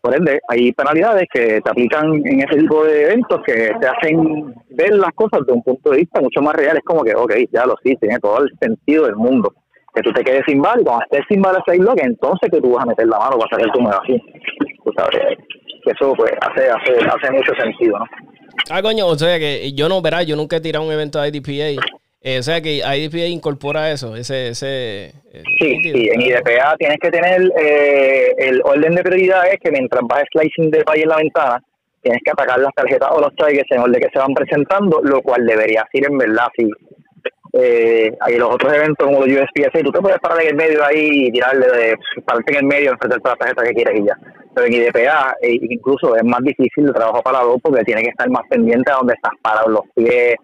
Por 0.00 0.14
ende, 0.14 0.40
hay 0.48 0.72
penalidades 0.72 1.24
que 1.32 1.60
te 1.60 1.70
aplican 1.70 2.14
en 2.26 2.40
ese 2.40 2.58
tipo 2.58 2.84
de 2.84 3.04
eventos 3.04 3.40
que 3.46 3.72
te 3.80 3.86
hacen 3.86 4.54
ver 4.70 4.94
las 4.94 5.12
cosas 5.14 5.46
de 5.46 5.52
un 5.52 5.62
punto 5.62 5.90
de 5.90 5.98
vista 5.98 6.20
mucho 6.20 6.42
más 6.42 6.54
real. 6.54 6.76
Es 6.76 6.84
como 6.84 7.02
que, 7.02 7.14
ok, 7.14 7.32
ya 7.52 7.66
lo 7.66 7.74
sí, 7.82 7.96
tiene 7.96 8.18
todo 8.18 8.44
el 8.44 8.52
sentido 8.60 9.06
del 9.06 9.16
mundo. 9.16 9.52
Que 9.94 10.02
tú 10.02 10.12
te 10.12 10.24
quedes 10.24 10.42
sin 10.46 10.60
bala 10.60 10.80
y 10.80 10.84
cuando 10.84 11.04
estés 11.04 11.24
sin 11.28 11.40
bala 11.40 11.62
ese 11.66 11.78
bloque, 11.78 12.02
entonces 12.04 12.50
que 12.50 12.60
tú 12.60 12.72
vas 12.72 12.84
a 12.84 12.88
meter 12.88 13.06
la 13.06 13.18
mano 13.18 13.38
para 13.38 13.50
sacar 13.50 13.72
tu 13.72 13.88
así. 13.88 14.20
Tú 14.84 14.92
sabes, 14.96 15.38
que 15.84 15.90
eso 15.90 16.12
pues 16.14 16.32
hace, 16.40 16.68
hace, 16.68 16.92
hace 17.06 17.32
mucho 17.32 17.52
sentido, 17.54 17.98
¿no? 17.98 18.04
Ah, 18.70 18.82
coño, 18.82 19.06
o 19.06 19.18
sea 19.18 19.38
que 19.38 19.72
yo 19.72 19.88
no, 19.88 20.00
verá, 20.02 20.22
yo 20.22 20.36
nunca 20.36 20.56
he 20.56 20.60
tirado 20.60 20.84
un 20.84 20.92
evento 20.92 21.20
de 21.20 21.28
IDPA. 21.28 21.82
Eh, 22.22 22.38
o 22.38 22.42
sea 22.42 22.62
que 22.62 22.76
IDPA 22.76 23.26
incorpora 23.26 23.90
eso, 23.90 24.16
ese... 24.16 24.48
ese 24.48 25.12
eh, 25.30 25.42
sí, 25.60 25.76
sí, 25.82 26.08
en 26.10 26.22
IDPA 26.22 26.74
tienes 26.78 26.98
que 26.98 27.10
tener 27.10 27.52
eh, 27.58 28.32
el 28.38 28.62
orden 28.64 28.94
de 28.94 29.02
prioridad 29.02 29.46
es 29.52 29.60
que 29.60 29.70
mientras 29.70 30.02
vas 30.08 30.24
slicing 30.32 30.70
de 30.70 30.82
pay 30.84 31.02
en 31.02 31.08
la 31.10 31.16
ventana, 31.18 31.62
tienes 32.00 32.22
que 32.24 32.30
atacar 32.30 32.58
las 32.60 32.72
tarjetas 32.74 33.10
o 33.12 33.20
los 33.20 33.34
tags 33.36 33.70
en 33.70 33.80
orden 33.80 34.00
que 34.00 34.08
se 34.10 34.18
van 34.18 34.32
presentando, 34.32 35.02
lo 35.02 35.20
cual 35.20 35.44
debería 35.46 35.86
ser 35.92 36.06
en 36.10 36.16
verdad 36.16 36.48
sí. 36.56 36.66
Eh, 37.56 38.10
hay 38.20 38.36
los 38.36 38.52
otros 38.52 38.72
eventos 38.72 39.06
como 39.06 39.24
los 39.24 39.28
USPSA, 39.28 39.78
tú 39.84 39.92
te 39.92 40.00
puedes 40.00 40.18
parar 40.18 40.42
en 40.42 40.48
el 40.48 40.56
medio 40.56 40.84
ahí 40.84 41.26
y 41.26 41.30
tirarle, 41.30 41.66
de, 41.66 41.96
pararte 42.26 42.52
en 42.52 42.58
el 42.58 42.64
medio, 42.64 42.90
enfrentarte 42.90 43.28
a 43.28 43.30
la 43.30 43.36
tarjeta 43.36 43.62
que 43.62 43.74
quieres 43.74 44.00
y 44.00 44.06
ya. 44.06 44.18
Pero 44.52 44.66
en 44.66 44.72
IDPA 44.72 45.36
incluso 45.42 46.16
es 46.16 46.24
más 46.24 46.40
difícil 46.40 46.86
de 46.86 46.92
trabajo 46.92 47.22
para 47.22 47.40
dos 47.40 47.58
porque 47.62 47.84
tiene 47.84 48.02
que 48.02 48.10
estar 48.10 48.28
más 48.28 48.42
pendiente 48.50 48.90
a 48.90 48.96
donde 48.96 49.14
estás 49.14 49.32
parado, 49.40 49.68
los 49.68 49.82
pies, 49.94 50.34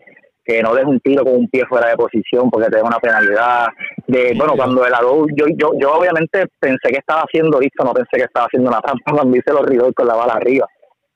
que 0.45 0.63
no 0.63 0.73
des 0.75 0.85
un 0.85 1.01
tiro 1.01 1.25
con 1.25 1.35
un 1.35 1.49
pie 1.49 1.65
fuera 1.67 1.89
de 1.89 1.97
posición 1.97 2.49
porque 2.49 2.69
te 2.69 2.77
da 2.77 2.85
una 2.85 2.99
penalidad. 2.99 3.67
De, 4.07 4.33
bueno, 4.37 4.55
cuando 4.57 4.87
el 4.87 4.95
ADO, 4.95 5.27
yo, 5.35 5.47
yo, 5.57 5.73
yo 5.81 5.93
obviamente 5.93 6.47
pensé 6.61 6.91
que 6.91 6.99
estaba 6.99 7.23
haciendo 7.23 7.61
esto, 7.61 7.85
no 7.85 7.93
pensé 7.93 8.19
que 8.19 8.25
estaba 8.25 8.47
haciendo 8.47 8.71
una 8.71 8.81
trampa 8.81 9.13
cuando 9.15 9.37
hice 9.37 9.53
los 9.53 9.67
ríos 9.67 9.91
con 9.97 10.07
la 10.07 10.15
bala 10.15 10.35
arriba. 10.35 10.67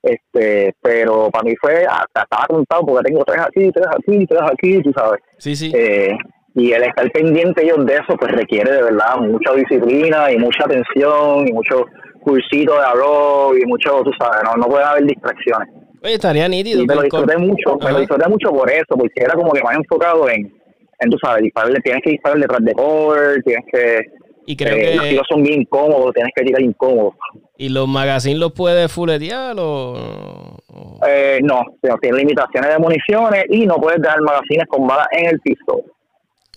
Este, 0.04 0.74
pero 0.82 1.30
para 1.30 1.44
mí 1.44 1.54
fue, 1.58 1.86
hasta 1.86 2.22
estaba 2.22 2.46
contado 2.46 2.84
porque 2.84 3.08
tengo 3.08 3.24
tres 3.24 3.40
aquí, 3.40 3.70
tres 3.72 3.86
aquí, 3.86 4.26
tres 4.26 4.42
aquí, 4.42 4.82
tú 4.82 4.92
sabes. 4.94 5.20
Sí, 5.38 5.56
sí. 5.56 5.72
Eh, 5.74 6.14
y 6.54 6.72
el 6.72 6.82
estar 6.84 7.10
pendiente 7.10 7.64
ellos 7.64 7.86
de 7.86 7.94
eso, 7.94 8.14
pues 8.20 8.30
requiere 8.32 8.70
de 8.70 8.82
verdad 8.82 9.16
mucha 9.18 9.54
disciplina 9.54 10.30
y 10.30 10.36
mucha 10.36 10.64
atención 10.64 11.48
y 11.48 11.52
mucho 11.52 11.86
cursito 12.20 12.74
de 12.74 12.84
arroz 12.84 13.56
y 13.58 13.66
mucho, 13.66 14.02
tú 14.04 14.10
sabes, 14.18 14.42
no, 14.44 14.54
no 14.60 14.68
puede 14.68 14.84
haber 14.84 15.04
distracciones. 15.04 15.68
Oye, 16.02 16.14
estaría 16.14 16.48
nítido. 16.48 16.82
Y 16.82 16.86
me 16.86 16.94
lo 16.96 17.02
disfruté 17.02 17.38
mucho, 17.38 17.76
me 17.82 17.90
lo 17.90 17.98
disfruté 18.00 18.28
mucho 18.28 18.50
por 18.50 18.70
eso, 18.70 18.94
porque 18.96 19.22
era 19.22 19.32
como 19.32 19.52
que 19.52 19.62
más 19.62 19.74
enfocado 19.74 20.28
en, 20.28 20.52
en 21.00 21.10
tú 21.10 21.16
sabes, 21.22 21.42
dispararle, 21.42 21.80
tienes 21.80 22.02
que 22.04 22.10
disparar 22.10 22.38
detrás 22.38 22.62
de 22.62 22.72
cover, 22.74 23.42
tienes 23.42 23.64
que... 23.72 24.00
Y 24.46 24.54
creo 24.54 24.76
eh, 24.76 24.80
que... 24.80 24.96
Los 24.96 25.08
tiros 25.08 25.26
son 25.30 25.42
bien 25.42 25.62
incómodos, 25.62 26.12
tienes 26.12 26.32
que 26.36 26.44
tirar 26.44 26.60
incómodos. 26.60 27.14
¿Y 27.56 27.68
los 27.68 27.86
magazines 27.86 28.38
los 28.38 28.52
puedes 28.52 28.90
fuletear 28.90 29.56
o...? 29.58 30.58
Eh, 31.06 31.38
no, 31.42 31.62
tiene 32.00 32.18
limitaciones 32.18 32.70
de 32.70 32.78
municiones 32.78 33.44
y 33.48 33.66
no 33.66 33.76
puedes 33.76 34.02
dejar 34.02 34.20
magazines 34.22 34.66
con 34.68 34.86
balas 34.86 35.06
en 35.12 35.26
el 35.26 35.40
piso. 35.40 35.82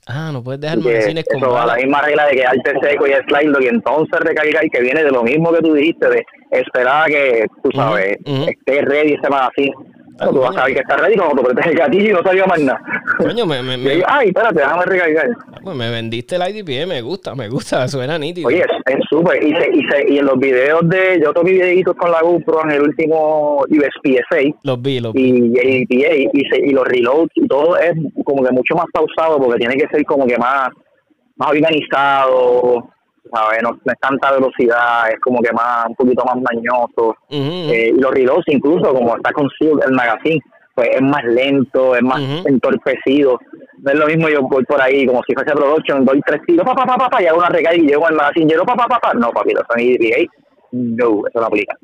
Ah, 0.07 0.31
no 0.31 0.43
puedes 0.43 0.62
dejar 0.62 0.79
magazines 0.79 1.25
con 1.25 1.38
eso, 1.38 1.51
balas. 1.51 1.75
la 1.77 1.83
misma 1.83 2.01
regla 2.01 2.25
de 2.27 2.31
quedarte 2.38 2.73
seco 2.81 3.07
y 3.07 3.12
slide 3.12 3.63
y 3.63 3.67
entonces 3.67 4.19
recargar 4.21 4.65
y 4.65 4.69
que 4.69 4.81
viene 4.81 5.03
de 5.03 5.12
lo 5.12 5.21
mismo 5.21 5.51
que 5.51 5.60
tú 5.60 5.73
dijiste 5.73 6.10
de 6.10 6.25
esperar 6.51 7.10
que, 7.10 7.45
tú 7.62 7.69
sabes, 7.75 8.17
esté 8.25 8.81
ready 8.81 9.13
ese 9.13 9.29
magazine. 9.29 9.75
Pero 10.17 10.32
tú 10.32 10.39
vas 10.39 10.51
a 10.51 10.60
saber 10.60 10.73
que 10.73 10.80
está 10.82 10.97
ready 10.97 11.15
cuando 11.15 11.43
tú 11.43 11.49
el 11.49 11.75
gatillo 11.75 12.10
y 12.10 12.13
no 12.13 12.23
salió 12.23 12.45
más 12.47 12.60
nada. 12.60 12.82
Coño, 13.17 13.45
me, 13.45 13.62
me, 13.62 13.77
me... 13.77 14.03
Ay, 14.08 14.27
espérate, 14.30 14.60
déjame 14.60 14.86
recargar. 14.86 15.30
Ah, 15.53 15.60
pues 15.63 15.75
me 15.75 15.89
vendiste 15.89 16.36
el 16.36 16.41
IDP, 16.49 16.88
me 16.88 17.01
gusta, 17.01 17.36
me 17.36 17.49
gusta, 17.49 17.88
suena 17.88 18.17
nítido. 18.17 18.47
Oye, 18.47 18.63
es 18.86 18.97
súper. 19.10 19.43
Y, 19.43 19.53
se, 19.56 19.69
y, 19.73 19.84
se, 19.89 20.13
y 20.13 20.17
en 20.17 20.25
los 20.25 20.39
videos 20.39 20.88
de. 20.89 21.21
Yo 21.23 21.34
tomé 21.34 21.51
videitos 21.51 21.95
con 21.95 22.12
la 22.12 22.21
GoPro 22.21 22.63
en 22.63 22.71
el 22.71 22.82
último 22.82 23.63
USPSA. 23.69 24.58
Los 24.63 24.82
vi, 24.82 24.99
los 24.99 25.13
vi. 25.13 25.21
Y, 25.21 25.86
y, 25.89 26.30
y, 26.34 26.69
y 26.69 26.71
los 26.71 26.88
reloads 26.88 27.32
y 27.36 27.47
todo 27.47 27.77
es 27.77 27.93
como 28.23 28.43
que 28.43 28.51
mucho 28.51 28.75
más 28.75 28.86
pausado 28.91 29.39
porque 29.39 29.60
tiene 29.60 29.75
que 29.75 29.88
ser 29.88 30.03
como 30.06 30.25
que 30.25 30.38
más, 30.38 30.69
más 31.36 31.49
organizado 31.49 32.89
¿sabes? 33.33 33.61
No, 33.63 33.77
es 33.85 33.99
tanta 33.99 34.31
velocidad, 34.31 35.09
es 35.11 35.19
como 35.19 35.41
que 35.41 35.51
más 35.51 35.87
un 35.87 35.95
poquito 35.95 36.23
más 36.25 36.35
mañoso. 36.35 37.15
Eh, 37.29 37.93
y 37.95 37.99
los 37.99 38.11
reloads, 38.11 38.45
incluso 38.47 38.93
como 38.93 39.15
está 39.15 39.31
consigo 39.31 39.81
el 39.81 39.93
magazine, 39.93 40.41
pues 40.75 40.89
es 40.93 41.01
más 41.01 41.23
lento, 41.23 41.95
es 41.95 42.03
más 42.03 42.21
entorpecido. 42.45 43.39
No 43.79 43.91
es 43.91 43.97
lo 43.97 44.05
mismo 44.05 44.29
yo 44.29 44.41
voy 44.43 44.63
por 44.65 44.81
ahí 44.81 45.05
como 45.05 45.21
si 45.27 45.33
fuese 45.33 45.51
production, 45.53 46.05
doy 46.05 46.21
tres 46.25 46.41
tiros, 46.45 46.65
pa, 46.65 46.75
pa, 46.75 46.85
pa, 46.85 46.97
pa, 46.97 47.09
pa, 47.09 47.23
y 47.23 47.25
hago 47.25 47.39
una 47.39 47.49
recarga 47.49 47.77
y 47.79 47.87
llego 47.87 48.07
al 48.07 48.15
magazine, 48.15 48.47
llego, 48.47 48.63
pa, 48.63 48.75
pa, 48.75 48.87
pa, 48.87 48.99
pa. 48.99 49.13
No, 49.13 49.31
papito, 49.31 49.61
son 49.69 49.79
EDPA, 49.79 50.31
no, 50.71 51.21
eso 51.27 51.39
no 51.39 51.45
aplica. 51.45 51.75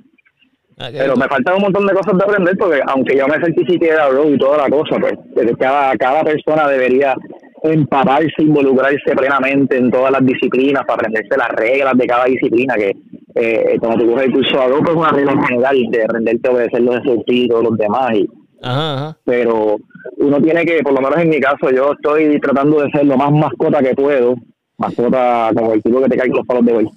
Ah, 0.79 0.89
Pero 0.91 1.15
me 1.15 1.27
faltan 1.27 1.55
un 1.55 1.61
montón 1.61 1.85
de 1.85 1.93
cosas 1.93 2.17
de 2.17 2.23
aprender 2.23 2.57
porque 2.57 2.81
aunque 2.87 3.15
yo 3.15 3.27
me 3.27 3.35
certifique 3.35 3.91
de 3.91 3.95
la 3.95 4.09
y 4.25 4.37
toda 4.37 4.57
la 4.57 4.69
cosa, 4.69 4.95
pues 4.99 5.13
cada, 5.59 5.95
cada 5.97 6.23
persona 6.23 6.67
debería 6.67 7.15
empaparse, 7.63 8.41
involucrarse 8.41 9.15
plenamente 9.15 9.77
en 9.77 9.89
todas 9.89 10.11
las 10.11 10.25
disciplinas 10.25 10.83
para 10.85 10.95
aprenderse 10.95 11.37
las 11.37 11.49
reglas 11.49 11.97
de 11.97 12.07
cada 12.07 12.25
disciplina, 12.25 12.75
que 12.75 12.93
eh, 13.35 13.77
cuando 13.79 14.03
tú 14.03 14.11
coges 14.11 14.25
el 14.25 14.33
curso 14.33 14.57
de 14.57 14.91
es 14.91 14.95
una 14.95 15.11
regla 15.11 15.47
general 15.47 15.77
de 15.89 16.03
aprenderte 16.03 16.49
a 16.49 16.53
obedecer 16.53 16.81
los 16.81 16.95
instructivos 16.95 17.63
de 17.63 17.69
los 17.69 17.77
demás. 17.77 18.13
Y, 18.15 18.27
Pero 19.23 19.77
uno 20.17 20.41
tiene 20.41 20.65
que, 20.65 20.83
por 20.83 20.93
lo 20.93 21.01
menos 21.01 21.17
en 21.19 21.29
mi 21.29 21.39
caso, 21.39 21.71
yo 21.71 21.93
estoy 21.93 22.39
tratando 22.39 22.81
de 22.81 22.91
ser 22.91 23.05
lo 23.05 23.17
más 23.17 23.31
mascota 23.31 23.81
que 23.81 23.95
puedo, 23.95 24.35
mascota 24.77 25.51
como 25.55 25.73
el 25.73 25.81
tipo 25.81 26.01
que 26.01 26.09
te 26.09 26.17
cae 26.17 26.27
los 26.27 26.45
palos 26.45 26.65
de 26.65 26.73
hoy 26.73 26.87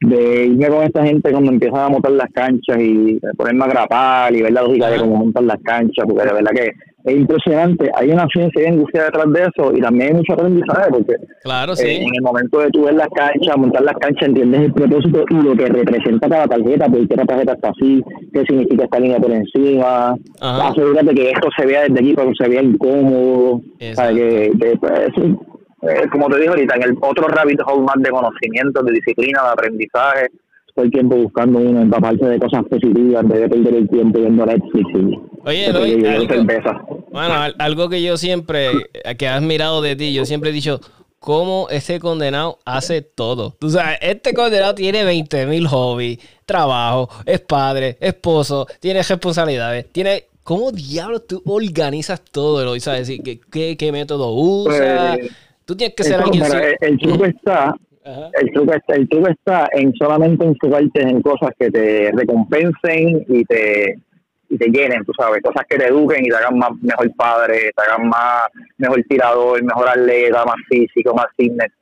de 0.00 0.46
irme 0.46 0.68
con 0.68 0.84
esta 0.84 1.04
gente 1.04 1.30
cuando 1.32 1.50
empiezan 1.50 1.80
a 1.80 1.88
montar 1.88 2.12
las 2.12 2.30
canchas 2.30 2.78
y 2.78 3.18
ponerme 3.36 3.64
a 3.64 3.68
grapar 3.68 4.34
y 4.34 4.42
ver 4.42 4.52
la 4.52 4.62
lógica 4.62 4.90
de 4.90 4.98
cómo 4.98 5.16
montan 5.16 5.46
las 5.46 5.60
canchas, 5.62 6.06
porque 6.06 6.24
de 6.24 6.34
verdad 6.34 6.52
que 6.54 6.70
es 7.08 7.16
impresionante. 7.16 7.90
Hay 7.94 8.10
una 8.10 8.26
ciencia 8.32 8.62
y 8.62 8.72
industria 8.72 9.04
detrás 9.04 9.32
de 9.32 9.40
eso 9.42 9.72
y 9.74 9.80
también 9.80 10.08
hay 10.08 10.14
mucho 10.14 10.32
aprendizaje 10.34 10.90
porque 10.90 11.14
claro, 11.42 11.76
sí. 11.76 11.88
en 11.88 12.14
el 12.14 12.22
momento 12.22 12.58
de 12.60 12.70
tú 12.70 12.84
ver 12.84 12.94
las 12.94 13.08
canchas, 13.08 13.56
montar 13.56 13.82
las 13.82 13.96
canchas, 13.96 14.28
entiendes 14.28 14.62
el 14.62 14.72
propósito 14.72 15.24
y 15.30 15.34
lo 15.34 15.56
que 15.56 15.66
representa 15.66 16.28
cada 16.28 16.46
tarjeta, 16.46 16.86
porque 16.88 17.16
la 17.16 17.24
tarjeta 17.24 17.52
está 17.52 17.68
así, 17.70 18.02
qué 18.32 18.44
significa 18.44 18.84
esta 18.84 19.00
línea 19.00 19.18
por 19.18 19.30
encima, 19.30 20.16
asegúrate 20.40 21.14
que 21.14 21.30
esto 21.30 21.48
se 21.56 21.66
vea 21.66 21.82
desde 21.82 21.98
aquí 21.98 22.14
pero 22.14 22.30
se 22.34 22.48
vea 22.48 22.62
incómodo, 22.62 23.60
para 23.96 24.12
que, 24.12 24.52
que 24.60 24.76
pues, 24.78 25.10
eh, 25.82 26.08
como 26.10 26.28
te 26.28 26.40
digo 26.40 26.52
ahorita, 26.52 26.74
en 26.76 26.82
el 26.82 26.98
otro 27.00 27.28
rabbit 27.28 27.60
hole 27.64 27.82
más 27.82 27.96
de 27.98 28.10
conocimiento, 28.10 28.82
de 28.82 28.92
disciplina, 28.92 29.42
de 29.44 29.50
aprendizaje, 29.50 30.26
todo 30.78 30.84
el 30.84 30.92
tiempo 30.92 31.16
buscando 31.16 31.58
uno 31.58 31.80
empaparse 31.80 32.24
de 32.24 32.38
cosas 32.38 32.64
positivas, 32.66 33.24
en 33.24 33.28
vez 33.28 33.40
de 33.40 33.48
perder 33.48 33.74
el 33.74 33.88
tiempo 33.88 34.20
viendo 34.20 34.46
Netflix 34.46 34.86
y 34.94 35.18
Oye, 35.44 35.66
algo, 35.66 36.46
bueno, 37.10 37.34
algo 37.58 37.88
que 37.88 38.00
yo 38.00 38.16
siempre, 38.16 38.70
que 39.18 39.26
has 39.26 39.42
mirado 39.42 39.82
de 39.82 39.96
ti, 39.96 40.12
yo 40.12 40.24
siempre 40.24 40.50
he 40.50 40.52
dicho, 40.52 40.80
cómo 41.18 41.66
ese 41.70 41.98
condenado 41.98 42.58
hace 42.64 43.02
todo. 43.02 43.56
Tú 43.58 43.70
sabes, 43.70 43.98
este 44.02 44.34
condenado 44.34 44.76
tiene 44.76 45.02
20 45.02 45.46
mil 45.46 45.66
hobbies, 45.66 46.20
trabajo, 46.46 47.08
es 47.26 47.40
padre, 47.40 47.96
esposo, 48.00 48.66
tiene 48.80 49.02
responsabilidades, 49.02 49.90
tiene... 49.90 50.24
¿Cómo 50.44 50.72
diablos 50.72 51.26
tú 51.26 51.42
organizas 51.44 52.22
todo? 52.22 52.64
¿lo 52.64 52.80
¿Sabes? 52.80 53.12
¿Qué, 53.22 53.38
qué, 53.50 53.76
qué 53.76 53.92
método 53.92 54.32
usas? 54.32 55.18
Pues, 55.18 55.30
Tú 55.66 55.76
tienes 55.76 55.94
que 55.94 56.04
ser 56.04 56.18
alguien. 56.18 56.42
el, 56.80 56.98
truco 56.98 57.26
está. 57.26 57.74
El 58.40 58.52
truco, 58.52 58.72
está, 58.72 58.94
el 58.94 59.08
truco 59.08 59.28
está 59.28 59.68
en 59.72 59.92
solamente 59.94 60.44
enfocarte 60.44 61.02
en 61.02 61.20
cosas 61.20 61.50
que 61.58 61.70
te 61.70 62.10
recompensen 62.12 63.24
y 63.28 63.44
te, 63.44 63.98
y 64.48 64.56
te 64.56 64.70
llenen, 64.70 65.04
tú 65.04 65.12
sabes, 65.18 65.42
cosas 65.42 65.66
que 65.68 65.76
te 65.76 65.88
eduquen 65.88 66.24
y 66.24 66.28
te 66.28 66.36
hagan 66.36 66.58
más 66.58 66.70
mejor 66.80 67.14
padre, 67.16 67.70
te 67.76 67.82
hagan 67.82 68.08
más 68.08 68.48
mejor 68.78 69.02
tirador, 69.08 69.62
mejor 69.62 69.88
atleta, 69.88 70.44
más 70.44 70.56
físico, 70.68 71.14
más 71.14 71.26
fitness. 71.36 71.72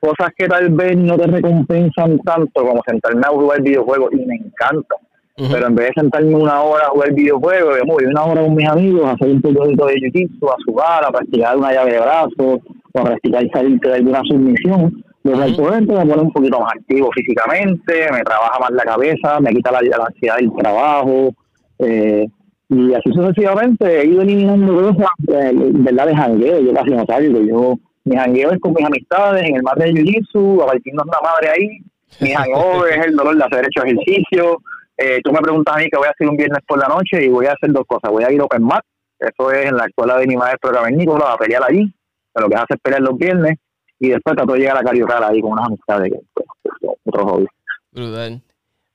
Cosas 0.00 0.32
que 0.36 0.48
tal 0.48 0.70
vez 0.70 0.96
no 0.96 1.16
te 1.16 1.26
recompensan 1.26 2.18
tanto 2.20 2.66
como 2.66 2.82
sentarme 2.86 3.22
a 3.24 3.30
jugar 3.30 3.62
videojuegos 3.62 4.12
y 4.12 4.26
me 4.26 4.34
encanta. 4.34 4.96
Pero 5.36 5.66
en 5.66 5.74
vez 5.74 5.88
de 5.88 6.00
sentarme 6.00 6.34
una 6.34 6.62
hora 6.62 6.86
a 6.86 6.90
jugar 6.90 7.12
videojuegos, 7.12 7.76
me 7.76 7.92
voy 7.92 8.04
una 8.04 8.24
hora 8.24 8.42
con 8.42 8.54
mis 8.54 8.68
amigos 8.68 9.04
a 9.04 9.12
hacer 9.12 9.28
un 9.28 9.42
poquito 9.42 9.86
de 9.86 9.94
jiu-jitsu, 9.94 10.48
a 10.48 10.56
jugar, 10.64 11.04
a 11.04 11.10
practicar 11.10 11.56
una 11.58 11.72
llave 11.72 11.92
de 11.92 12.00
brazo, 12.00 12.60
o 12.92 13.00
a 13.00 13.04
practicar 13.04 13.46
salirte 13.52 13.88
de 13.88 13.94
alguna 13.96 14.22
submisión. 14.24 15.04
Los 15.26 15.58
uh 15.58 15.70
me 15.80 15.86
pone 15.86 16.22
un 16.22 16.32
poquito 16.32 16.60
más 16.60 16.72
activo 16.72 17.10
físicamente, 17.12 18.12
me 18.12 18.22
trabaja 18.22 18.60
más 18.60 18.70
la 18.70 18.84
cabeza, 18.84 19.40
me 19.40 19.50
quita 19.50 19.72
la, 19.72 19.78
ansiedad 19.78 20.36
del 20.36 20.52
trabajo. 20.56 21.34
Eh, 21.80 22.26
y 22.68 22.94
así 22.94 23.12
sucesivamente 23.12 24.02
he 24.02 24.06
ido 24.06 24.22
eliminando 24.22 24.74
cosas, 24.74 25.08
eh, 25.28 25.52
verdad, 25.52 26.06
de 26.06 26.16
jangueo. 26.16 26.60
Yo 26.60 26.72
casi 26.72 26.90
no 26.90 27.04
salgo. 27.06 27.40
Yo, 27.40 27.74
mi 28.04 28.16
jangueo 28.16 28.52
es 28.52 28.60
con 28.60 28.72
mis 28.72 28.84
amistades 28.84 29.44
en 29.48 29.56
el 29.56 29.62
mar 29.62 29.76
de 29.76 29.92
jiu-jitsu, 29.92 30.62
a 30.62 30.66
partir 30.66 30.92
de 30.92 31.02
una 31.02 31.20
madre 31.20 31.48
ahí. 31.48 31.78
Mi 32.20 32.32
hangover 32.32 32.92
es 32.92 33.06
el 33.06 33.16
dolor 33.16 33.36
de 33.36 33.44
hacer 33.44 33.66
hecho 33.66 33.84
ejercicio. 33.84 34.58
Eh, 34.96 35.20
tú 35.24 35.32
me 35.32 35.40
preguntas 35.40 35.74
a 35.74 35.78
mí 35.78 35.88
que 35.90 35.98
voy 35.98 36.06
a 36.06 36.10
hacer 36.10 36.28
un 36.28 36.36
viernes 36.36 36.60
por 36.66 36.78
la 36.78 36.88
noche 36.88 37.24
y 37.24 37.28
voy 37.28 37.46
a 37.46 37.52
hacer 37.52 37.72
dos 37.72 37.84
cosas. 37.86 38.10
Voy 38.10 38.22
a 38.22 38.32
ir 38.32 38.40
a 38.40 38.44
Open 38.44 38.62
Mat, 38.62 38.84
eso 39.18 39.50
es 39.50 39.66
en 39.66 39.76
la 39.76 39.86
escuela 39.86 40.18
de 40.18 40.26
mi 40.26 40.36
maestro 40.36 40.70
Nicolás, 40.88 41.34
a 41.34 41.36
pelear 41.36 41.62
allí 41.68 41.92
lo 42.40 42.48
que 42.48 42.54
hace 42.54 42.74
es 42.74 42.80
pelear 42.80 43.02
los 43.02 43.16
viernes 43.16 43.58
y 43.98 44.08
después 44.10 44.36
trato 44.36 44.52
de 44.52 44.60
llegar 44.60 44.76
a 44.76 44.82
Cariocal 44.82 45.24
ahí 45.24 45.40
con 45.40 45.52
unas 45.52 45.66
amistades 45.66 46.12
que 46.12 46.20
pues, 46.32 46.96
otro 47.04 47.26
hobby. 47.26 47.46
Brutal. 47.92 48.42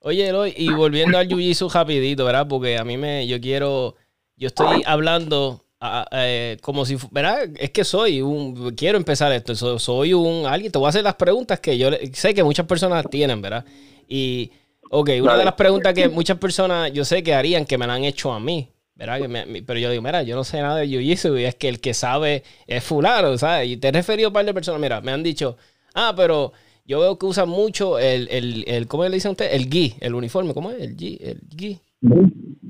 Oye, 0.00 0.28
Eloy, 0.28 0.54
y 0.56 0.72
volviendo 0.72 1.16
al 1.16 1.28
jiu 1.28 1.68
rapidito, 1.68 2.24
¿verdad? 2.24 2.46
Porque 2.48 2.76
a 2.76 2.84
mí 2.84 2.96
me, 2.96 3.26
yo 3.26 3.40
quiero, 3.40 3.94
yo 4.36 4.48
estoy 4.48 4.82
hablando 4.84 5.64
eh, 6.10 6.58
como 6.60 6.84
si, 6.84 6.96
¿verdad? 7.10 7.48
Es 7.56 7.70
que 7.70 7.84
soy 7.84 8.20
un, 8.20 8.74
quiero 8.74 8.98
empezar 8.98 9.32
esto, 9.32 9.54
soy 9.78 10.12
un, 10.12 10.46
alguien, 10.46 10.72
te 10.72 10.78
voy 10.78 10.86
a 10.86 10.90
hacer 10.90 11.04
las 11.04 11.14
preguntas 11.14 11.60
que 11.60 11.78
yo 11.78 11.90
sé 12.12 12.34
que 12.34 12.42
muchas 12.42 12.66
personas 12.66 13.04
tienen, 13.10 13.42
¿verdad? 13.42 13.64
Y, 14.08 14.50
ok, 14.90 15.10
una 15.22 15.36
de 15.36 15.44
las 15.44 15.54
preguntas 15.54 15.94
que 15.94 16.08
muchas 16.08 16.38
personas 16.38 16.92
yo 16.92 17.04
sé 17.04 17.22
que 17.22 17.34
harían, 17.34 17.64
que 17.64 17.78
me 17.78 17.86
la 17.86 17.94
han 17.94 18.04
hecho 18.04 18.32
a 18.32 18.40
mí, 18.40 18.68
pero 19.66 19.78
yo 19.78 19.90
digo, 19.90 20.02
mira, 20.02 20.22
yo 20.22 20.36
no 20.36 20.44
sé 20.44 20.60
nada 20.60 20.76
de 20.76 20.86
Jiu-Jitsu 20.86 21.40
y 21.40 21.44
es 21.44 21.54
que 21.54 21.68
el 21.68 21.80
que 21.80 21.94
sabe 21.94 22.42
es 22.66 22.84
fulano, 22.84 23.36
¿sabes? 23.38 23.68
Y 23.68 23.76
te 23.76 23.88
he 23.88 23.92
referido 23.92 24.28
a 24.28 24.30
un 24.30 24.34
par 24.34 24.44
de 24.44 24.54
personas, 24.54 24.80
mira, 24.80 25.00
me 25.00 25.12
han 25.12 25.22
dicho, 25.22 25.56
ah, 25.94 26.12
pero 26.16 26.52
yo 26.84 27.00
veo 27.00 27.18
que 27.18 27.26
usan 27.26 27.48
mucho 27.48 27.98
el, 27.98 28.28
el, 28.30 28.64
el 28.66 28.86
¿cómo 28.86 29.04
le 29.04 29.10
dicen 29.10 29.32
usted? 29.32 29.52
El 29.52 29.68
gi, 29.68 29.94
el 30.00 30.14
uniforme, 30.14 30.54
¿cómo 30.54 30.70
es? 30.70 30.80
El 30.80 30.96
gi, 30.96 31.18
el 31.22 31.40
gi. 31.56 31.78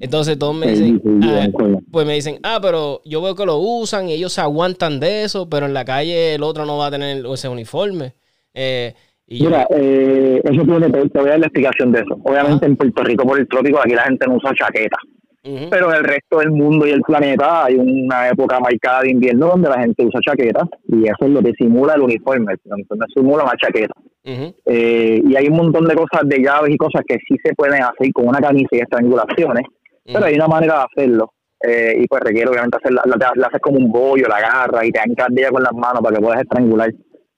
Entonces 0.01 0.39
todos 0.39 0.55
me 0.55 0.66
dicen, 0.68 1.01
ah, 1.22 1.49
pues 1.91 2.07
me 2.07 2.14
dicen, 2.14 2.39
ah, 2.43 2.59
pero 2.61 3.01
yo 3.05 3.22
veo 3.22 3.35
que 3.35 3.47
lo 3.47 3.59
usan 3.59 4.09
y 4.09 4.12
ellos 4.12 4.33
se 4.33 4.41
aguantan 4.41 5.01
de 5.01 5.24
eso, 5.24 5.49
pero 5.49 5.66
en 5.66 5.74
la 5.74 5.85
calle 5.85 6.35
el 6.35 6.43
otro 6.43 6.66
no 6.66 6.76
va 6.76 6.89
a 6.89 6.91
tener 6.91 7.24
ese 7.24 7.49
uniforme. 7.49 8.14
Eh, 8.53 8.95
y 9.26 9.45
Mira, 9.45 9.66
eh, 9.70 10.43
eso 10.45 10.62
tiene, 10.64 10.91
te 10.91 11.18
voy 11.18 11.28
a 11.28 11.30
dar 11.30 11.41
la 11.41 11.47
explicación 11.47 11.93
de 11.93 12.01
eso. 12.01 12.20
Obviamente 12.24 12.66
en 12.66 12.76
Puerto 12.76 13.03
Rico 13.05 13.24
por 13.24 13.39
el 13.39 13.49
trópico 13.49 13.78
aquí 13.78 13.95
la 13.95 14.05
gente 14.05 14.26
no 14.26 14.37
usa 14.37 14.53
chaqueta. 14.55 14.99
Pero 15.43 15.90
en 15.90 15.97
el 15.97 16.05
resto 16.05 16.38
del 16.38 16.53
mundo 16.53 16.86
y 16.86 16.90
el 16.90 17.03
planeta 17.03 17.64
hay 17.64 17.74
una 17.74 18.28
época 18.28 18.61
marcada 18.61 19.03
de 19.03 19.11
invierno 19.11 19.49
donde 19.49 19.68
la 19.68 19.80
gente 19.80 20.07
usa 20.07 20.20
chaquetas 20.24 20.68
y 20.86 21.03
eso 21.05 21.16
es 21.22 21.30
lo 21.30 21.43
que 21.43 21.53
simula 21.59 21.95
el 21.95 22.03
uniforme. 22.03 22.53
El 22.53 22.72
uniforme 22.72 23.07
simula 23.12 23.45
una 23.45 23.57
chaqueta. 23.61 23.95
Eh, 24.24 25.20
y 25.24 25.34
hay 25.34 25.49
un 25.49 25.57
montón 25.57 25.86
de 25.86 25.97
cosas 25.97 26.22
de 26.26 26.40
llaves 26.40 26.72
y 26.72 26.76
cosas 26.76 27.03
que 27.07 27.16
sí 27.26 27.36
se 27.43 27.55
pueden 27.55 27.82
hacer 27.82 28.12
con 28.12 28.28
una 28.28 28.38
camisa 28.38 28.68
y 28.70 28.78
estrangulaciones, 28.78 29.64
pero 30.05 30.24
hay 30.24 30.34
una 30.34 30.47
manera 30.47 30.74
de 30.74 30.84
hacerlo. 30.93 31.32
Eh, 31.64 31.95
y 32.01 32.07
pues 32.07 32.22
requiere 32.22 32.51
obviamente 32.51 32.76
hacer 32.76 32.93
la, 32.93 33.03
la, 33.07 33.47
haces 33.47 33.61
como 33.61 33.78
un 33.78 33.90
bollo, 33.90 34.26
la 34.28 34.36
agarra 34.36 34.84
y 34.84 34.90
te 34.90 35.01
ella 35.01 35.51
con 35.51 35.62
las 35.62 35.72
manos 35.72 36.03
para 36.03 36.16
que 36.16 36.22
puedas 36.22 36.40
estrangular. 36.40 36.90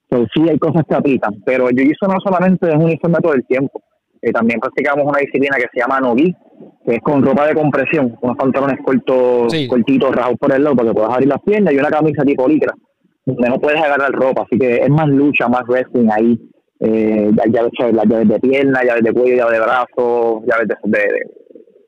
Entonces 0.09 0.29
sí 0.35 0.49
hay 0.49 0.57
cosas 0.59 0.83
que 0.87 0.95
aplican, 0.95 1.33
pero 1.45 1.69
yo 1.69 1.83
hizo 1.83 2.07
no 2.07 2.17
solamente 2.23 2.67
es 2.67 2.75
un 2.75 2.83
uniforme 2.83 3.17
todo 3.21 3.33
el 3.33 3.45
tiempo. 3.45 3.81
Eh, 4.25 4.31
también 4.31 4.59
practicamos 4.59 5.05
una 5.05 5.19
disciplina 5.19 5.55
que 5.55 5.67
se 5.71 5.79
llama 5.79 5.99
nogi, 5.99 6.35
que 6.83 6.95
es 6.95 7.01
con 7.03 7.23
ropa 7.23 7.45
de 7.45 7.53
compresión, 7.53 8.17
unos 8.21 8.35
pantalones 8.35 8.79
cortos, 8.83 9.53
cortitos, 9.69 10.15
rajados 10.15 10.39
por 10.39 10.51
el 10.51 10.63
lado 10.63 10.75
para 10.75 10.89
que 10.89 10.95
puedas 10.95 11.11
abrir 11.13 11.29
las 11.29 11.41
piernas 11.43 11.71
y 11.71 11.77
una 11.77 11.89
camisa 11.89 12.23
tipo 12.23 12.47
licra, 12.47 12.73
donde 13.23 13.49
no 13.49 13.59
puedes 13.59 13.79
agarrar 13.79 14.11
ropa, 14.13 14.41
así 14.41 14.57
que 14.57 14.77
es 14.77 14.89
más 14.89 15.07
lucha, 15.09 15.47
más 15.47 15.61
wrestling 15.67 16.09
ahí, 16.11 16.39
eh, 16.79 17.29
llaves, 17.51 17.71
las 17.93 18.05
llaves 18.07 18.27
de 18.27 18.39
pierna, 18.39 18.83
llaves 18.83 19.03
de 19.03 19.13
cuello, 19.13 19.35
llaves 19.35 19.59
de 19.59 19.63
brazo, 19.63 20.41
llaves 20.47 20.67
de, 20.85 20.99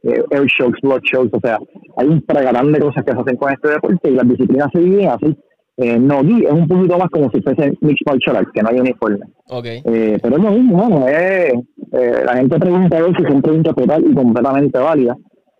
de, 0.04 0.26
air 0.30 0.46
shocks, 0.46 0.80
blood 0.84 1.02
shocks, 1.12 1.32
o 1.34 1.40
sea, 1.40 1.58
hay 1.98 2.08
un 2.08 2.24
fragatán 2.24 2.72
de 2.72 2.80
cosas 2.80 3.04
que 3.04 3.14
se 3.14 3.20
hacen 3.20 3.38
con 3.38 3.52
este 3.52 3.68
deporte 3.68 4.12
y 4.12 4.14
las 4.14 4.30
disciplinas 4.30 4.70
se 4.72 4.80
dividen 4.80 5.10
así 5.10 5.36
eh, 5.78 6.00
no, 6.00 6.22
es 6.22 6.52
un 6.52 6.68
poquito 6.68 6.98
más 6.98 7.10
como 7.10 7.30
si 7.32 7.40
fuese 7.42 7.72
Mixed 7.82 8.06
Martial 8.06 8.38
Arts, 8.38 8.52
que 8.52 8.64
no 8.64 8.70
hay 8.70 8.80
uniforme. 8.80 9.26
Okay. 9.48 9.82
Eh, 9.86 10.18
pero 10.22 10.38
es 10.38 10.44
lo 10.44 10.52
mismo, 10.52 10.78
bueno, 10.78 11.08
es, 11.08 11.54
eh, 11.92 12.24
la 12.26 12.36
gente 12.36 12.60
pregunta 12.60 13.00
veces, 13.00 13.28
son 13.28 13.42
preguntas 13.42 13.76
total 13.76 14.04
y 14.10 14.14
completamente 14.14 14.80
válidas. 14.80 15.18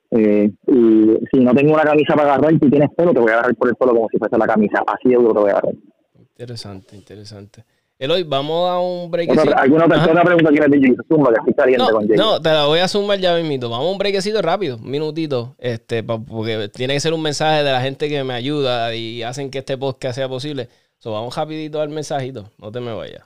Eh, 0.10 0.50
y 0.68 1.18
si 1.32 1.40
no 1.44 1.54
tengo 1.54 1.74
una 1.74 1.84
camisa 1.84 2.16
para 2.16 2.34
agarrar 2.34 2.54
y 2.54 2.60
tú 2.60 2.70
tienes 2.70 2.90
pelo, 2.96 3.14
te 3.14 3.20
voy 3.20 3.30
a 3.30 3.34
agarrar 3.34 3.56
por 3.56 3.70
el 3.70 3.76
pelo 3.76 3.94
como 3.94 4.08
si 4.10 4.18
fuese 4.18 4.38
la 4.38 4.48
camisa. 4.48 4.82
Así 4.88 5.10
de 5.10 5.16
duro 5.16 5.34
te 5.34 5.40
voy 5.40 5.50
a 5.50 5.54
agarrar. 5.54 5.74
Interesante, 6.18 6.96
interesante. 6.96 7.64
Eloy, 8.00 8.22
vamos 8.22 8.70
a 8.70 8.80
un 8.80 9.10
break. 9.10 9.32
¿Alguna 9.56 9.88
persona 9.88 10.22
pregunta 10.22 10.52
quién 10.52 10.64
es 10.66 10.70
DJ 10.70 10.96
Zumba? 11.08 11.30
Que 11.30 11.40
estoy 11.40 11.54
caliente 11.56 11.84
no, 11.84 11.90
con 11.90 12.08
Jay. 12.08 12.16
No, 12.16 12.40
te 12.40 12.50
la 12.50 12.68
voy 12.68 12.78
a 12.78 12.88
zumbar 12.88 13.18
ya 13.18 13.36
mismito. 13.36 13.72
Vamos 13.72 13.88
a 13.88 13.92
un 13.92 13.98
breakcito 13.98 14.40
rápido, 14.40 14.78
un 14.78 14.92
minutito, 14.92 15.56
este, 15.58 16.04
porque 16.04 16.70
tiene 16.72 16.94
que 16.94 17.00
ser 17.00 17.14
un 17.14 17.24
mensaje 17.24 17.64
de 17.64 17.72
la 17.72 17.82
gente 17.82 18.08
que 18.08 18.24
me 18.24 18.36
ayuda 18.36 18.94
y 18.94 19.24
hacen 19.24 19.50
que 19.50 19.58
este 19.58 19.80
podcast 19.80 20.14
sea 20.14 20.30
posible. 20.30 20.70
So, 21.00 21.12
vamos 21.12 21.36
rapidito 21.36 21.82
al 21.82 21.90
mensajito, 21.90 22.52
no 22.60 22.72
te 22.72 22.80
me 22.82 22.94
vayas. 22.94 23.24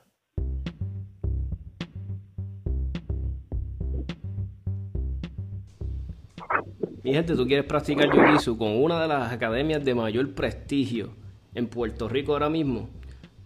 Mi 7.04 7.14
gente, 7.14 7.36
tú 7.36 7.46
quieres 7.46 7.66
practicar 7.66 8.08
Jiu-Jitsu 8.10 8.58
con 8.58 8.82
una 8.82 9.02
de 9.02 9.10
las 9.10 9.34
academias 9.34 9.84
de 9.84 9.96
mayor 9.96 10.34
prestigio 10.34 11.10
en 11.56 11.68
Puerto 11.68 12.08
Rico 12.08 12.32
ahora 12.32 12.50
mismo 12.50 12.88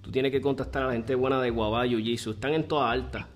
Tú 0.05 0.11
tienes 0.11 0.31
que 0.31 0.39
contactar 0.39 0.83
a 0.83 0.85
la 0.85 0.93
gente 0.93 1.15
buena 1.15 1.41
de 1.41 1.49
Guabá, 1.49 1.87
Jiu-Jitsu. 1.87 2.33
Están 2.33 2.53
en 2.53 2.67
toda 2.67 2.91
alta. 2.91 3.27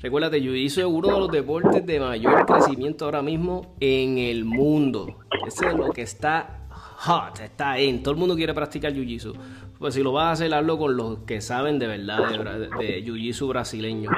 Recuérdate, 0.00 0.40
Jiu-Jitsu 0.40 0.78
es 0.78 0.84
uno 0.84 1.08
de 1.08 1.18
los 1.18 1.32
deportes 1.32 1.84
de 1.84 1.98
mayor 1.98 2.46
crecimiento 2.46 3.06
ahora 3.06 3.22
mismo 3.22 3.74
en 3.80 4.18
el 4.18 4.44
mundo. 4.44 5.16
Ese 5.44 5.66
es 5.66 5.74
lo 5.74 5.90
que 5.90 6.02
está 6.02 6.68
hot, 6.70 7.40
está 7.40 7.76
en. 7.76 8.04
Todo 8.04 8.14
el 8.14 8.20
mundo 8.20 8.36
quiere 8.36 8.54
practicar 8.54 8.92
Jiu-Jitsu. 8.92 9.34
Pues 9.80 9.94
si 9.94 10.04
lo 10.04 10.12
vas 10.12 10.26
a 10.26 10.30
hacer, 10.30 10.54
hazlo 10.54 10.78
con 10.78 10.96
los 10.96 11.18
que 11.26 11.40
saben 11.40 11.80
de 11.80 11.88
verdad 11.88 12.30
de, 12.30 12.38
de 12.86 13.04
Jiu-Jitsu 13.04 13.48
brasileño. 13.48 14.12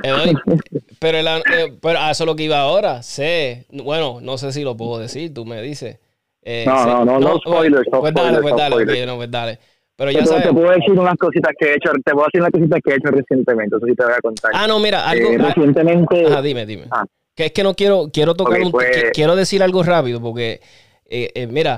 pero, 1.00 1.18
el, 1.20 1.28
eh, 1.28 1.78
pero 1.80 2.00
eso 2.00 2.24
es 2.24 2.26
lo 2.26 2.36
que 2.36 2.46
iba 2.46 2.62
ahora. 2.62 3.04
Sé. 3.04 3.68
Bueno, 3.70 4.18
no 4.24 4.40
sé 4.40 4.52
si 4.52 4.64
lo 4.64 4.76
puedo 4.76 4.98
decir. 4.98 5.36
Tú 5.36 5.46
me 5.46 5.62
dices. 5.62 6.00
Eh, 6.42 6.64
no, 6.66 6.84
no, 6.84 7.06
no, 7.06 7.20
no, 7.20 7.38
spoilers. 7.38 7.88
Pues, 7.92 8.12
dale, 8.12 8.42
pues 8.42 8.56
dale. 8.56 9.06
no, 9.06 9.18
pues 9.18 9.30
dale. 9.30 9.60
Pero 9.98 10.12
ya 10.12 10.26
sabes. 10.26 10.44
Te 10.44 10.54
puedo 10.54 10.70
decir 10.70 10.92
unas 10.92 11.18
cositas 11.18 11.52
que 11.60 11.66
he 11.66 11.76
hecho, 11.76 11.92
te 12.06 12.12
puedo 12.12 12.26
decir 12.28 12.40
unas 12.42 12.52
cositas 12.52 12.80
que 12.84 12.92
he 12.92 12.96
hecho 12.96 13.08
recientemente, 13.08 13.76
eso 13.76 13.86
sí 13.86 13.96
te 13.96 14.04
voy 14.04 14.14
a 14.14 14.22
contar. 14.22 14.52
Ah, 14.54 14.68
no, 14.68 14.80
mira, 14.80 15.10
algo. 15.10 15.32
Eh, 15.32 15.38
recientemente. 15.40 16.26
Ah, 16.32 16.42
dime, 16.42 16.66
dime. 16.68 16.86
Ah. 16.92 17.04
Que 17.36 17.48
es 17.48 17.52
que 17.52 17.64
no 17.64 17.74
quiero, 17.74 18.10
quiero 18.14 18.36
tocar 18.36 18.62
un, 18.62 18.72
pues- 18.72 19.12
quiero 19.14 19.36
decir 19.36 19.64
algo 19.64 19.82
rápido, 19.82 20.22
porque, 20.22 20.62
eh, 21.06 21.32
eh, 21.34 21.48
mira, 21.48 21.78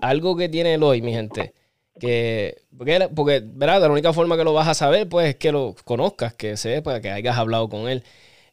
algo 0.00 0.36
que 0.36 0.48
tiene 0.48 0.74
el 0.74 0.82
hoy, 0.84 1.02
mi 1.02 1.12
gente, 1.12 1.52
que, 1.98 2.62
porque, 2.76 3.08
porque, 3.14 3.42
¿verdad? 3.44 3.80
La 3.82 3.90
única 3.90 4.12
forma 4.12 4.36
que 4.36 4.44
lo 4.44 4.52
vas 4.52 4.68
a 4.68 4.74
saber, 4.74 5.08
pues, 5.08 5.30
es 5.30 5.36
que 5.36 5.50
lo 5.50 5.74
conozcas, 5.84 6.34
que 6.34 6.56
sepas, 6.56 7.00
que 7.00 7.10
hayas 7.10 7.36
hablado 7.36 7.68
con 7.68 7.88
él. 7.88 8.04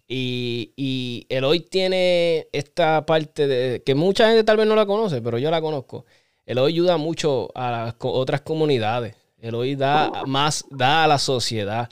Y, 0.07 0.73
y 0.75 1.25
el 1.29 1.43
hoy 1.43 1.59
tiene 1.59 2.47
esta 2.51 3.05
parte 3.05 3.47
de, 3.47 3.83
que 3.83 3.95
mucha 3.95 4.27
gente 4.27 4.43
tal 4.43 4.57
vez 4.57 4.67
no 4.67 4.75
la 4.75 4.85
conoce, 4.85 5.21
pero 5.21 5.37
yo 5.37 5.49
la 5.51 5.61
conozco 5.61 6.05
el 6.45 6.57
hoy 6.59 6.73
ayuda 6.73 6.97
mucho 6.97 7.49
a 7.55 7.95
otras 7.99 8.41
comunidades. 8.41 9.15
El 9.39 9.55
hoy 9.55 9.75
da 9.75 10.23
más, 10.25 10.65
da 10.69 11.03
a 11.03 11.07
la 11.07 11.17
sociedad. 11.17 11.89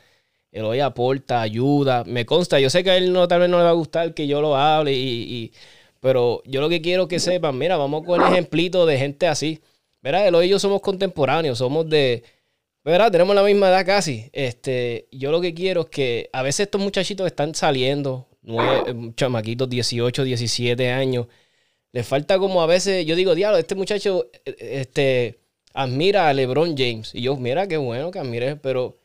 El 0.52 0.66
hoy 0.66 0.80
aporta, 0.80 1.42
ayuda. 1.42 2.04
Me 2.06 2.26
consta, 2.26 2.60
yo 2.60 2.70
sé 2.70 2.84
que 2.84 2.92
a 2.92 2.98
él 2.98 3.12
no, 3.12 3.28
tal 3.28 3.42
vez 3.42 3.50
no 3.50 3.58
le 3.58 3.64
va 3.64 3.72
a 3.72 3.74
gustar 3.74 4.14
que 4.14 4.28
yo 4.28 4.42
lo 4.42 4.56
hable, 4.56 4.94
y, 4.94 5.52
pero 6.00 6.44
yo 6.46 6.62
lo 6.62 6.70
que 6.70 6.82
quiero 6.82 7.08
que 7.08 7.20
sepan, 7.20 7.58
mira, 7.58 7.78
vamos 7.78 8.04
con 8.06 8.22
el 8.22 8.28
ejemplito 8.32 8.86
de 8.86 8.98
gente 8.98 9.28
así. 9.28 9.62
Verá, 10.02 10.28
el 10.28 10.36
hoy 10.36 10.48
y 10.48 10.50
yo 10.50 10.60
somos 10.60 10.82
contemporáneos, 10.82 11.58
somos 11.58 11.90
de, 11.90 12.24
¿verdad? 12.84 13.12
Tenemos 13.12 13.36
la 13.36 13.44
misma 13.44 13.70
edad 13.70 13.86
casi. 13.86 14.30
Este, 14.34 15.08
yo 15.12 15.32
lo 15.32 15.42
que 15.42 15.54
quiero 15.54 15.82
es 15.82 15.88
que 15.90 16.30
a 16.34 16.44
veces 16.44 16.62
estos 16.66 16.82
muchachitos 16.82 17.26
están 17.26 17.56
saliendo, 17.56 18.28
nueve, 18.42 19.14
chamaquitos, 19.16 19.70
18, 19.70 20.24
17 20.24 20.92
años, 20.92 21.28
le 21.94 22.04
falta 22.04 22.40
como 22.40 22.62
a 22.62 22.66
veces, 22.66 23.06
yo 23.06 23.16
digo, 23.16 23.36
diablo, 23.36 23.58
este 23.58 23.76
muchacho 23.76 24.26
eh, 24.46 24.56
este, 24.60 25.40
admira 25.74 26.28
a 26.28 26.34
LeBron 26.34 26.76
James. 26.76 27.12
Y 27.14 27.22
yo, 27.22 27.38
mira, 27.38 27.68
qué 27.68 27.78
bueno 27.78 28.12
que 28.12 28.20
admire, 28.20 28.58
pero... 28.58 28.98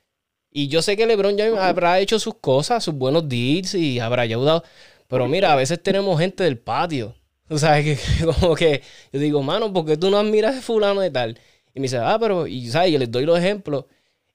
Y 0.51 0.69
yo 0.69 0.81
sé 0.81 0.97
que 0.97 1.07
LeBron 1.07 1.37
James 1.39 1.59
habrá 1.59 2.01
hecho 2.01 2.19
sus 2.19 2.35
cosas, 2.37 2.83
sus 2.83 2.95
buenos 2.95 3.29
deeds 3.29 3.75
y 3.75 4.01
habrá 4.01 4.23
ayudado. 4.23 4.65
Pero 5.07 5.29
mira, 5.29 5.53
a 5.53 5.57
veces 5.57 5.83
tenemos 5.83 6.19
gente 6.19 6.43
del 6.45 6.59
patio. 6.59 7.15
O 7.51 7.57
sea, 7.57 7.83
que, 7.83 7.97
como 8.41 8.55
que 8.55 8.83
yo 9.11 9.21
digo, 9.21 9.43
mano, 9.43 9.73
¿por 9.73 9.87
qué 9.87 9.97
tú 9.97 10.11
no 10.11 10.19
admiras 10.19 10.57
a 10.57 10.61
fulano 10.61 11.01
de 11.01 11.11
tal? 11.11 11.39
Y 11.75 11.81
me 11.81 11.85
dice, 11.85 11.97
ah, 11.97 12.19
pero, 12.21 12.47
y 12.47 12.69
sabes, 12.69 12.93
yo 12.93 12.99
les 12.99 13.11
doy 13.11 13.25
los 13.25 13.39
ejemplos. 13.39 13.87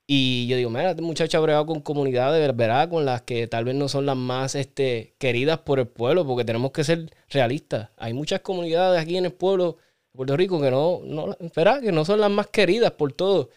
Y 0.06 0.48
yo 0.48 0.58
digo, 0.58 0.70
mira, 0.70 0.92
este 0.92 1.02
muchacho 1.02 1.38
ha 1.38 1.42
bregado 1.42 1.66
con 1.66 1.80
comunidades, 1.82 2.56
¿verdad? 2.56 2.90
Con 2.90 3.06
las 3.06 3.22
que 3.22 3.48
tal 3.48 3.64
vez 3.64 3.76
no 3.76 3.88
son 3.88 4.06
las 4.06 4.18
más 4.18 4.54
este, 4.56 5.16
queridas 5.18 5.60
por 5.60 5.80
el 5.80 5.88
pueblo, 5.88 6.26
porque 6.28 6.44
tenemos 6.44 6.72
que 6.72 6.84
ser 6.84 7.10
realistas. 7.30 7.90
Hay 7.98 8.14
muchas 8.14 8.42
comunidades 8.42 9.02
aquí 9.02 9.18
en 9.18 9.26
el 9.26 9.34
pueblo 9.34 9.78
de 10.12 10.18
Puerto 10.18 10.38
Rico 10.38 10.62
que 10.62 10.72
no, 10.72 11.02
no. 11.06 11.38
Que 11.82 11.92
no 11.92 12.06
son 12.06 12.20
las 12.20 12.32
más 12.32 12.48
queridas 12.48 12.92
por 12.92 13.14
todos. 13.14 13.48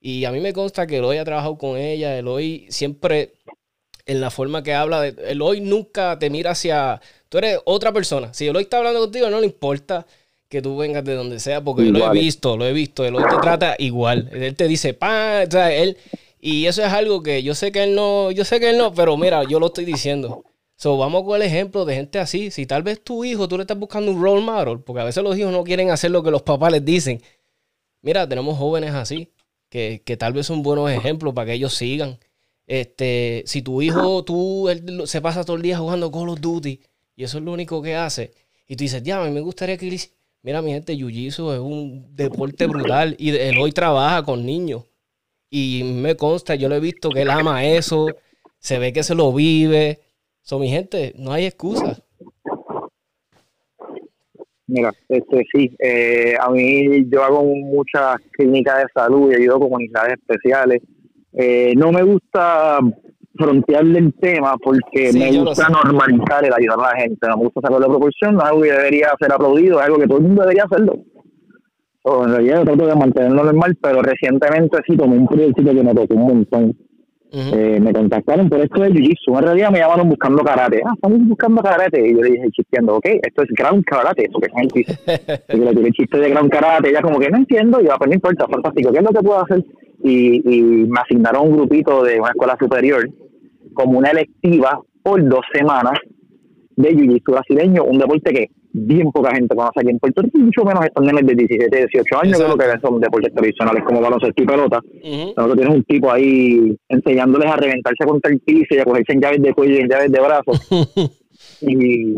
Y 0.00 0.24
a 0.26 0.32
mí 0.32 0.40
me 0.40 0.52
consta 0.52 0.86
que 0.86 0.98
Eloy 0.98 1.18
ha 1.18 1.24
trabajado 1.24 1.58
con 1.58 1.76
ella, 1.78 2.18
Eloy 2.18 2.66
siempre 2.70 3.34
en 4.06 4.20
la 4.20 4.30
forma 4.30 4.62
que 4.62 4.74
habla, 4.74 5.00
de, 5.02 5.30
Eloy 5.30 5.60
nunca 5.60 6.18
te 6.18 6.30
mira 6.30 6.52
hacia, 6.52 7.00
tú 7.28 7.38
eres 7.38 7.58
otra 7.64 7.92
persona. 7.92 8.32
Si 8.34 8.46
Eloy 8.46 8.64
está 8.64 8.78
hablando 8.78 9.00
contigo, 9.00 9.28
no 9.30 9.40
le 9.40 9.46
importa 9.46 10.06
que 10.48 10.62
tú 10.62 10.76
vengas 10.76 11.04
de 11.04 11.14
donde 11.14 11.40
sea, 11.40 11.62
porque 11.62 11.86
yo 11.86 11.92
lo 11.92 12.12
he 12.12 12.18
visto, 12.18 12.56
lo 12.56 12.66
he 12.66 12.72
visto, 12.72 13.04
él 13.04 13.14
te 13.16 13.36
trata 13.42 13.76
igual. 13.78 14.30
Él 14.32 14.54
te 14.56 14.66
dice, 14.66 14.94
pa, 14.94 15.44
o 15.46 15.50
sea, 15.50 15.72
él, 15.72 15.96
y 16.40 16.66
eso 16.66 16.82
es 16.82 16.92
algo 16.92 17.22
que 17.22 17.42
yo 17.42 17.54
sé 17.54 17.70
que 17.72 17.84
él 17.84 17.94
no, 17.94 18.30
yo 18.30 18.44
sé 18.44 18.60
que 18.60 18.70
él 18.70 18.78
no, 18.78 18.94
pero 18.94 19.16
mira, 19.16 19.44
yo 19.44 19.60
lo 19.60 19.66
estoy 19.66 19.84
diciendo. 19.84 20.44
So, 20.76 20.96
vamos 20.96 21.24
con 21.24 21.36
el 21.36 21.42
ejemplo 21.42 21.84
de 21.84 21.96
gente 21.96 22.18
así. 22.18 22.50
Si 22.50 22.64
tal 22.64 22.82
vez 22.82 23.02
tu 23.02 23.24
hijo, 23.24 23.48
tú 23.48 23.56
le 23.56 23.62
estás 23.62 23.78
buscando 23.78 24.12
un 24.12 24.22
role 24.22 24.42
model, 24.42 24.80
porque 24.80 25.00
a 25.00 25.04
veces 25.04 25.22
los 25.22 25.36
hijos 25.36 25.52
no 25.52 25.64
quieren 25.64 25.90
hacer 25.90 26.10
lo 26.10 26.22
que 26.22 26.30
los 26.30 26.42
papás 26.42 26.72
les 26.72 26.84
dicen. 26.84 27.20
mira, 28.02 28.28
tenemos 28.28 28.56
jóvenes 28.58 28.94
así, 28.94 29.32
que, 29.68 30.02
que 30.04 30.16
tal 30.16 30.32
vez 30.32 30.46
son 30.46 30.62
buenos 30.62 30.90
ejemplos 30.90 31.34
para 31.34 31.46
que 31.46 31.54
ellos 31.54 31.74
sigan. 31.74 32.18
Este, 32.66 33.42
si 33.46 33.62
tu 33.62 33.82
hijo, 33.82 34.24
tú, 34.24 34.68
él 34.68 35.02
se 35.06 35.20
pasa 35.20 35.44
todo 35.44 35.56
el 35.56 35.62
día 35.62 35.78
jugando 35.78 36.12
Call 36.12 36.28
of 36.28 36.40
Duty 36.40 36.80
y 37.16 37.24
eso 37.24 37.38
es 37.38 37.44
lo 37.44 37.52
único 37.52 37.82
que 37.82 37.96
hace, 37.96 38.32
y 38.68 38.76
tú 38.76 38.84
dices, 38.84 39.02
ya, 39.02 39.20
a 39.20 39.24
mí 39.24 39.32
me 39.32 39.40
gustaría 39.40 39.76
que 39.76 39.88
él 39.88 40.00
Mira, 40.48 40.62
mi 40.62 40.72
gente, 40.72 40.94
Jiu-Jitsu 40.94 41.52
es 41.52 41.58
un 41.58 42.06
deporte 42.16 42.66
brutal 42.66 43.14
y 43.18 43.36
él 43.36 43.58
hoy 43.58 43.70
trabaja 43.70 44.22
con 44.22 44.46
niños. 44.46 44.82
Y 45.50 45.82
me 45.84 46.16
consta, 46.16 46.54
yo 46.54 46.70
lo 46.70 46.76
he 46.76 46.80
visto 46.80 47.10
que 47.10 47.20
él 47.20 47.28
ama 47.28 47.66
eso, 47.66 48.06
se 48.58 48.78
ve 48.78 48.94
que 48.94 49.02
se 49.02 49.14
lo 49.14 49.30
vive. 49.30 49.98
So, 50.40 50.58
mi 50.58 50.70
gente, 50.70 51.12
no 51.18 51.32
hay 51.32 51.44
excusa. 51.44 52.02
Mira, 54.66 54.90
este 55.10 55.44
sí, 55.52 55.76
eh, 55.80 56.32
a 56.40 56.48
mí 56.48 57.06
yo 57.10 57.24
hago 57.24 57.44
muchas 57.44 58.16
clínicas 58.30 58.78
de 58.78 58.86
salud 58.94 59.30
y 59.30 59.34
ayudo 59.34 59.60
comunidades 59.60 60.14
especiales. 60.14 60.80
Eh, 61.34 61.74
no 61.76 61.92
me 61.92 62.02
gusta 62.02 62.78
frontearle 63.38 63.98
el 63.98 64.14
tema 64.14 64.56
porque 64.62 65.12
me 65.12 65.38
gusta 65.38 65.68
normalizar 65.68 66.44
el 66.44 66.52
ayudar 66.52 66.80
a 66.80 66.94
la 66.94 67.00
gente, 67.00 67.28
no 67.28 67.36
me 67.36 67.44
gusta 67.44 67.60
sacar 67.62 67.80
de 67.80 67.86
proporción, 67.86 68.34
no 68.34 68.40
es 68.40 68.46
algo 68.46 68.62
que 68.62 68.72
debería 68.72 69.08
ser 69.20 69.32
aplaudido, 69.32 69.78
es 69.78 69.86
algo 69.86 69.98
que 69.98 70.06
todo 70.06 70.18
el 70.18 70.24
mundo 70.24 70.42
debería 70.42 70.64
hacerlo. 70.64 70.98
en 72.04 72.30
realidad 72.30 72.58
yo 72.58 72.64
trato 72.64 72.86
de 72.86 72.94
mantenerlo 72.96 73.44
normal, 73.44 73.78
pero 73.80 74.02
recientemente 74.02 74.78
sí 74.86 74.96
tomé 74.96 75.16
un 75.16 75.26
proyecto 75.26 75.62
que 75.64 75.72
me 75.82 75.94
tocó 75.94 76.14
un 76.14 76.26
montón. 76.26 76.76
Eh, 77.30 77.78
me 77.78 77.92
contactaron 77.92 78.48
por 78.48 78.58
esto 78.60 78.80
de 78.80 78.90
Jiu-Jitsu. 78.90 79.36
En 79.36 79.44
realidad 79.44 79.70
me 79.70 79.80
llamaron 79.80 80.08
buscando 80.08 80.42
karate. 80.42 80.80
Ah, 80.84 80.92
estamos 80.94 81.28
buscando 81.28 81.62
karate. 81.62 82.08
Y 82.08 82.14
yo 82.14 82.22
le 82.22 82.30
dije 82.30 82.50
chisteando, 82.52 82.96
ok, 82.96 83.06
esto 83.06 83.42
es 83.42 83.50
ground 83.50 83.84
karate. 83.84 84.24
Eso 84.24 84.38
que 84.38 84.46
es 84.46 84.62
el 84.62 84.68
chiste. 84.72 85.44
y 85.54 85.56
le 85.58 85.74
tiré 85.74 85.90
chiste 85.92 86.18
de 86.18 86.30
ground 86.30 86.50
karate. 86.50 86.88
Ella 86.88 87.02
como 87.02 87.18
que 87.18 87.28
no 87.28 87.36
entiendo. 87.36 87.82
Y 87.82 87.84
yo, 87.84 87.90
pues 87.98 88.08
no 88.08 88.14
importa, 88.14 88.46
fantástico. 88.48 88.92
¿Qué 88.92 88.98
es 88.98 89.04
lo 89.04 89.10
que 89.10 89.22
puedo 89.22 89.42
hacer? 89.42 89.62
Y, 90.02 90.56
y 90.56 90.62
me 90.86 91.00
asignaron 91.00 91.48
un 91.48 91.56
grupito 91.58 92.02
de 92.02 92.18
una 92.18 92.30
escuela 92.30 92.56
superior 92.58 93.06
como 93.78 93.98
una 93.98 94.10
electiva 94.10 94.80
por 95.04 95.22
dos 95.28 95.44
semanas 95.52 96.00
de 96.74 96.90
jiu-jitsu 96.90 97.30
brasileño, 97.30 97.84
un 97.84 97.98
deporte 97.98 98.32
que 98.32 98.48
bien 98.72 99.12
poca 99.12 99.32
gente 99.32 99.54
conoce 99.54 99.80
aquí 99.80 99.90
en 99.90 100.00
Puerto 100.00 100.20
Rico, 100.22 100.38
mucho 100.38 100.64
menos 100.64 100.84
estos 100.84 101.04
nenes 101.04 101.24
de 101.24 101.34
17, 101.34 101.76
18 101.76 102.22
años, 102.22 102.38
que 102.40 102.48
lo 102.48 102.56
que 102.56 102.80
son 102.80 103.00
deportes 103.00 103.32
tradicionales 103.32 103.84
como 103.84 104.00
baloncesto 104.00 104.42
y 104.42 104.46
pelota. 104.46 104.80
Uh 104.84 105.32
Nosotros 105.36 105.56
tenemos 105.56 105.76
un 105.76 105.84
tipo 105.84 106.10
ahí 106.10 106.76
enseñándoles 106.88 107.48
a 107.48 107.56
reventarse 107.56 108.04
contra 108.04 108.32
el 108.32 108.40
piso 108.40 108.74
y 108.74 108.78
a 108.78 108.84
cogerse 108.84 109.12
en 109.12 109.20
llaves 109.20 109.42
de 109.42 109.54
cuello 109.54 109.74
y 109.74 109.78
en 109.78 109.88
llaves 109.88 110.10
de 110.10 110.20
brazos. 110.20 110.68
y 111.60 112.14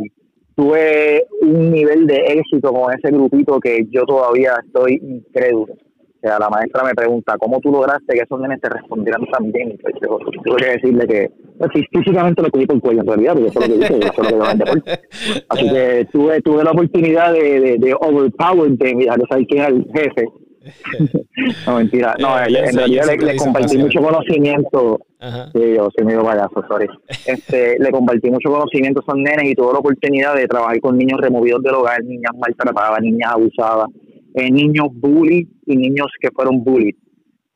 tuve 0.56 1.26
un 1.42 1.70
nivel 1.70 2.06
de 2.06 2.16
éxito 2.38 2.72
con 2.72 2.90
ese 2.94 3.12
grupito 3.12 3.60
que 3.60 3.86
yo 3.90 4.04
todavía 4.06 4.54
estoy 4.64 4.94
incrédulo. 4.94 5.74
O 6.22 6.28
sea, 6.28 6.38
la 6.38 6.50
maestra 6.50 6.84
me 6.84 6.94
pregunta, 6.94 7.38
¿cómo 7.38 7.60
tú 7.60 7.72
lograste 7.72 8.14
que 8.14 8.20
esos 8.20 8.38
nenes 8.38 8.60
te 8.60 8.68
respondieran 8.68 9.24
tan 9.32 9.50
bien? 9.50 9.78
Pues 9.80 9.94
yo 10.02 10.18
tuve 10.44 10.56
que 10.56 10.70
decirle 10.72 11.06
que 11.06 11.30
pues, 11.56 11.70
físicamente 11.90 12.42
lo 12.42 12.50
cogí 12.50 12.66
por 12.66 12.76
el 12.76 12.82
cuello 12.82 13.00
en 13.00 13.06
realidad, 13.06 13.32
porque 13.32 13.48
eso 13.48 13.60
es 13.60 13.68
lo 13.68 13.74
que 13.74 13.80
dice, 13.80 13.98
eso 14.06 14.22
es 14.22 14.32
lo 14.32 14.44
que 14.44 14.56
deporte. 14.56 15.00
Así 15.48 15.70
que 15.70 16.08
tuve, 16.12 16.42
tuve 16.42 16.64
la 16.64 16.72
oportunidad 16.72 17.32
de, 17.32 17.60
de, 17.60 17.78
de 17.78 17.94
overpower, 17.98 18.70
de 18.72 18.94
mira, 18.94 19.16
no 19.16 19.24
sabes 19.30 19.46
quién 19.48 19.62
era 19.62 19.68
el 19.70 19.86
jefe. 19.94 20.26
no, 21.66 21.76
mentira. 21.76 22.14
No, 22.18 22.38
en, 22.38 22.76
realidad 22.76 23.06
le, 23.06 23.16
le 23.16 23.36
compartí 23.36 23.78
mucho 23.78 24.02
conocimiento. 24.02 25.00
Sí, 25.54 25.74
yo 25.74 25.88
soy 25.96 26.04
medio 26.04 26.22
payaso, 26.22 26.62
sorry. 26.68 26.86
Este, 27.24 27.78
le 27.78 27.90
compartí 27.90 28.30
mucho 28.30 28.50
conocimiento 28.50 29.00
a 29.00 29.04
esos 29.04 29.22
nenes 29.22 29.50
y 29.50 29.54
tuve 29.54 29.72
la 29.72 29.78
oportunidad 29.78 30.34
de 30.34 30.46
trabajar 30.46 30.78
con 30.80 30.98
niños 30.98 31.18
removidos 31.18 31.62
del 31.62 31.76
hogar, 31.76 32.04
niñas 32.04 32.32
maltratadas, 32.38 33.00
niñas 33.00 33.32
abusadas 33.32 33.88
eh, 34.34 34.50
niños 34.50 34.88
bullies 34.92 35.48
y 35.66 35.76
niños 35.76 36.08
que 36.20 36.30
fueron 36.30 36.62
bullies. 36.62 36.96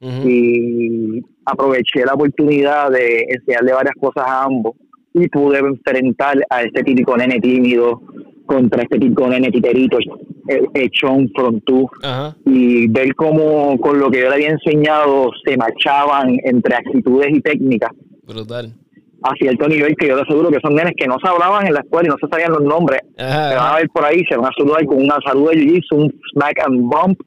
Y 0.00 1.22
aproveché 1.46 2.04
la 2.04 2.12
oportunidad 2.12 2.90
de 2.90 3.24
enseñarle 3.26 3.72
varias 3.72 3.94
cosas 3.98 4.24
a 4.26 4.44
ambos 4.44 4.74
y 5.14 5.26
pude 5.28 5.60
enfrentar 5.60 6.36
a 6.50 6.62
este 6.62 6.82
típico 6.82 7.16
nene 7.16 7.40
tímido 7.40 8.02
contra 8.44 8.82
este 8.82 8.98
típico 8.98 9.26
nene 9.28 9.50
titerito 9.50 9.96
echón 10.74 11.30
frontú 11.34 11.88
y 12.44 12.86
ver 12.88 13.14
cómo 13.14 13.80
con 13.80 13.98
lo 13.98 14.10
que 14.10 14.20
yo 14.20 14.28
le 14.28 14.34
había 14.34 14.50
enseñado 14.50 15.30
se 15.42 15.56
marchaban 15.56 16.36
entre 16.44 16.74
actitudes 16.74 17.28
y 17.30 17.40
técnicas. 17.40 17.92
Brutal 18.26 18.74
a 19.24 19.34
cierto 19.36 19.66
nivel 19.66 19.96
que 19.96 20.08
yo 20.08 20.16
te 20.16 20.22
aseguro 20.22 20.50
que 20.50 20.60
son 20.60 20.74
nenes 20.74 20.92
que 20.96 21.06
no 21.06 21.16
se 21.18 21.26
hablaban 21.26 21.66
en 21.66 21.72
la 21.72 21.80
escuela 21.80 22.06
y 22.06 22.10
no 22.10 22.16
se 22.20 22.28
sabían 22.28 22.52
los 22.52 22.62
nombres. 22.62 23.00
Se 23.16 23.24
van 23.24 23.72
a 23.72 23.76
ver 23.76 23.88
por 23.88 24.04
ahí, 24.04 24.22
se 24.28 24.36
van 24.36 24.46
a 24.46 24.54
saludar 24.56 24.84
con 24.84 24.98
una 24.98 25.16
salud 25.24 25.50
de 25.50 25.60
jiu 25.60 25.80
un 25.92 26.12
smack 26.32 26.60
and 26.66 26.80
bump 26.82 27.18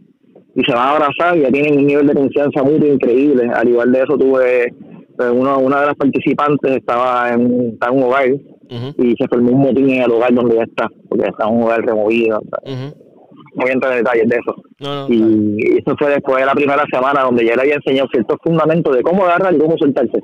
y 0.53 0.63
se 0.63 0.73
van 0.73 0.87
a 0.87 0.91
abrazar 0.91 1.35
y 1.35 1.41
ya 1.41 1.49
tienen 1.49 1.79
un 1.79 1.87
nivel 1.87 2.05
de 2.05 2.13
confianza 2.13 2.61
muy 2.61 2.75
increíble. 2.75 3.49
Al 3.51 3.67
igual 3.67 3.91
de 3.91 3.99
eso 4.03 4.15
tuve 4.15 4.73
pues, 5.15 5.31
uno, 5.31 5.57
una 5.57 5.81
de 5.81 5.85
las 5.87 5.95
participantes 5.95 6.77
estaba 6.77 7.31
en, 7.33 7.75
un 7.81 8.03
hogar 8.03 8.29
y 8.29 9.15
se 9.17 9.27
formó 9.27 9.51
un 9.53 9.61
motín 9.61 9.89
en 9.89 10.03
el 10.03 10.11
hogar 10.11 10.31
donde 10.35 10.53
ella 10.53 10.65
está, 10.65 10.87
porque 11.09 11.29
está 11.29 11.47
en 11.47 11.55
un 11.55 11.63
hogar 11.63 11.83
removido. 11.83 12.39
No 12.63 13.63
voy 13.63 13.69
a 13.71 13.73
entrar 13.73 13.93
en 13.93 14.03
detalles 14.03 14.29
de 14.29 14.35
eso. 14.35 15.07
y 15.09 15.79
eso 15.79 15.95
fue 15.97 16.11
después 16.11 16.37
de 16.37 16.45
la 16.45 16.53
primera 16.53 16.85
semana 16.91 17.23
donde 17.23 17.43
ya 17.43 17.55
le 17.55 17.61
había 17.63 17.75
enseñado 17.75 18.07
ciertos 18.11 18.37
fundamentos 18.43 18.95
de 18.95 19.01
cómo 19.01 19.25
agarrar 19.25 19.55
y 19.55 19.57
cómo 19.57 19.75
soltarse 19.79 20.21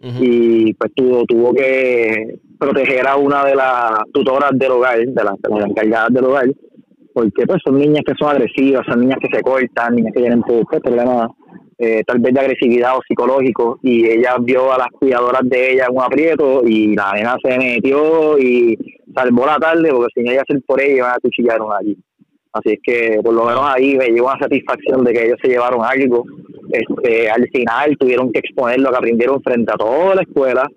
y 0.00 0.74
pues 0.74 0.92
tuvo, 0.94 1.24
tuvo 1.24 1.52
que 1.52 2.38
proteger 2.58 3.06
a 3.06 3.16
una 3.16 3.44
de 3.44 3.54
las 3.54 4.00
tutoras 4.12 4.50
del 4.54 4.72
hogar, 4.72 4.98
de 4.98 5.24
las, 5.24 5.34
encargadas 5.66 6.12
del 6.12 6.24
hogar, 6.24 6.46
porque 7.12 7.46
pues 7.46 7.60
son 7.64 7.78
niñas 7.78 8.02
que 8.06 8.14
son 8.18 8.30
agresivas, 8.30 8.86
son 8.86 9.00
niñas 9.00 9.18
que 9.20 9.36
se 9.36 9.42
cortan, 9.42 9.96
niñas 9.96 10.12
que 10.14 10.20
tienen 10.20 10.42
pues, 10.42 10.64
problemas 10.82 11.28
eh, 11.80 12.02
tal 12.04 12.18
vez 12.18 12.34
de 12.34 12.40
agresividad 12.40 12.96
o 12.96 13.00
psicológico 13.06 13.78
y 13.82 14.04
ella 14.04 14.36
vio 14.40 14.72
a 14.72 14.78
las 14.78 14.88
cuidadoras 14.88 15.42
de 15.44 15.72
ella 15.72 15.86
en 15.88 15.96
un 15.96 16.02
aprieto 16.02 16.62
y 16.66 16.96
la 16.96 17.12
nena 17.12 17.36
se 17.40 17.56
metió 17.56 18.36
y 18.36 18.76
salvó 19.14 19.46
la 19.46 19.58
tarde 19.58 19.90
porque 19.92 20.12
sin 20.14 20.28
ella 20.28 20.42
hacer 20.42 20.60
por 20.66 20.80
ella 20.80 20.96
iban 20.96 21.12
a 21.12 21.20
cuchillar 21.22 21.60
allí. 21.78 21.96
Así 22.52 22.70
es 22.70 22.78
que 22.82 23.20
por 23.22 23.32
lo 23.32 23.44
menos 23.44 23.62
ahí 23.64 23.94
me 23.96 24.08
llevó 24.08 24.26
una 24.26 24.40
satisfacción 24.40 25.04
de 25.04 25.12
que 25.12 25.26
ellos 25.26 25.38
se 25.40 25.48
llevaron 25.48 25.84
algo 25.84 26.24
este, 26.70 27.30
al 27.30 27.48
final 27.48 27.96
tuvieron 27.98 28.32
que 28.32 28.40
exponerlo, 28.40 28.90
que 28.90 28.96
aprendieron 28.96 29.42
frente 29.42 29.72
a 29.72 29.76
toda 29.76 30.14
la 30.14 30.22
escuela. 30.22 30.68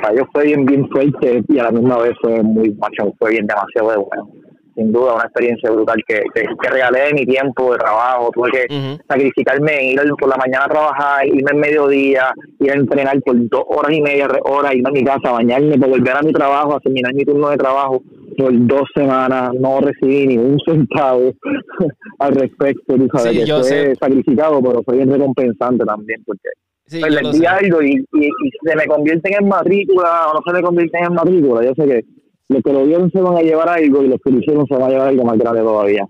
para 0.00 0.14
ellos 0.14 0.26
fue 0.32 0.44
bien, 0.44 0.64
bien 0.64 0.88
fuerte 0.88 1.42
y 1.48 1.58
a 1.58 1.64
la 1.64 1.70
misma 1.72 1.98
vez 1.98 2.12
fue 2.20 2.42
muy 2.42 2.70
macho, 2.74 3.12
fue 3.18 3.30
bien 3.30 3.46
demasiado 3.46 4.06
bueno. 4.10 4.30
Sin 4.76 4.92
duda, 4.92 5.14
una 5.14 5.22
experiencia 5.22 5.70
brutal 5.70 6.02
que, 6.04 6.20
que, 6.34 6.68
regalé 6.68 7.02
de 7.02 7.14
mi 7.14 7.24
tiempo 7.24 7.72
de 7.72 7.78
trabajo. 7.78 8.32
Tuve 8.34 8.50
que 8.50 8.98
sacrificarme, 9.08 9.92
ir 9.92 10.00
por 10.18 10.28
la 10.28 10.36
mañana 10.36 10.64
a 10.64 10.68
trabajar, 10.68 11.26
irme 11.26 11.52
en 11.52 11.60
mediodía, 11.60 12.34
ir 12.58 12.72
a 12.72 12.74
entrenar 12.74 13.20
por 13.22 13.36
dos 13.48 13.62
horas 13.68 13.96
y 13.96 14.00
media, 14.00 14.26
tres 14.26 14.40
horas, 14.44 14.74
irme 14.74 14.88
a 14.88 14.92
mi 14.92 15.04
casa, 15.04 15.30
bañarme, 15.30 15.76
volver 15.76 16.16
a 16.16 16.22
mi 16.22 16.32
trabajo, 16.32 16.74
a 16.74 16.80
terminar 16.80 17.14
mi 17.14 17.24
turno 17.24 17.50
de 17.50 17.56
trabajo 17.56 18.02
por 18.36 18.66
dos 18.66 18.88
semanas 18.94 19.50
no 19.58 19.80
recibí 19.80 20.26
ni 20.26 20.38
un 20.38 20.58
centavo 20.66 21.32
al 22.18 22.34
respecto, 22.34 22.96
tú 22.96 23.08
sabes, 23.12 23.44
que 23.44 23.46
fue 23.46 23.94
sacrificado, 23.96 24.62
pero 24.62 24.82
fue 24.82 24.96
bien 24.96 25.10
recompensante 25.10 25.84
también, 25.84 26.22
porque 26.24 26.48
sí, 26.86 27.00
pues, 27.00 27.22
les 27.22 27.40
di 27.40 27.46
algo 27.46 27.82
y, 27.82 27.92
y, 27.92 28.28
se 28.66 28.76
me 28.76 28.86
convierten 28.86 29.34
en 29.40 29.48
matrícula 29.48 30.28
o 30.28 30.34
no 30.34 30.40
se 30.46 30.52
me 30.52 30.62
convierten 30.62 31.04
en 31.04 31.14
matrícula, 31.14 31.64
yo 31.64 31.74
sé 31.74 31.86
que 31.86 32.04
los 32.48 32.62
que 32.62 32.72
lo 32.72 32.84
vieron 32.84 33.10
se 33.10 33.20
van 33.20 33.36
a 33.36 33.42
llevar 33.42 33.68
algo 33.68 34.02
y 34.02 34.08
los 34.08 34.18
que 34.22 34.30
lo 34.30 34.38
hicieron 34.38 34.66
se 34.66 34.74
van 34.74 34.84
a 34.84 34.88
llevar 34.88 35.08
algo 35.08 35.24
más 35.24 35.38
grande 35.38 35.60
todavía. 35.60 36.06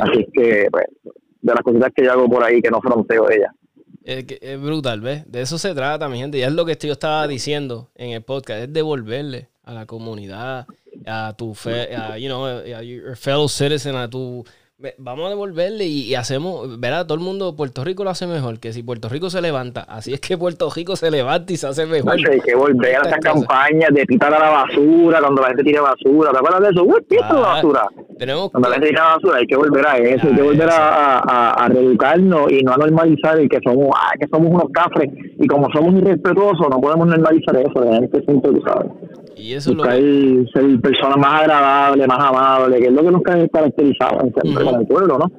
Así 0.00 0.26
que, 0.32 0.68
pues, 0.70 0.84
de 1.42 1.54
las 1.54 1.62
cositas 1.62 1.90
que 1.94 2.04
yo 2.04 2.12
hago 2.12 2.28
por 2.28 2.42
ahí 2.42 2.60
que 2.60 2.70
no 2.70 2.80
fronteo 2.80 3.30
ella. 3.30 3.52
Es, 4.02 4.24
es 4.40 4.60
brutal, 4.60 5.00
¿ves? 5.00 5.30
De 5.30 5.42
eso 5.42 5.58
se 5.58 5.74
trata, 5.74 6.08
mi 6.08 6.18
gente. 6.18 6.38
Y 6.38 6.42
es 6.42 6.52
lo 6.52 6.64
que 6.64 6.76
yo 6.80 6.92
estaba 6.92 7.26
diciendo 7.28 7.90
en 7.94 8.10
el 8.10 8.22
podcast, 8.22 8.62
es 8.62 8.72
devolverle 8.72 9.48
a 9.62 9.72
la 9.72 9.86
comunidad, 9.86 10.66
a 11.06 11.34
tu, 11.36 11.54
fe, 11.54 11.94
a, 11.94 12.18
you 12.18 12.28
know, 12.28 12.46
a 12.46 12.82
your 12.82 13.16
fellow 13.16 13.48
citizen, 13.48 13.96
a 13.96 14.08
tu 14.08 14.44
Vamos 14.96 15.26
a 15.26 15.28
devolverle 15.28 15.84
y, 15.84 16.14
hacemos, 16.14 16.80
verá, 16.80 17.04
todo 17.04 17.18
el 17.18 17.20
mundo, 17.20 17.54
Puerto 17.54 17.84
Rico 17.84 18.02
lo 18.02 18.08
hace 18.08 18.26
mejor, 18.26 18.58
que 18.60 18.72
si 18.72 18.82
Puerto 18.82 19.10
Rico 19.10 19.28
se 19.28 19.42
levanta, 19.42 19.82
así 19.82 20.14
es 20.14 20.20
que 20.20 20.38
Puerto 20.38 20.70
Rico 20.74 20.96
se 20.96 21.10
levanta 21.10 21.52
y 21.52 21.58
se 21.58 21.66
hace 21.66 21.84
mejor. 21.84 22.14
hay 22.14 22.40
que 22.40 22.54
volver 22.54 22.96
a 22.96 23.00
esas 23.00 23.18
campañas 23.18 23.90
de 23.92 24.06
pitar 24.06 24.32
a 24.32 24.38
la 24.38 24.48
basura, 24.48 25.20
cuando 25.20 25.42
la 25.42 25.48
gente 25.48 25.64
tira 25.64 25.82
basura, 25.82 26.30
¿te 26.30 26.38
acuerdas 26.38 26.62
de 26.62 26.68
eso? 26.70 26.84
Uy, 26.84 27.04
la 27.10 27.32
basura. 27.40 27.88
Tenemos 28.18 28.50
cuando 28.50 28.70
la 28.70 28.74
gente 28.76 28.88
tira 28.88 29.04
basura, 29.16 29.36
hay 29.36 29.46
que 29.46 29.56
volver 29.56 29.86
a 29.86 29.98
eso, 29.98 30.28
hay 30.28 30.34
que 30.34 30.42
volver 30.42 30.70
a, 30.70 31.18
a, 31.18 31.50
a, 31.52 31.68
reeducarnos 31.68 32.50
y 32.50 32.62
no 32.62 32.72
a 32.72 32.76
normalizar 32.78 33.38
el 33.38 33.50
que 33.50 33.58
somos, 33.62 33.90
ah, 33.94 34.12
que 34.18 34.28
somos 34.28 34.48
unos 34.50 34.70
cafres 34.72 35.10
y 35.38 35.46
como 35.46 35.70
somos 35.72 35.94
irrespetuosos, 35.94 36.66
no 36.70 36.80
podemos 36.80 37.06
normalizar 37.06 37.54
eso, 37.56 37.80
de 37.80 38.06
este 38.06 38.22
punto, 38.22 38.50
tú 38.50 38.62
sabes. 38.64 38.90
Y 39.40 39.54
eso 39.54 39.74
Buscar 39.74 39.98
lo 39.98 40.46
ser 40.50 40.80
personas 40.80 41.16
más 41.18 41.42
agradables, 41.42 42.06
más 42.06 42.18
amables, 42.18 42.80
que 42.80 42.86
es 42.86 42.92
lo 42.92 43.02
que 43.02 43.10
nos 43.10 43.22
caracterizaba 43.22 44.20
siempre 44.20 44.64
como 44.64 44.86
pueblo, 44.86 45.18
¿no? 45.18 45.30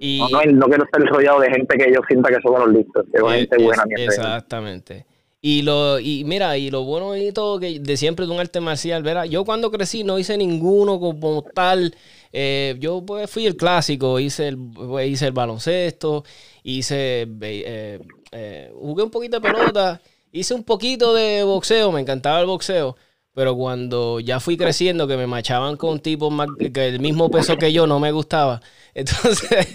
Y, 0.00 0.20
no, 0.20 0.40
no, 0.52 0.66
quiero 0.66 0.84
estar 0.84 1.02
rodeado 1.02 1.40
de 1.40 1.50
gente 1.50 1.76
que 1.76 1.92
yo 1.92 2.00
sienta 2.08 2.30
que 2.30 2.40
son 2.42 2.58
los 2.58 2.72
listos, 2.72 3.04
que 3.12 3.18
es 3.18 3.32
gente 3.32 3.62
buena. 3.62 3.84
exactamente. 3.96 5.06
Y 5.44 5.62
lo, 5.62 5.98
y 5.98 6.22
mira, 6.24 6.56
y 6.56 6.70
lo 6.70 6.84
bueno 6.84 7.16
y 7.16 7.32
todo 7.32 7.58
que 7.58 7.80
de 7.80 7.96
siempre 7.96 8.26
de 8.26 8.32
un 8.32 8.38
arte 8.38 8.60
marcial, 8.60 9.02
¿verdad? 9.02 9.24
Yo 9.24 9.44
cuando 9.44 9.72
crecí 9.72 10.04
no 10.04 10.16
hice 10.16 10.38
ninguno 10.38 11.00
como 11.00 11.42
tal. 11.42 11.94
Eh, 12.32 12.76
yo 12.78 13.04
pues 13.04 13.28
fui 13.28 13.44
el 13.44 13.56
clásico, 13.56 14.20
hice 14.20 14.48
el, 14.48 14.56
pues, 14.56 15.08
hice 15.08 15.26
el 15.26 15.32
baloncesto, 15.32 16.24
hice 16.62 17.28
eh, 17.42 18.00
eh, 18.30 18.72
jugué 18.74 19.02
un 19.02 19.10
poquito 19.10 19.38
de 19.38 19.50
pelota, 19.50 20.00
hice 20.32 20.54
un 20.54 20.64
poquito 20.64 21.14
de 21.14 21.44
boxeo, 21.44 21.92
me 21.92 22.00
encantaba 22.00 22.40
el 22.40 22.46
boxeo. 22.46 22.96
Pero 23.34 23.56
cuando 23.56 24.20
ya 24.20 24.40
fui 24.40 24.58
creciendo, 24.58 25.06
que 25.06 25.16
me 25.16 25.26
machaban 25.26 25.76
con 25.76 26.00
tipos 26.00 26.30
más, 26.30 26.48
que 26.72 26.88
el 26.88 27.00
mismo 27.00 27.30
peso 27.30 27.56
que 27.56 27.72
yo, 27.72 27.86
no 27.86 27.98
me 27.98 28.12
gustaba. 28.12 28.60
Entonces, 28.94 29.66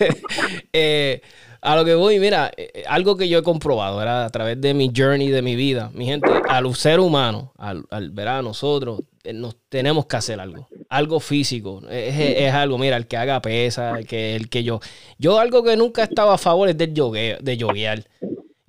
eh, 0.73 1.21
a 1.61 1.75
lo 1.75 1.83
que 1.83 1.95
voy, 1.95 2.19
mira, 2.19 2.51
eh, 2.55 2.83
algo 2.87 3.17
que 3.17 3.27
yo 3.27 3.39
he 3.39 3.43
comprobado, 3.43 3.99
era 3.99 4.25
a 4.25 4.29
través 4.29 4.61
de 4.61 4.75
mi 4.75 4.91
journey, 4.95 5.29
de 5.29 5.41
mi 5.41 5.55
vida, 5.55 5.89
mi 5.95 6.05
gente, 6.05 6.29
al 6.47 6.73
ser 6.75 6.99
humano, 6.99 7.51
al, 7.57 8.11
ver 8.11 8.27
a 8.27 8.43
nosotros, 8.43 9.01
eh, 9.23 9.33
nos 9.33 9.55
tenemos 9.69 10.05
que 10.05 10.17
hacer 10.17 10.39
algo, 10.39 10.67
algo 10.87 11.19
físico, 11.19 11.81
es, 11.89 12.15
es, 12.15 12.53
algo, 12.53 12.77
mira, 12.77 12.95
el 12.95 13.07
que 13.07 13.17
haga 13.17 13.41
pesa, 13.41 13.97
el 13.97 14.05
que, 14.05 14.35
el 14.35 14.49
que 14.49 14.63
yo, 14.63 14.81
yo 15.17 15.39
algo 15.39 15.63
que 15.63 15.75
nunca 15.75 16.03
estaba 16.03 16.35
a 16.35 16.37
favor 16.37 16.69
es 16.69 16.77
del 16.77 16.93
yogueo, 16.93 17.39
de 17.41 17.57
yoguear. 17.57 18.03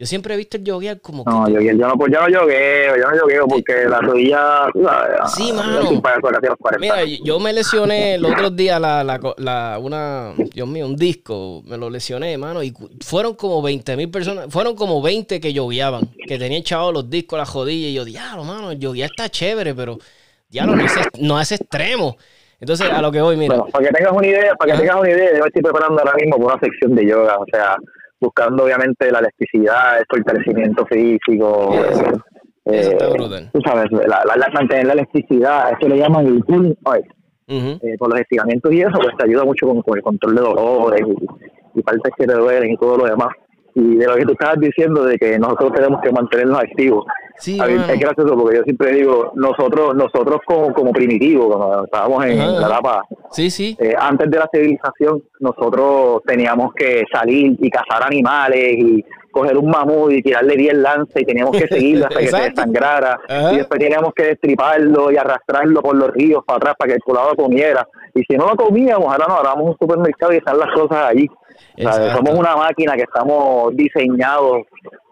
Yo 0.01 0.07
siempre 0.07 0.33
he 0.35 0.37
visto 0.37 0.57
el 0.57 0.63
yoguear 0.63 1.01
como 1.01 1.25
no, 1.27 1.47
que... 1.47 1.55
yo, 1.55 1.73
no, 1.73 1.99
pues 1.99 2.13
yo 2.13 2.21
no 2.21 2.29
yogueo, 2.29 2.97
yo 2.97 3.11
no 3.11 3.17
yogueo 3.17 3.49
porque 3.49 3.85
la 3.89 4.01
rodilla... 4.01 4.71
Sí, 5.27 5.53
mano. 5.53 5.91
Mira, 6.79 7.03
yo 7.05 7.41
me 7.41 7.53
lesioné 7.53 8.15
el 8.15 8.25
otro 8.25 8.49
día 8.51 8.79
la, 8.79 9.03
la, 9.03 9.19
la, 9.39 9.77
una... 9.81 10.35
Dios 10.55 10.69
mío, 10.69 10.87
un 10.87 10.95
disco, 10.95 11.65
me 11.67 11.77
lo 11.77 11.91
lesioné, 11.91 12.39
mano, 12.39 12.63
y 12.63 12.73
fueron 13.05 13.35
como 13.35 13.61
20 13.61 13.97
mil 13.97 14.09
personas, 14.09 14.47
fueron 14.51 14.77
como 14.77 15.03
20 15.03 15.41
que 15.41 15.53
yogueaban, 15.53 16.03
que 16.29 16.39
tenían 16.39 16.61
echados 16.61 16.95
los 16.95 17.11
discos 17.11 17.37
a 17.37 17.41
la 17.41 17.47
jodilla, 17.47 17.89
y 17.89 17.95
yo, 17.95 18.05
diablo, 18.05 18.45
mano, 18.45 18.71
el 18.71 18.79
yoguear 18.79 19.11
está 19.11 19.29
chévere, 19.29 19.75
pero 19.75 19.99
diablo, 20.49 20.77
no 20.77 20.85
es, 20.85 20.93
no 21.19 21.41
es 21.41 21.51
extremo. 21.51 22.17
Entonces, 22.61 22.89
a 22.89 23.03
lo 23.03 23.11
que 23.11 23.21
voy, 23.21 23.37
mira. 23.37 23.57
Bueno, 23.57 23.73
para 23.73 23.89
que 23.89 23.93
tengas 23.93 24.13
una 24.13 24.27
idea, 24.29 24.55
para 24.55 24.73
que 24.73 24.79
tengas 24.79 24.97
una 24.97 25.11
idea, 25.11 25.39
yo 25.39 25.45
estoy 25.45 25.63
preparando 25.63 25.99
ahora 25.99 26.15
mismo 26.15 26.37
por 26.37 26.53
una 26.53 26.61
sección 26.61 26.95
de 26.95 27.05
yoga, 27.05 27.37
o 27.37 27.47
sea 27.51 27.77
buscando 28.21 28.65
obviamente 28.65 29.11
la 29.11 29.21
elasticidad, 29.21 29.99
el 29.99 30.07
fortalecimiento 30.09 30.87
físico. 30.87 31.75
Eh, 32.65 32.99
tú 33.53 33.61
sabes, 33.65 33.91
la, 33.91 34.23
la, 34.25 34.49
mantener 34.53 34.87
la 34.87 34.93
elasticidad, 34.93 35.73
esto 35.73 35.89
le 35.89 35.99
llaman 35.99 36.27
el 36.27 36.45
pulling 36.45 36.77
eh, 37.47 37.97
por 37.99 38.11
los 38.11 38.21
estiramientos 38.21 38.71
y 38.73 38.81
eso, 38.83 38.93
pues 38.93 39.17
te 39.17 39.25
ayuda 39.25 39.45
mucho 39.45 39.67
con, 39.67 39.97
el 39.97 40.03
control 40.03 40.35
de 40.35 40.41
dolores 40.43 41.01
y, 41.07 41.79
y 41.79 41.83
partes 41.83 42.13
que 42.19 42.27
te 42.27 42.35
duelen 42.35 42.73
y 42.73 42.77
todo 42.77 42.99
lo 42.99 43.05
demás 43.07 43.31
y 43.79 43.95
de 43.97 44.07
lo 44.07 44.17
que 44.17 44.25
tú 44.25 44.33
estabas 44.33 44.59
diciendo 44.59 45.05
de 45.05 45.17
que 45.19 45.39
nosotros 45.39 45.73
tenemos 45.73 46.01
que 46.03 46.11
mantenernos 46.11 46.59
activos. 46.59 47.05
Sí, 47.37 47.57
a 47.61 47.67
mí 47.67 47.75
es 47.75 48.01
gracioso 48.01 48.37
porque 48.37 48.57
yo 48.57 48.63
siempre 48.65 48.93
digo, 48.95 49.31
nosotros 49.37 49.95
nosotros 49.95 50.41
como, 50.45 50.75
como 50.75 50.93
primitivos, 50.93 51.57
cuando 51.57 51.85
estábamos 51.85 52.25
en, 52.25 52.39
la 52.39 52.67
etapa, 52.67 53.05
sí, 53.31 53.49
sí. 53.49 53.77
Eh, 53.79 53.95
antes 53.97 54.29
de 54.29 54.39
la 54.39 54.49
civilización, 54.53 55.23
nosotros 55.39 56.23
teníamos 56.27 56.75
que 56.75 57.05
salir 57.13 57.57
y 57.61 57.71
cazar 57.71 58.03
animales 58.03 58.75
y 58.79 59.05
coger 59.31 59.57
un 59.57 59.71
mamut 59.71 60.11
y 60.11 60.23
tirarle 60.23 60.57
10 60.57 60.75
lanzas 60.79 61.23
y 61.23 61.25
teníamos 61.25 61.57
que 61.57 61.69
seguirlo 61.69 62.07
hasta 62.07 62.19
que 62.19 62.27
se 62.27 62.41
desangrara. 62.51 63.21
Y 63.53 63.59
después 63.59 63.79
teníamos 63.79 64.13
que 64.15 64.25
destriparlo 64.25 65.13
y 65.13 65.17
arrastrarlo 65.17 65.81
por 65.81 65.95
los 65.95 66.11
ríos 66.11 66.43
para 66.45 66.57
atrás 66.57 66.75
para 66.77 66.89
que 66.89 66.95
el 66.97 67.03
poblado 67.03 67.37
comiera. 67.37 67.87
Y 68.15 68.23
si 68.25 68.37
no 68.37 68.49
lo 68.49 68.57
comíamos, 68.57 69.07
ahora 69.13 69.27
no, 69.29 69.35
ahora 69.37 69.51
vamos 69.51 69.67
a 69.67 69.71
un 69.71 69.77
supermercado 69.79 70.33
y 70.33 70.39
están 70.39 70.59
las 70.59 70.75
cosas 70.75 71.11
allí 71.11 71.29
somos 71.83 72.35
una 72.35 72.57
máquina 72.57 72.95
que 72.95 73.03
estamos 73.03 73.75
diseñados 73.77 74.63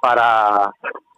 para 0.00 0.70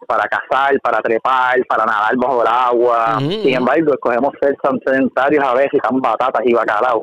para 0.08 0.26
cazar, 0.26 0.80
para 0.80 1.02
trepar, 1.02 1.60
para 1.68 1.84
nadar 1.84 2.16
bajo 2.16 2.40
el 2.40 2.48
agua. 2.48 3.18
Sin 3.18 3.54
embargo, 3.54 3.92
escogemos 3.92 4.32
ser 4.40 4.56
tan 4.62 4.80
sedentarios 4.80 5.44
a 5.44 5.52
veces, 5.52 5.80
tan 5.82 6.00
batatas 6.00 6.40
y 6.46 6.54
bacalao. 6.54 7.02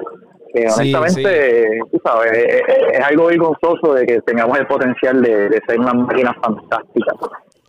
Que 0.51 0.65
honestamente, 0.67 1.79
tú 1.91 2.01
sabes, 2.03 2.31
es, 2.33 3.05
algo 3.05 3.27
vergonzoso 3.27 3.93
de 3.93 4.07
que 4.07 4.21
tengamos 4.21 4.57
el 4.57 4.65
potencial 4.65 5.21
de, 5.21 5.61
ser 5.67 5.79
una 5.79 5.93
máquina 5.93 6.35
fantástica 6.41 7.13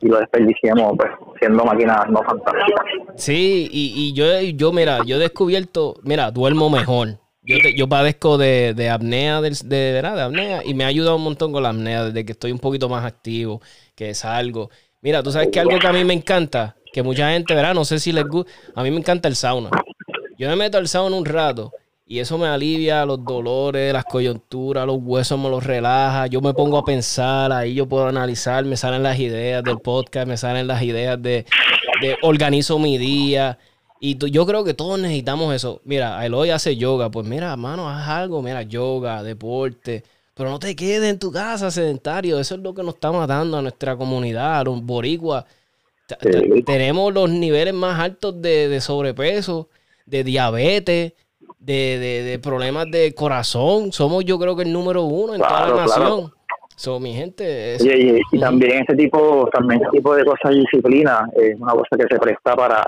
y 0.01 0.09
lo 0.09 0.19
desperdiciemos 0.21 0.93
pues, 0.97 1.11
siendo 1.39 1.65
máquinas 1.65 2.09
no 2.09 2.23
fantásticas. 2.23 2.87
Sí, 3.17 3.69
y, 3.71 3.93
y 3.95 4.15
yo, 4.15 4.25
yo, 4.55 4.73
mira, 4.73 5.01
yo 5.05 5.17
he 5.17 5.19
descubierto, 5.19 5.97
mira, 6.03 6.31
duermo 6.31 6.71
mejor 6.71 7.09
yo, 7.47 7.57
yo 7.75 7.89
padezco 7.89 8.37
de, 8.37 8.75
de 8.75 8.91
apnea, 8.91 9.41
de, 9.41 9.51
de, 9.65 9.77
de 9.77 10.01
apnea, 10.07 10.63
y 10.65 10.75
me 10.75 10.85
ha 10.85 10.89
ayudado 10.89 11.17
un 11.17 11.23
montón 11.23 11.53
con 11.53 11.63
la 11.63 11.71
apnea 11.71 12.05
desde 12.05 12.25
que 12.25 12.33
estoy 12.33 12.53
un 12.53 12.59
poquito 12.59 12.89
más 12.89 13.05
activo, 13.05 13.63
que 13.95 14.15
salgo. 14.15 14.71
Mira, 15.01 15.23
tú 15.23 15.31
sabes 15.31 15.49
que 15.53 15.61
algo 15.61 15.79
que 15.79 15.87
a 15.87 15.93
mí 15.93 16.05
me 16.05 16.15
encanta, 16.15 16.77
que 16.93 17.03
mucha 17.03 17.31
gente, 17.31 17.55
¿verdad? 17.55 17.75
No 17.75 17.85
sé 17.85 18.01
si 18.01 18.13
les 18.13 18.25
gusta, 18.25 18.51
a 18.75 18.83
mí 18.83 18.91
me 18.91 18.99
encanta 18.99 19.29
el 19.29 19.37
sauna. 19.37 19.71
Yo 20.39 20.49
me 20.49 20.57
meto 20.57 20.79
al 20.79 20.89
sauna 20.89 21.17
un 21.17 21.25
rato 21.25 21.73
y 22.05 22.19
eso 22.19 22.39
me 22.39 22.47
alivia 22.47 23.05
los 23.05 23.25
dolores, 23.25 23.93
las 23.93 24.05
coyunturas, 24.05 24.87
los 24.87 24.99
huesos 25.01 25.39
me 25.39 25.49
los 25.49 25.65
relaja. 25.65 26.27
Yo 26.27 26.41
me 26.41 26.53
pongo 26.55 26.79
a 26.79 26.85
pensar, 26.85 27.53
ahí 27.53 27.75
yo 27.75 27.87
puedo 27.87 28.07
analizar, 28.07 28.65
me 28.65 28.77
salen 28.77 29.03
las 29.03 29.19
ideas 29.19 29.63
del 29.63 29.79
podcast, 29.79 30.27
me 30.27 30.37
salen 30.37 30.67
las 30.67 30.83
ideas 30.83 31.21
de, 31.23 31.47
de 32.01 32.17
organizo 32.23 32.79
mi 32.79 32.99
día. 32.99 33.59
Y 34.01 34.19
yo 34.31 34.47
creo 34.47 34.65
que 34.65 34.75
todos 34.75 34.99
necesitamos 34.99 35.55
eso. 35.55 35.81
Mira, 35.85 36.25
Eloy 36.25 36.51
hace 36.51 36.77
yoga. 36.77 37.11
Pues 37.11 37.27
mira, 37.27 37.57
mano, 37.57 37.89
haz 37.89 38.09
algo. 38.09 38.43
Mira, 38.43 38.63
yoga, 38.63 39.23
deporte. 39.23 40.03
Pero 40.35 40.51
no 40.51 40.59
te 40.59 40.77
quedes 40.77 41.11
en 41.11 41.19
tu 41.19 41.33
casa 41.33 41.71
sedentario. 41.71 42.39
Eso 42.39 42.57
es 42.57 42.61
lo 42.61 42.75
que 42.75 42.83
nos 42.83 42.95
está 42.95 43.11
matando 43.11 43.57
a 43.57 43.63
nuestra 43.63 43.97
comunidad, 43.97 44.61
a 44.61 44.65
los 44.65 44.83
boricuas. 44.83 45.45
Tenemos 46.65 47.13
los 47.13 47.31
niveles 47.31 47.75
más 47.75 47.99
altos 47.99 48.41
de, 48.41 48.81
sobrepeso, 48.81 49.69
de 50.05 50.23
diabetes, 50.23 51.15
de, 51.59 52.39
problemas 52.43 52.91
de 52.91 53.15
corazón. 53.15 53.93
Somos 53.93 54.25
yo 54.25 54.39
creo 54.39 54.55
que 54.55 54.63
el 54.65 54.73
número 54.73 55.05
uno 55.05 55.35
en 55.35 55.41
toda 55.41 55.69
la 55.69 55.87
nación. 55.87 56.33
So, 56.77 57.01
mi 57.01 57.15
gente. 57.15 57.79
y, 57.81 58.39
también 58.39 58.83
ese 58.83 58.95
tipo, 58.95 59.49
también 59.51 59.81
ese 59.81 59.91
tipo 59.93 60.15
de 60.15 60.27
cosas 60.27 60.53
y 60.53 60.61
disciplina 60.61 61.27
es 61.35 61.59
una 61.59 61.73
cosa 61.73 61.97
que 61.97 62.05
se 62.07 62.21
presta 62.21 62.55
para 62.55 62.85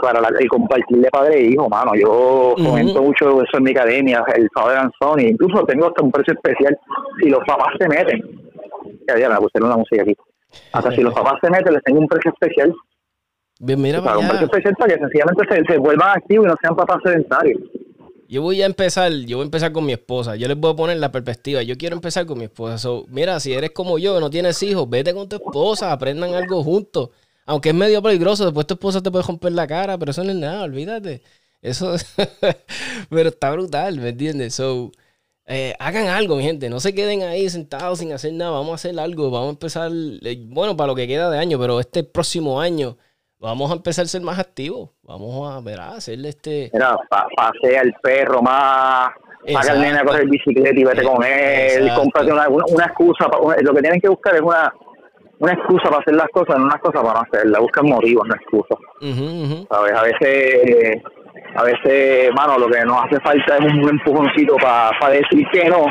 para 0.00 0.20
el 0.38 0.48
compartir 0.48 0.98
de 0.98 1.10
padre 1.10 1.38
e 1.38 1.50
hijo, 1.50 1.68
mano. 1.68 1.92
Yo 1.94 2.54
comento 2.56 3.02
mucho 3.02 3.42
eso 3.42 3.56
en 3.58 3.62
mi 3.62 3.70
academia, 3.70 4.24
el 4.34 4.48
Father 4.54 4.78
and 4.78 5.20
incluso 5.20 5.64
tengo 5.64 5.86
hasta 5.86 6.02
un 6.02 6.10
precio 6.10 6.34
especial 6.34 6.78
si 7.20 7.28
los 7.28 7.40
papás 7.46 7.68
se 7.78 7.88
meten. 7.88 8.22
Ya, 9.08 9.18
ya 9.18 9.28
me 9.28 9.36
pusieron 9.36 9.70
la 9.70 9.76
música 9.76 10.02
aquí. 10.02 10.16
Hasta 10.72 10.90
si 10.92 11.02
los 11.02 11.14
papás 11.14 11.34
se 11.42 11.50
meten, 11.50 11.72
les 11.74 11.82
tengo 11.82 12.00
un 12.00 12.08
precio 12.08 12.32
especial. 12.32 12.74
Bien, 13.60 13.80
mira, 13.80 14.02
para 14.02 14.18
un 14.18 14.28
precio 14.28 14.46
especial 14.46 14.74
para 14.78 14.94
que 14.94 15.00
sencillamente 15.00 15.66
se, 15.68 15.78
vuelvan 15.78 16.16
activos 16.16 16.46
y 16.46 16.48
no 16.48 16.54
sean 16.60 16.76
papás 16.76 16.98
sedentarios. 17.04 17.60
Yo 18.28 18.42
voy 18.42 18.60
a 18.62 18.66
empezar, 18.66 19.10
yo 19.10 19.38
voy 19.38 19.44
a 19.44 19.46
empezar 19.46 19.72
con 19.72 19.86
mi 19.86 19.92
esposa. 19.92 20.36
Yo 20.36 20.48
les 20.48 20.56
voy 20.58 20.72
a 20.72 20.76
poner 20.76 20.98
la 20.98 21.10
perspectiva. 21.10 21.62
Yo 21.62 21.76
quiero 21.76 21.96
empezar 21.96 22.26
con 22.26 22.38
mi 22.38 22.44
esposa. 22.44 22.90
mira, 23.08 23.40
si 23.40 23.54
eres 23.54 23.70
como 23.70 23.98
yo, 23.98 24.20
no 24.20 24.28
tienes 24.28 24.62
hijos, 24.62 24.88
vete 24.88 25.14
con 25.14 25.28
tu 25.28 25.36
esposa, 25.36 25.92
aprendan 25.92 26.34
algo 26.34 26.62
juntos. 26.62 27.10
Aunque 27.48 27.70
es 27.70 27.74
medio 27.74 28.02
peligroso, 28.02 28.44
después 28.44 28.66
tu 28.66 28.74
esposa 28.74 29.02
te 29.02 29.10
puede 29.10 29.24
romper 29.24 29.52
la 29.52 29.66
cara, 29.66 29.96
pero 29.96 30.10
eso 30.10 30.22
no 30.22 30.30
es 30.32 30.36
nada, 30.36 30.64
olvídate. 30.64 31.22
Eso, 31.62 31.94
pero 33.10 33.30
está 33.30 33.50
brutal, 33.52 33.98
¿me 33.98 34.10
entiendes? 34.10 34.54
So, 34.54 34.92
eh, 35.46 35.74
hagan 35.78 36.08
algo, 36.08 36.36
mi 36.36 36.42
gente. 36.42 36.68
No 36.68 36.78
se 36.78 36.94
queden 36.94 37.22
ahí 37.22 37.48
sentados 37.48 38.00
sin 38.00 38.12
hacer 38.12 38.34
nada. 38.34 38.50
Vamos 38.50 38.72
a 38.72 38.74
hacer 38.74 39.00
algo. 39.00 39.30
Vamos 39.30 39.46
a 39.46 39.52
empezar, 39.52 39.90
eh, 39.90 40.44
bueno, 40.46 40.76
para 40.76 40.88
lo 40.88 40.94
que 40.94 41.08
queda 41.08 41.30
de 41.30 41.38
año, 41.38 41.58
pero 41.58 41.80
este 41.80 42.04
próximo 42.04 42.60
año 42.60 42.98
vamos 43.38 43.70
a 43.70 43.76
empezar 43.76 44.04
a 44.04 44.08
ser 44.08 44.20
más 44.20 44.38
activos. 44.38 44.90
Vamos 45.00 45.50
a 45.50 45.62
ver, 45.62 45.80
a 45.80 45.92
hacerle 45.92 46.28
este. 46.28 46.70
Mira, 46.74 46.98
pasea 47.08 47.80
el 47.80 47.94
perro 48.02 48.42
más. 48.42 49.08
Haga 49.56 49.72
el 49.72 49.80
nene 49.80 50.00
a 50.00 50.04
coger 50.04 50.28
bicicleta 50.28 50.78
y 50.78 50.84
vete 50.84 51.02
con 51.02 51.24
él. 51.24 51.90
Cómprate 51.96 52.30
una, 52.30 52.46
una, 52.46 52.84
excusa. 52.84 53.26
lo 53.62 53.74
que 53.74 53.80
tienen 53.80 54.02
que 54.02 54.10
buscar 54.10 54.34
es 54.34 54.42
una 54.42 54.70
una 55.40 55.52
excusa 55.52 55.84
para 55.88 55.98
hacer 55.98 56.14
las 56.14 56.28
cosas, 56.28 56.58
no 56.58 56.64
una 56.64 56.74
excusa 56.74 57.02
para 57.02 57.20
no 57.20 57.26
hacerlas, 57.26 57.60
buscan 57.60 57.86
motivos, 57.86 58.26
no 58.26 58.34
excusas. 58.34 58.78
¿Sabes? 59.70 59.92
A 59.92 60.02
veces, 60.02 61.02
a 61.54 61.64
veces, 61.64 62.30
mano, 62.34 62.58
lo 62.58 62.66
que 62.68 62.84
nos 62.84 63.04
hace 63.04 63.20
falta 63.20 63.56
es 63.56 63.72
un 63.72 63.88
empujoncito 63.88 64.56
para 64.56 65.12
decir 65.12 65.46
que 65.52 65.68
no. 65.68 65.86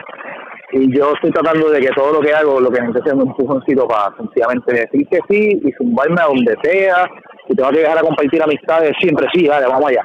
Y 0.74 0.94
yo 0.94 1.14
estoy 1.14 1.32
tratando 1.32 1.70
de 1.70 1.80
que 1.80 1.90
todo 1.96 2.14
lo 2.14 2.20
que 2.20 2.34
hago, 2.34 2.60
lo 2.60 2.70
que 2.70 2.82
necesito 2.82 3.08
es 3.08 3.14
un 3.14 3.28
empujoncito 3.30 3.88
para 3.88 4.14
sencillamente 4.18 4.74
decir 4.74 5.08
que 5.10 5.20
sí 5.30 5.62
y 5.64 5.72
zumbarme 5.74 6.22
a 6.22 6.26
donde 6.26 6.56
sea. 6.62 7.08
Si 7.48 7.56
tengo 7.56 7.70
que 7.70 7.80
dejar 7.80 7.98
a 7.98 8.02
compartir 8.02 8.44
amistades, 8.44 8.92
siempre 9.00 9.28
sí, 9.34 9.48
vale, 9.48 9.66
vamos 9.66 9.90
allá. 9.90 10.04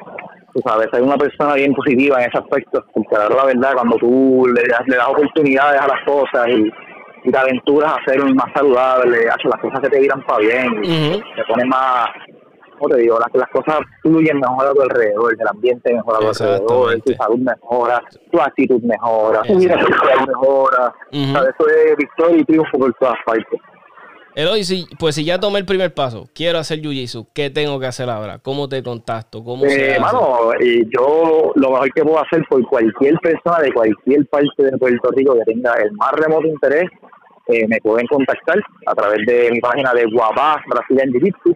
Tú 0.55 0.61
sabes, 0.65 0.87
hay 0.93 1.03
una 1.03 1.17
persona 1.17 1.55
bien 1.55 1.75
positiva 1.75 2.23
en 2.23 2.29
ese 2.29 2.39
aspecto, 2.39 2.85
porque 2.95 3.17
la 3.17 3.45
verdad, 3.45 3.73
cuando 3.75 3.97
tú 3.97 4.47
le 4.55 4.63
das, 4.69 4.83
le 4.87 4.97
das 4.97 5.09
oportunidades 5.09 5.81
a 5.81 5.89
las 5.89 6.05
cosas 6.05 6.47
y 6.49 6.71
y 7.25 7.31
te 7.31 7.39
aventuras 7.39 7.93
a 7.93 8.05
ser 8.11 8.23
más 8.35 8.53
saludable, 8.55 9.29
hacer 9.29 9.47
las 9.47 9.61
cosas 9.61 9.81
que 9.81 9.89
te 9.91 10.01
viran 10.01 10.23
para 10.25 10.39
bien, 10.41 10.83
te 11.37 11.45
pones 11.49 11.67
más, 11.67 12.09
como 12.79 12.95
te 12.95 13.01
digo, 13.01 13.19
las, 13.19 13.29
las 13.35 13.49
cosas 13.51 13.81
fluyen 14.03 14.39
mejor 14.41 14.67
a 14.67 14.73
tu 14.73 14.83
alrededor, 14.83 15.37
el 15.39 15.49
ambiente 15.49 15.95
mejora 15.95 16.19
a 16.19 16.21
tu 16.21 16.27
alrededor, 16.29 17.01
tu 17.03 17.13
salud 17.15 17.39
mejora, 17.39 18.03
tu 18.31 18.41
actitud 18.41 18.83
mejora, 18.83 19.43
tu 19.43 19.59
vida 19.59 19.77
mejora, 20.27 20.95
eso 21.13 21.69
es 21.69 21.97
victoria 21.97 22.37
y 22.39 22.45
triunfo 22.45 22.79
por 22.79 22.93
todas 22.95 23.17
partes. 23.25 23.61
Eloy, 24.35 24.65
si, 24.65 24.87
pues 24.99 25.15
si 25.15 25.25
ya 25.25 25.39
tomé 25.39 25.59
el 25.59 25.67
primer 25.67 25.93
paso, 25.93 26.27
quiero 26.35 26.59
hacer 26.59 26.81
Jiu-Jitsu, 26.81 27.29
¿qué 27.35 27.51
tengo 27.51 27.79
que 27.79 27.87
hacer 27.87 28.09
ahora? 28.09 28.39
¿Cómo 28.39 28.67
te 28.67 28.83
contacto? 28.83 29.45
¿Cómo 29.45 29.67
eh, 29.67 29.99
Mano, 30.01 30.53
yo 30.89 31.53
lo 31.55 31.71
mejor 31.71 31.93
que 31.93 32.03
puedo 32.03 32.19
hacer 32.19 32.43
por 32.49 32.67
cualquier 32.67 33.19
persona 33.19 33.59
de 33.59 33.73
cualquier 33.73 34.27
parte 34.29 34.65
de 34.65 34.79
Puerto 34.79 35.11
Rico 35.11 35.35
que 35.35 35.53
tenga 35.53 35.75
el 35.75 35.93
más 35.93 36.13
remoto 36.13 36.47
interés, 36.47 36.89
eh, 37.49 37.67
me 37.69 37.77
pueden 37.83 38.07
contactar 38.07 38.59
a 38.87 38.95
través 38.95 39.27
de 39.27 39.51
mi 39.51 39.61
página 39.61 39.93
de 39.93 40.07
Guapá 40.07 40.63
Brasil 40.67 41.13
Jiu-Jitsu. 41.13 41.55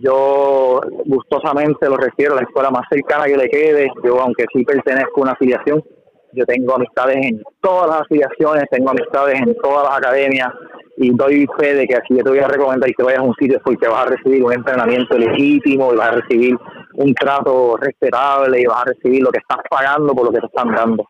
Yo 0.00 0.80
gustosamente 1.06 1.88
lo 1.88 1.96
refiero 1.96 2.34
a 2.34 2.36
la 2.36 2.42
escuela 2.42 2.70
más 2.70 2.84
cercana 2.90 3.24
que 3.24 3.36
le 3.36 3.48
quede. 3.48 3.88
Yo, 4.04 4.20
aunque 4.20 4.44
sí 4.52 4.62
pertenezco 4.64 5.20
a 5.20 5.22
una 5.22 5.32
afiliación, 5.32 5.82
yo 6.32 6.44
tengo 6.44 6.74
amistades 6.74 7.16
en 7.24 7.42
todas 7.62 7.88
las 7.88 8.00
afiliaciones, 8.02 8.64
tengo 8.70 8.90
amistades 8.90 9.40
en 9.40 9.56
todas 9.62 9.84
las 9.84 9.98
academias 9.98 10.50
y 10.96 11.10
doy 11.10 11.46
fe 11.58 11.74
de 11.74 11.86
que 11.86 11.98
si 12.06 12.16
yo 12.16 12.22
te 12.22 12.30
voy 12.30 12.38
a 12.38 12.48
recomendar 12.48 12.90
que 12.94 13.02
vayas 13.02 13.20
a 13.20 13.24
un 13.24 13.34
sitio 13.34 13.56
es 13.56 13.62
porque 13.62 13.88
vas 13.88 14.06
a 14.06 14.10
recibir 14.10 14.44
un 14.44 14.52
entrenamiento 14.52 15.18
legítimo 15.18 15.92
y 15.92 15.96
vas 15.96 16.08
a 16.08 16.20
recibir 16.20 16.56
un 16.94 17.14
trato 17.14 17.76
respetable 17.76 18.60
y 18.60 18.66
vas 18.66 18.82
a 18.82 18.84
recibir 18.84 19.22
lo 19.22 19.30
que 19.30 19.38
estás 19.38 19.58
pagando 19.68 20.14
por 20.14 20.26
lo 20.26 20.32
que 20.32 20.40
te 20.40 20.46
están 20.46 20.74
dando. 20.74 21.04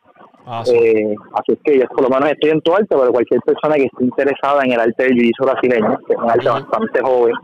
Ah, 0.47 0.63
eh, 0.67 1.15
así 1.35 1.53
es 1.53 1.59
que 1.65 1.79
yo 1.79 1.87
por 1.87 2.03
lo 2.03 2.11
menos 2.11 2.31
estoy 2.31 2.51
en 2.51 2.61
tu 2.61 2.75
arte, 2.75 2.87
pero 2.89 3.13
cualquier 3.13 3.41
persona 3.41 3.77
que 3.77 3.85
esté 3.85 4.05
interesada 4.05 4.63
en 4.63 4.73
el 4.73 4.81
arte 4.81 5.05
del 5.05 5.15
jiu 5.15 5.33
brasileño, 5.41 5.99
que 6.07 6.13
es 6.13 6.19
un 6.19 6.31
arte 6.31 6.49
bastante 6.49 7.01
joven, 7.01 7.35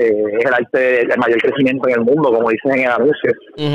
eh, 0.00 0.24
es 0.38 0.46
el 0.46 0.54
arte 0.54 1.06
de, 1.06 1.16
mayor 1.18 1.38
crecimiento 1.42 1.86
en 1.88 1.94
el 1.96 2.00
mundo, 2.00 2.32
como 2.32 2.48
dicen 2.48 2.72
en 2.72 2.84
el 2.84 2.90
anuncio, 2.90 3.32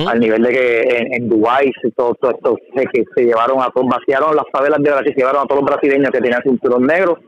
al 0.07 0.19
nivel 0.19 0.41
de 0.41 0.49
que 0.49 0.79
en, 0.81 1.13
en 1.13 1.29
Dubái 1.29 1.71
todo, 1.95 2.15
todo 2.15 2.31
esto 2.31 2.57
se, 2.75 2.85
que 2.87 3.03
se 3.15 3.25
llevaron 3.25 3.61
a 3.61 3.69
todos, 3.69 3.87
vaciaron 3.87 4.35
las 4.35 4.45
favelas 4.51 4.79
de 4.81 4.89
Brasil, 4.89 5.13
se 5.13 5.19
llevaron 5.21 5.43
a 5.43 5.45
todos 5.45 5.61
los 5.61 5.69
brasileños 5.69 6.09
que 6.09 6.21
tenían 6.21 6.41
cinturón 6.41 6.87
negro, 6.87 7.19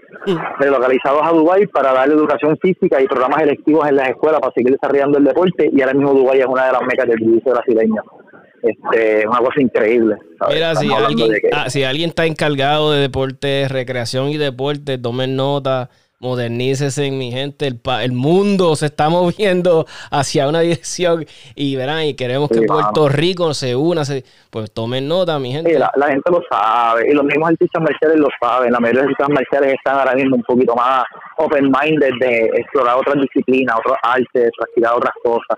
relocalizados 0.57 1.21
a 1.23 1.29
Dubái 1.29 1.67
para 1.67 1.93
darle 1.93 2.15
educación 2.15 2.57
física 2.59 2.99
y 2.99 3.05
programas 3.05 3.43
electivos 3.43 3.87
en 3.87 3.97
las 3.97 4.09
escuelas 4.09 4.41
para 4.41 4.53
seguir 4.53 4.73
desarrollando 4.73 5.19
el 5.19 5.25
deporte. 5.25 5.69
Y 5.71 5.81
ahora 5.81 5.93
mismo 5.93 6.13
Dubái 6.13 6.39
es 6.39 6.47
una 6.47 6.65
de 6.65 6.71
las 6.71 6.81
mecas 6.81 7.07
del 7.07 7.19
jiu 7.19 7.39
brasileño. 7.45 8.01
Este, 8.63 9.27
una 9.27 9.37
cosa 9.37 9.61
increíble. 9.61 10.15
Mira, 10.51 10.73
si 10.75 10.91
alguien, 10.91 11.31
ah, 11.53 11.69
si 11.69 11.83
alguien 11.83 12.09
está 12.09 12.25
encargado 12.25 12.91
de 12.91 13.01
deporte, 13.01 13.67
recreación 13.69 14.29
y 14.29 14.37
deporte, 14.37 14.97
tomen 14.97 15.35
nota 15.35 15.91
modernícese 16.19 17.11
mi 17.11 17.31
gente, 17.31 17.67
el, 17.67 17.79
el 18.01 18.11
mundo 18.11 18.75
se 18.75 18.87
está 18.87 19.09
moviendo 19.09 19.85
hacia 20.11 20.47
una 20.47 20.61
dirección 20.61 21.25
y 21.55 21.75
verán, 21.75 22.03
y 22.03 22.15
queremos 22.15 22.49
que 22.49 22.61
Puerto 22.61 23.09
Rico 23.09 23.53
se 23.53 23.75
una, 23.75 24.03
pues 24.49 24.71
tomen 24.71 25.07
nota, 25.07 25.39
mi 25.39 25.51
gente. 25.51 25.77
la, 25.77 25.91
gente 26.07 26.31
lo 26.31 26.41
sabe, 26.49 27.09
y 27.09 27.13
los 27.13 27.23
mismos 27.23 27.49
artistas 27.49 27.81
marciales 27.81 28.17
lo 28.17 28.29
saben, 28.41 28.71
la 28.71 28.79
mayoría 28.79 29.01
de 29.01 29.07
los 29.07 29.19
artistas 29.19 29.33
marciales 29.33 29.73
están 29.75 29.99
ahora 29.99 30.15
mismo 30.15 30.35
un 30.37 30.43
poquito 30.43 30.75
más 30.75 31.03
open-minded 31.37 32.13
de 32.19 32.45
explorar 32.55 32.97
otras 32.97 33.17
disciplinas, 33.21 33.75
otros 33.77 33.97
artes, 34.01 34.51
practicar 34.57 34.93
otras 34.95 35.13
cosas. 35.23 35.57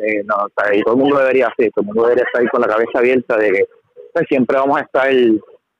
Eh, 0.00 0.22
no, 0.24 0.46
y 0.72 0.82
todo 0.82 0.94
el 0.94 1.00
mundo 1.00 1.18
debería 1.18 1.48
hacer, 1.48 1.72
todo 1.74 1.82
el 1.82 1.86
mundo 1.86 2.04
debería 2.04 2.24
estar 2.24 2.48
con 2.50 2.60
la 2.60 2.68
cabeza 2.68 2.98
abierta 3.00 3.36
de 3.36 3.50
que 3.50 3.64
pues, 4.12 4.26
siempre 4.28 4.56
vamos 4.56 4.78
a 4.78 4.82
estar 4.82 5.12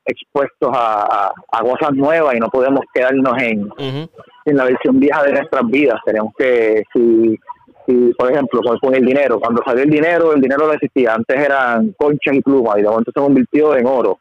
expuestos 0.09 0.71
a, 0.73 1.33
cosas 1.61 1.93
nuevas 1.93 2.35
y 2.35 2.41
no 2.41 2.49
podemos 2.49 2.81
quedarnos 2.93 3.35
en, 3.41 3.69
en 3.79 4.57
la 4.57 4.65
versión 4.65 4.99
vieja 4.99 5.23
de 5.23 5.33
nuestras 5.33 5.67
vidas. 5.67 6.01
Tenemos 6.05 6.33
que, 6.37 6.83
si, 6.93 7.39
si 7.87 8.13
por 8.19 8.33
ejemplo, 8.33 8.61
con, 8.81 8.95
el 8.95 9.05
dinero, 9.05 9.39
cuando 9.39 9.63
salió 9.65 9.85
el 9.85 9.91
dinero, 9.91 10.33
el 10.33 10.41
dinero 10.41 10.67
no 10.67 10.73
existía. 10.73 11.15
Antes 11.15 11.39
eran 11.39 11.95
conchas 11.99 12.35
y 12.35 12.41
plumas 12.41 12.79
y 12.79 12.83
de 12.83 12.89
momento 12.89 13.13
se 13.15 13.21
convirtió 13.21 13.77
en 13.77 13.87
oro 13.87 14.19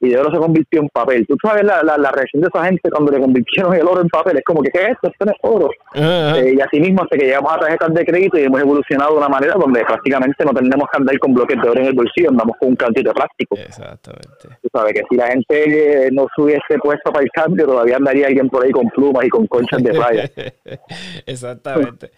y 0.00 0.08
de 0.08 0.18
oro 0.18 0.30
se 0.32 0.38
convirtió 0.38 0.80
en 0.80 0.88
papel. 0.88 1.26
Tú 1.26 1.36
sabes 1.42 1.62
la, 1.62 1.82
la, 1.82 2.10
reacción 2.10 2.40
de 2.40 2.48
esa 2.52 2.64
gente 2.64 2.90
cuando 2.90 3.12
le 3.12 3.20
convirtieron 3.20 3.74
el 3.74 3.86
oro 3.86 4.00
en 4.00 4.08
papel. 4.08 4.38
Es 4.38 4.44
como 4.44 4.62
que, 4.62 4.70
¿qué 4.70 4.82
es 4.82 4.88
esto? 4.92 5.08
Esto 5.08 5.24
no 5.26 5.32
es 5.32 5.38
oro. 5.42 5.70
Eh, 5.94 6.54
y 6.56 6.60
así 6.60 6.80
mismo, 6.80 7.02
hasta 7.02 7.18
que 7.18 7.26
llegamos 7.26 7.52
a 7.52 7.58
tarjetas 7.58 7.92
de 7.92 8.04
crédito 8.06 8.38
y 8.38 8.44
hemos 8.44 8.60
evolucionado 8.60 9.12
de 9.12 9.18
una 9.18 9.28
manera 9.28 9.54
donde 9.58 9.84
prácticamente 9.84 10.42
no 10.44 10.52
tenemos 10.52 10.88
que 10.90 10.96
andar 10.96 11.18
con 11.18 11.34
bloques 11.34 11.60
de 11.60 11.68
oro 11.68 11.80
en 11.80 11.86
el 11.86 11.92
bolsillo, 11.92 12.30
andamos 12.30 12.56
con 12.58 12.70
un 12.70 12.76
cantito 12.76 13.10
de 13.10 13.14
plástico. 13.14 13.56
Exactamente. 13.56 14.48
Tú 14.62 14.68
sabes 14.72 14.94
que 14.94 15.02
si 15.10 15.16
la 15.16 15.26
gente 15.26 16.08
no 16.12 16.26
subiese 16.34 16.78
puesto 16.82 17.12
para 17.12 17.24
el 17.24 17.30
cambio, 17.30 17.66
todavía 17.66 17.96
andaría 17.96 18.28
alguien 18.28 18.48
por 18.48 18.64
ahí 18.64 18.70
con 18.70 18.88
plumas 18.88 19.24
y 19.26 19.28
con 19.28 19.46
conchas 19.48 19.82
de 19.82 19.90
playa. 19.90 20.30
Exactamente. 21.26 22.10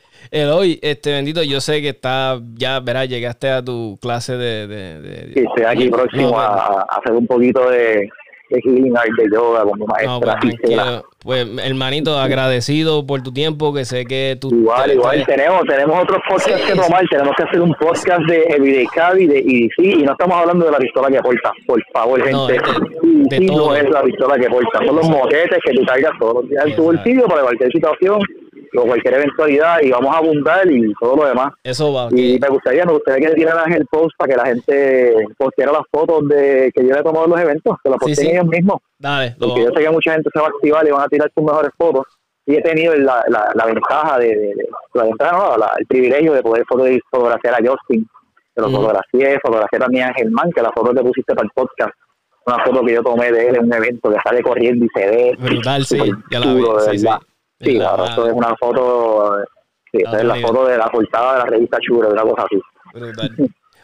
hoy, 0.52 0.78
este 0.82 1.10
bendito, 1.10 1.42
yo 1.42 1.60
sé 1.60 1.82
que 1.82 1.88
está, 1.88 2.38
ya 2.54 2.78
verás, 2.78 3.08
llegaste 3.08 3.50
a 3.50 3.62
tu 3.62 3.98
clase 4.00 4.36
de... 4.36 4.68
de, 4.68 5.32
sí, 5.34 5.40
estoy 5.40 5.64
aquí 5.64 5.88
próximo 5.88 6.38
a, 6.38 6.86
hacer 6.88 7.12
un 7.12 7.26
poquito 7.26 7.68
de, 7.70 7.71
de 7.72 8.08
healing 8.60 8.96
art, 8.96 9.10
de 9.16 9.28
yoga 9.32 9.62
con 9.62 9.78
mi 9.78 9.86
maestra. 9.86 10.38
No, 10.76 11.02
pues, 11.22 11.46
hermanito, 11.64 12.18
agradecido 12.18 13.06
por 13.06 13.22
tu 13.22 13.32
tiempo, 13.32 13.72
que 13.72 13.84
sé 13.84 14.04
que 14.04 14.36
tú... 14.40 14.50
Igual, 14.50 14.92
igual, 14.92 15.24
tenemos, 15.26 15.62
tenemos 15.64 16.02
otros 16.02 16.20
podcasts 16.28 16.66
que 16.66 16.74
tomar, 16.74 17.04
tenemos 17.08 17.34
que 17.36 17.42
hacer 17.44 17.60
un 17.60 17.74
podcast 17.74 18.20
de 18.26 18.44
Everyday 18.48 18.86
y 19.18 19.26
de 19.26 19.38
EDC, 19.38 19.98
y 20.00 20.02
no 20.02 20.12
estamos 20.12 20.36
hablando 20.36 20.66
de 20.66 20.72
la 20.72 20.78
pistola 20.78 21.08
que 21.08 21.18
aporta, 21.18 21.52
por 21.66 21.82
favor, 21.92 22.22
gente. 22.22 22.32
No, 22.32 22.46
de, 22.46 23.40
no 23.40 23.76
es 23.76 23.88
la 23.88 24.02
pistola 24.02 24.36
que 24.38 24.46
aporta, 24.46 24.84
son 24.84 24.96
los 24.96 25.08
moquetes 25.08 25.58
que 25.64 25.72
tú 25.72 25.84
cargas 25.86 26.12
todos 26.18 26.34
los 26.34 26.48
días 26.48 26.66
en 26.66 26.76
tu 26.76 26.82
bolsillo 26.82 27.26
para 27.26 27.42
cualquier 27.42 27.72
situación 27.72 28.20
o 28.76 28.82
cualquier 28.86 29.14
eventualidad 29.14 29.80
y 29.82 29.90
vamos 29.90 30.14
a 30.14 30.18
abundar 30.18 30.70
y 30.70 30.92
todo 31.00 31.16
lo 31.16 31.26
demás. 31.26 31.52
Eso 31.62 31.92
va. 31.92 32.08
Y 32.10 32.38
me 32.38 32.48
gustaría, 32.48 32.84
me 32.84 32.92
gustaría 32.92 33.28
que 33.28 33.34
tiraran 33.34 33.72
el 33.72 33.86
post 33.86 34.16
para 34.16 34.32
que 34.32 34.36
la 34.36 34.46
gente 34.46 35.14
posteara 35.36 35.72
las 35.72 35.82
fotos 35.90 36.28
de 36.28 36.70
que 36.74 36.86
yo 36.86 36.94
he 36.94 37.02
tomado 37.02 37.24
en 37.26 37.30
los 37.30 37.40
eventos, 37.40 37.76
que 37.82 37.90
lo 37.90 37.96
posteen 37.96 38.36
ellos 38.36 38.46
mismos. 38.46 38.80
Dale. 38.98 39.36
Porque 39.38 39.62
yo 39.62 39.68
sé 39.74 39.82
que 39.82 39.90
mucha 39.90 40.12
gente 40.12 40.30
se 40.32 40.40
va 40.40 40.46
a 40.46 40.50
activar 40.50 40.86
y 40.86 40.90
van 40.90 41.02
a 41.02 41.08
tirar 41.08 41.30
sus 41.34 41.44
mejores 41.44 41.70
fotos. 41.76 42.04
Y 42.44 42.56
he 42.56 42.62
tenido 42.62 42.94
la, 42.96 43.22
la, 43.28 43.66
ventaja 43.66 44.18
de, 44.18 44.52
la 44.94 45.04
ventaja, 45.04 45.32
no, 45.32 45.64
el 45.78 45.86
privilegio 45.86 46.32
de 46.32 46.42
poder 46.42 46.64
fotografiar 46.66 47.54
a 47.54 47.58
Justin, 47.58 48.04
que 48.54 48.60
lo 48.60 48.68
fotografié, 48.68 49.38
fotografié 49.40 49.78
también 49.78 50.08
a 50.08 50.14
Germán, 50.14 50.50
que 50.52 50.60
la 50.60 50.72
foto 50.72 50.92
que 50.92 51.02
pusiste 51.02 51.34
para 51.34 51.46
el 51.46 51.52
podcast 51.54 51.92
una 52.46 52.64
foto 52.64 52.84
que 52.84 52.94
yo 52.94 53.02
tomé 53.02 53.30
de 53.30 53.48
él 53.48 53.56
en 53.56 53.64
un 53.64 53.72
evento 53.72 54.10
que 54.10 54.16
sale 54.24 54.42
corriendo 54.42 54.84
y 54.84 54.88
se 54.94 55.06
ve. 55.06 55.36
Brutal, 55.38 55.84
sí, 55.84 55.98
ya 56.30 56.40
la 56.40 56.54
vi, 56.54 56.64
sí, 56.90 56.98
Sí, 56.98 57.06
claro, 57.62 58.04
esto 58.04 58.26
es 58.26 58.32
una 58.32 58.54
foto, 58.56 59.36
sí, 59.90 59.98
es 59.98 60.24
la 60.24 60.36
foto 60.36 60.66
de 60.66 60.78
la 60.78 60.88
portada 60.88 61.32
de 61.32 61.38
la 61.38 61.44
revista 61.46 61.78
Chure, 61.80 62.08
una 62.08 62.22
cosa 62.22 62.42
así. 62.44 62.60
Brutal. 62.94 63.30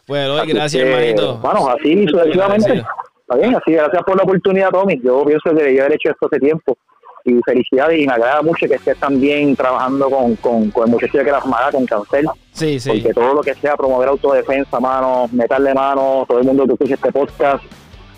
Bueno, 0.07 0.35
gracias, 0.47 0.83
hermanito. 0.83 1.39
Bueno, 1.39 1.69
así 1.69 2.07
sucesivamente. 2.09 2.85
Está 3.21 3.37
bien, 3.37 3.55
así, 3.55 3.73
gracias 3.73 4.03
por 4.05 4.17
la 4.17 4.23
oportunidad, 4.23 4.71
Tommy. 4.71 5.01
Yo 5.03 5.23
pienso 5.25 5.55
que 5.55 5.75
yo 5.75 5.83
haber 5.83 5.95
hecho 5.95 6.11
esto 6.11 6.27
hace 6.27 6.41
tiempo. 6.41 6.77
Y 7.25 7.39
felicidades, 7.45 8.01
y 8.01 8.07
me 8.07 8.15
agrada 8.15 8.41
mucho 8.41 8.67
que 8.67 8.77
estés 8.77 8.97
también 8.99 9.55
trabajando 9.55 10.09
con, 10.09 10.35
con, 10.37 10.71
con 10.71 10.87
el 10.87 10.93
muchacho 10.93 11.19
de 11.19 11.25
Krasmara, 11.25 11.71
con 11.71 11.85
Cancel. 11.85 12.27
Sí, 12.53 12.81
sí. 12.81 12.89
Porque 12.89 13.13
todo 13.13 13.35
lo 13.35 13.43
que 13.43 13.53
sea 13.53 13.77
promover 13.77 14.09
autodefensa, 14.09 14.81
mano, 14.81 15.29
meterle 15.33 15.75
mano, 15.75 16.25
todo 16.27 16.39
el 16.39 16.47
mundo 16.47 16.65
que 16.65 16.73
escuche 16.73 16.95
este 16.95 17.13
podcast, 17.13 17.63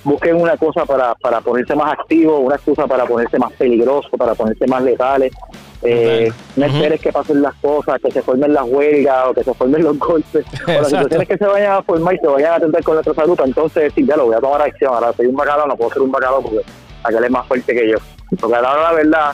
busquen 0.04 0.40
una 0.40 0.56
cosa 0.56 0.84
para, 0.84 1.14
para 1.14 1.40
ponerse 1.40 1.74
más 1.74 1.92
activo, 1.92 2.38
una 2.38 2.56
excusa 2.56 2.86
para 2.86 3.04
ponerse 3.06 3.38
más 3.38 3.52
peligroso, 3.52 4.10
para 4.16 4.34
ponerse 4.34 4.66
más 4.66 4.82
letales. 4.82 5.32
Eh, 5.82 6.30
no 6.56 6.66
esperes 6.66 7.00
que 7.00 7.10
pasen 7.10 7.40
las 7.40 7.54
cosas, 7.54 8.00
que 8.02 8.10
se 8.10 8.20
formen 8.20 8.52
las 8.52 8.64
huelgas 8.64 9.28
o 9.28 9.34
que 9.34 9.44
se 9.44 9.54
formen 9.54 9.82
los 9.82 9.98
golpes, 9.98 10.44
o 10.66 10.70
las 10.70 10.88
situaciones 10.88 11.28
que 11.28 11.38
se 11.38 11.46
vayan 11.46 11.72
a 11.72 11.82
formar 11.82 12.14
y 12.14 12.18
se 12.18 12.26
vayan 12.26 12.52
a 12.52 12.56
atender 12.56 12.84
con 12.84 12.94
nuestra 12.94 13.14
salud. 13.14 13.38
Entonces, 13.44 13.92
sí, 13.94 14.04
ya 14.06 14.16
lo 14.16 14.26
voy 14.26 14.34
a 14.34 14.40
tomar 14.40 14.62
acción. 14.62 14.92
Ahora 14.92 15.12
soy 15.12 15.26
un 15.26 15.36
bacalao, 15.36 15.66
no 15.66 15.76
puedo 15.76 15.90
ser 15.90 16.02
un 16.02 16.12
bacalao 16.12 16.42
porque 16.42 16.60
aquel 17.02 17.24
es 17.24 17.30
más 17.30 17.46
fuerte 17.46 17.74
que 17.74 17.90
yo. 17.90 17.96
Porque 18.38 18.56
ahora 18.56 18.82
la 18.82 18.92
verdad, 18.92 19.32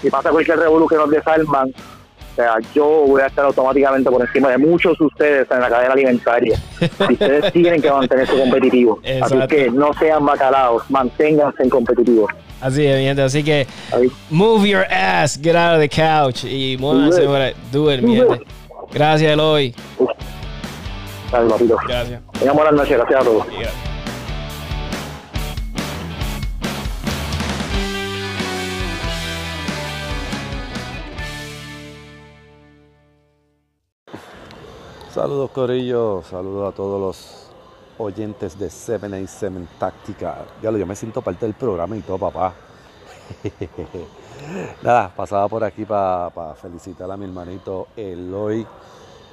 si 0.00 0.10
pasa 0.10 0.30
cualquier 0.30 0.58
revolución 0.58 0.88
que 0.88 1.06
nos 1.06 1.10
desarman, 1.10 1.68
o 1.68 1.95
sea, 2.36 2.56
yo 2.74 2.84
voy 3.06 3.22
a 3.22 3.26
estar 3.26 3.44
automáticamente 3.44 4.10
por 4.10 4.20
encima 4.20 4.50
de 4.50 4.58
muchos 4.58 4.98
de 4.98 5.04
ustedes 5.06 5.50
en 5.50 5.60
la 5.60 5.68
cadena 5.68 5.92
alimentaria. 5.92 6.58
Y 6.80 7.12
ustedes 7.14 7.52
tienen 7.52 7.82
que 7.82 7.90
mantenerse 7.90 8.38
competitivos. 8.38 8.98
Así 9.22 9.38
que 9.48 9.70
no 9.70 9.92
sean 9.94 10.24
bacalaos, 10.24 10.82
manténganse 10.90 11.68
competitivos. 11.68 12.30
Así 12.60 12.86
es, 12.86 12.98
mi 12.98 13.04
gente. 13.04 13.22
Así 13.22 13.42
que 13.42 13.66
move 14.30 14.68
your 14.68 14.84
ass, 14.90 15.38
get 15.40 15.56
out 15.56 15.74
of 15.74 15.80
the 15.80 15.88
couch 15.88 16.44
y 16.44 16.76
muévanse 16.78 17.22
Do 17.72 17.92
it, 17.92 18.02
mi 18.02 18.16
gente. 18.16 18.44
Gracias, 18.92 19.32
Eloy. 19.32 19.74
Gracias. 21.86 22.20
Tengan 22.38 22.56
buenas 22.56 22.74
noches. 22.74 22.96
Gracias 22.96 23.20
a 23.20 23.24
todos. 23.24 23.46
Saludos 35.16 35.50
Corillo, 35.52 36.22
saludos 36.28 36.74
a 36.74 36.76
todos 36.76 37.00
los 37.00 37.50
oyentes 37.96 38.58
de 38.58 38.68
787 38.68 39.66
Táctica. 39.78 40.44
Ya 40.62 40.70
lo, 40.70 40.76
yo 40.76 40.84
me 40.84 40.94
siento 40.94 41.22
parte 41.22 41.46
del 41.46 41.54
programa 41.54 41.96
y 41.96 42.02
todo, 42.02 42.18
papá. 42.18 42.52
Nada, 44.82 45.10
pasaba 45.16 45.48
por 45.48 45.64
aquí 45.64 45.86
para 45.86 46.54
felicitar 46.60 47.10
a 47.10 47.16
mi 47.16 47.24
hermanito 47.24 47.86
Eloy. 47.96 48.66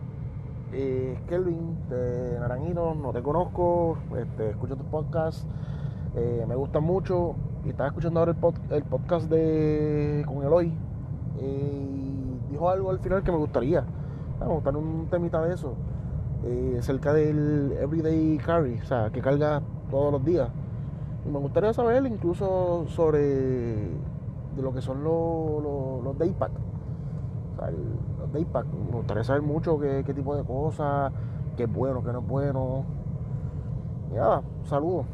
Eh, 0.72 1.18
Kelvin 1.26 1.76
de 1.88 2.38
Naranjito, 2.38 2.94
no 2.94 3.12
te 3.12 3.22
conozco, 3.22 3.96
este, 4.18 4.50
escucho 4.50 4.76
tu 4.76 4.84
podcast, 4.84 5.48
eh, 6.16 6.44
me 6.46 6.54
gusta 6.54 6.80
mucho 6.80 7.34
y 7.64 7.70
estaba 7.70 7.88
escuchando 7.88 8.20
ahora 8.20 8.36
el, 8.70 8.84
podcast 8.84 9.30
de 9.30 10.22
con 10.26 10.44
Eloy 10.44 10.72
y 11.40 12.50
dijo 12.50 12.68
algo 12.68 12.90
al 12.90 12.98
final 12.98 13.22
que 13.22 13.32
me 13.32 13.38
gustaría, 13.38 13.84
me 14.38 14.46
gustaría 14.46 14.78
un 14.78 15.06
temita 15.10 15.42
de 15.42 15.54
eso, 15.54 15.74
eh, 16.44 16.78
cerca 16.82 17.14
del 17.14 17.72
Everyday 17.80 18.36
Carry, 18.38 18.78
o 18.80 18.84
sea, 18.84 19.10
que 19.10 19.22
carga 19.22 19.62
todos 19.90 20.12
los 20.12 20.24
días. 20.24 20.50
Y 21.26 21.30
me 21.30 21.38
gustaría 21.38 21.72
saber 21.72 22.04
incluso 22.06 22.84
sobre 22.88 23.18
de 23.20 24.62
lo 24.62 24.74
que 24.74 24.82
son 24.82 25.02
los, 25.02 25.62
los, 25.62 26.04
los 26.04 26.18
daypack. 26.18 26.52
O 27.54 27.60
sea, 27.60 27.70
los. 28.38 28.66
Me 28.90 28.96
gustaría 28.96 29.24
saber 29.24 29.42
mucho 29.42 29.78
qué, 29.78 30.02
qué 30.06 30.14
tipo 30.14 30.36
de 30.36 30.44
cosas, 30.44 31.12
qué 31.56 31.64
es 31.64 31.72
bueno, 31.72 32.02
qué 32.04 32.12
no 32.12 32.20
es 32.20 32.26
bueno. 32.26 32.84
Y 34.10 34.14
nada, 34.14 34.42
saludos. 34.64 35.06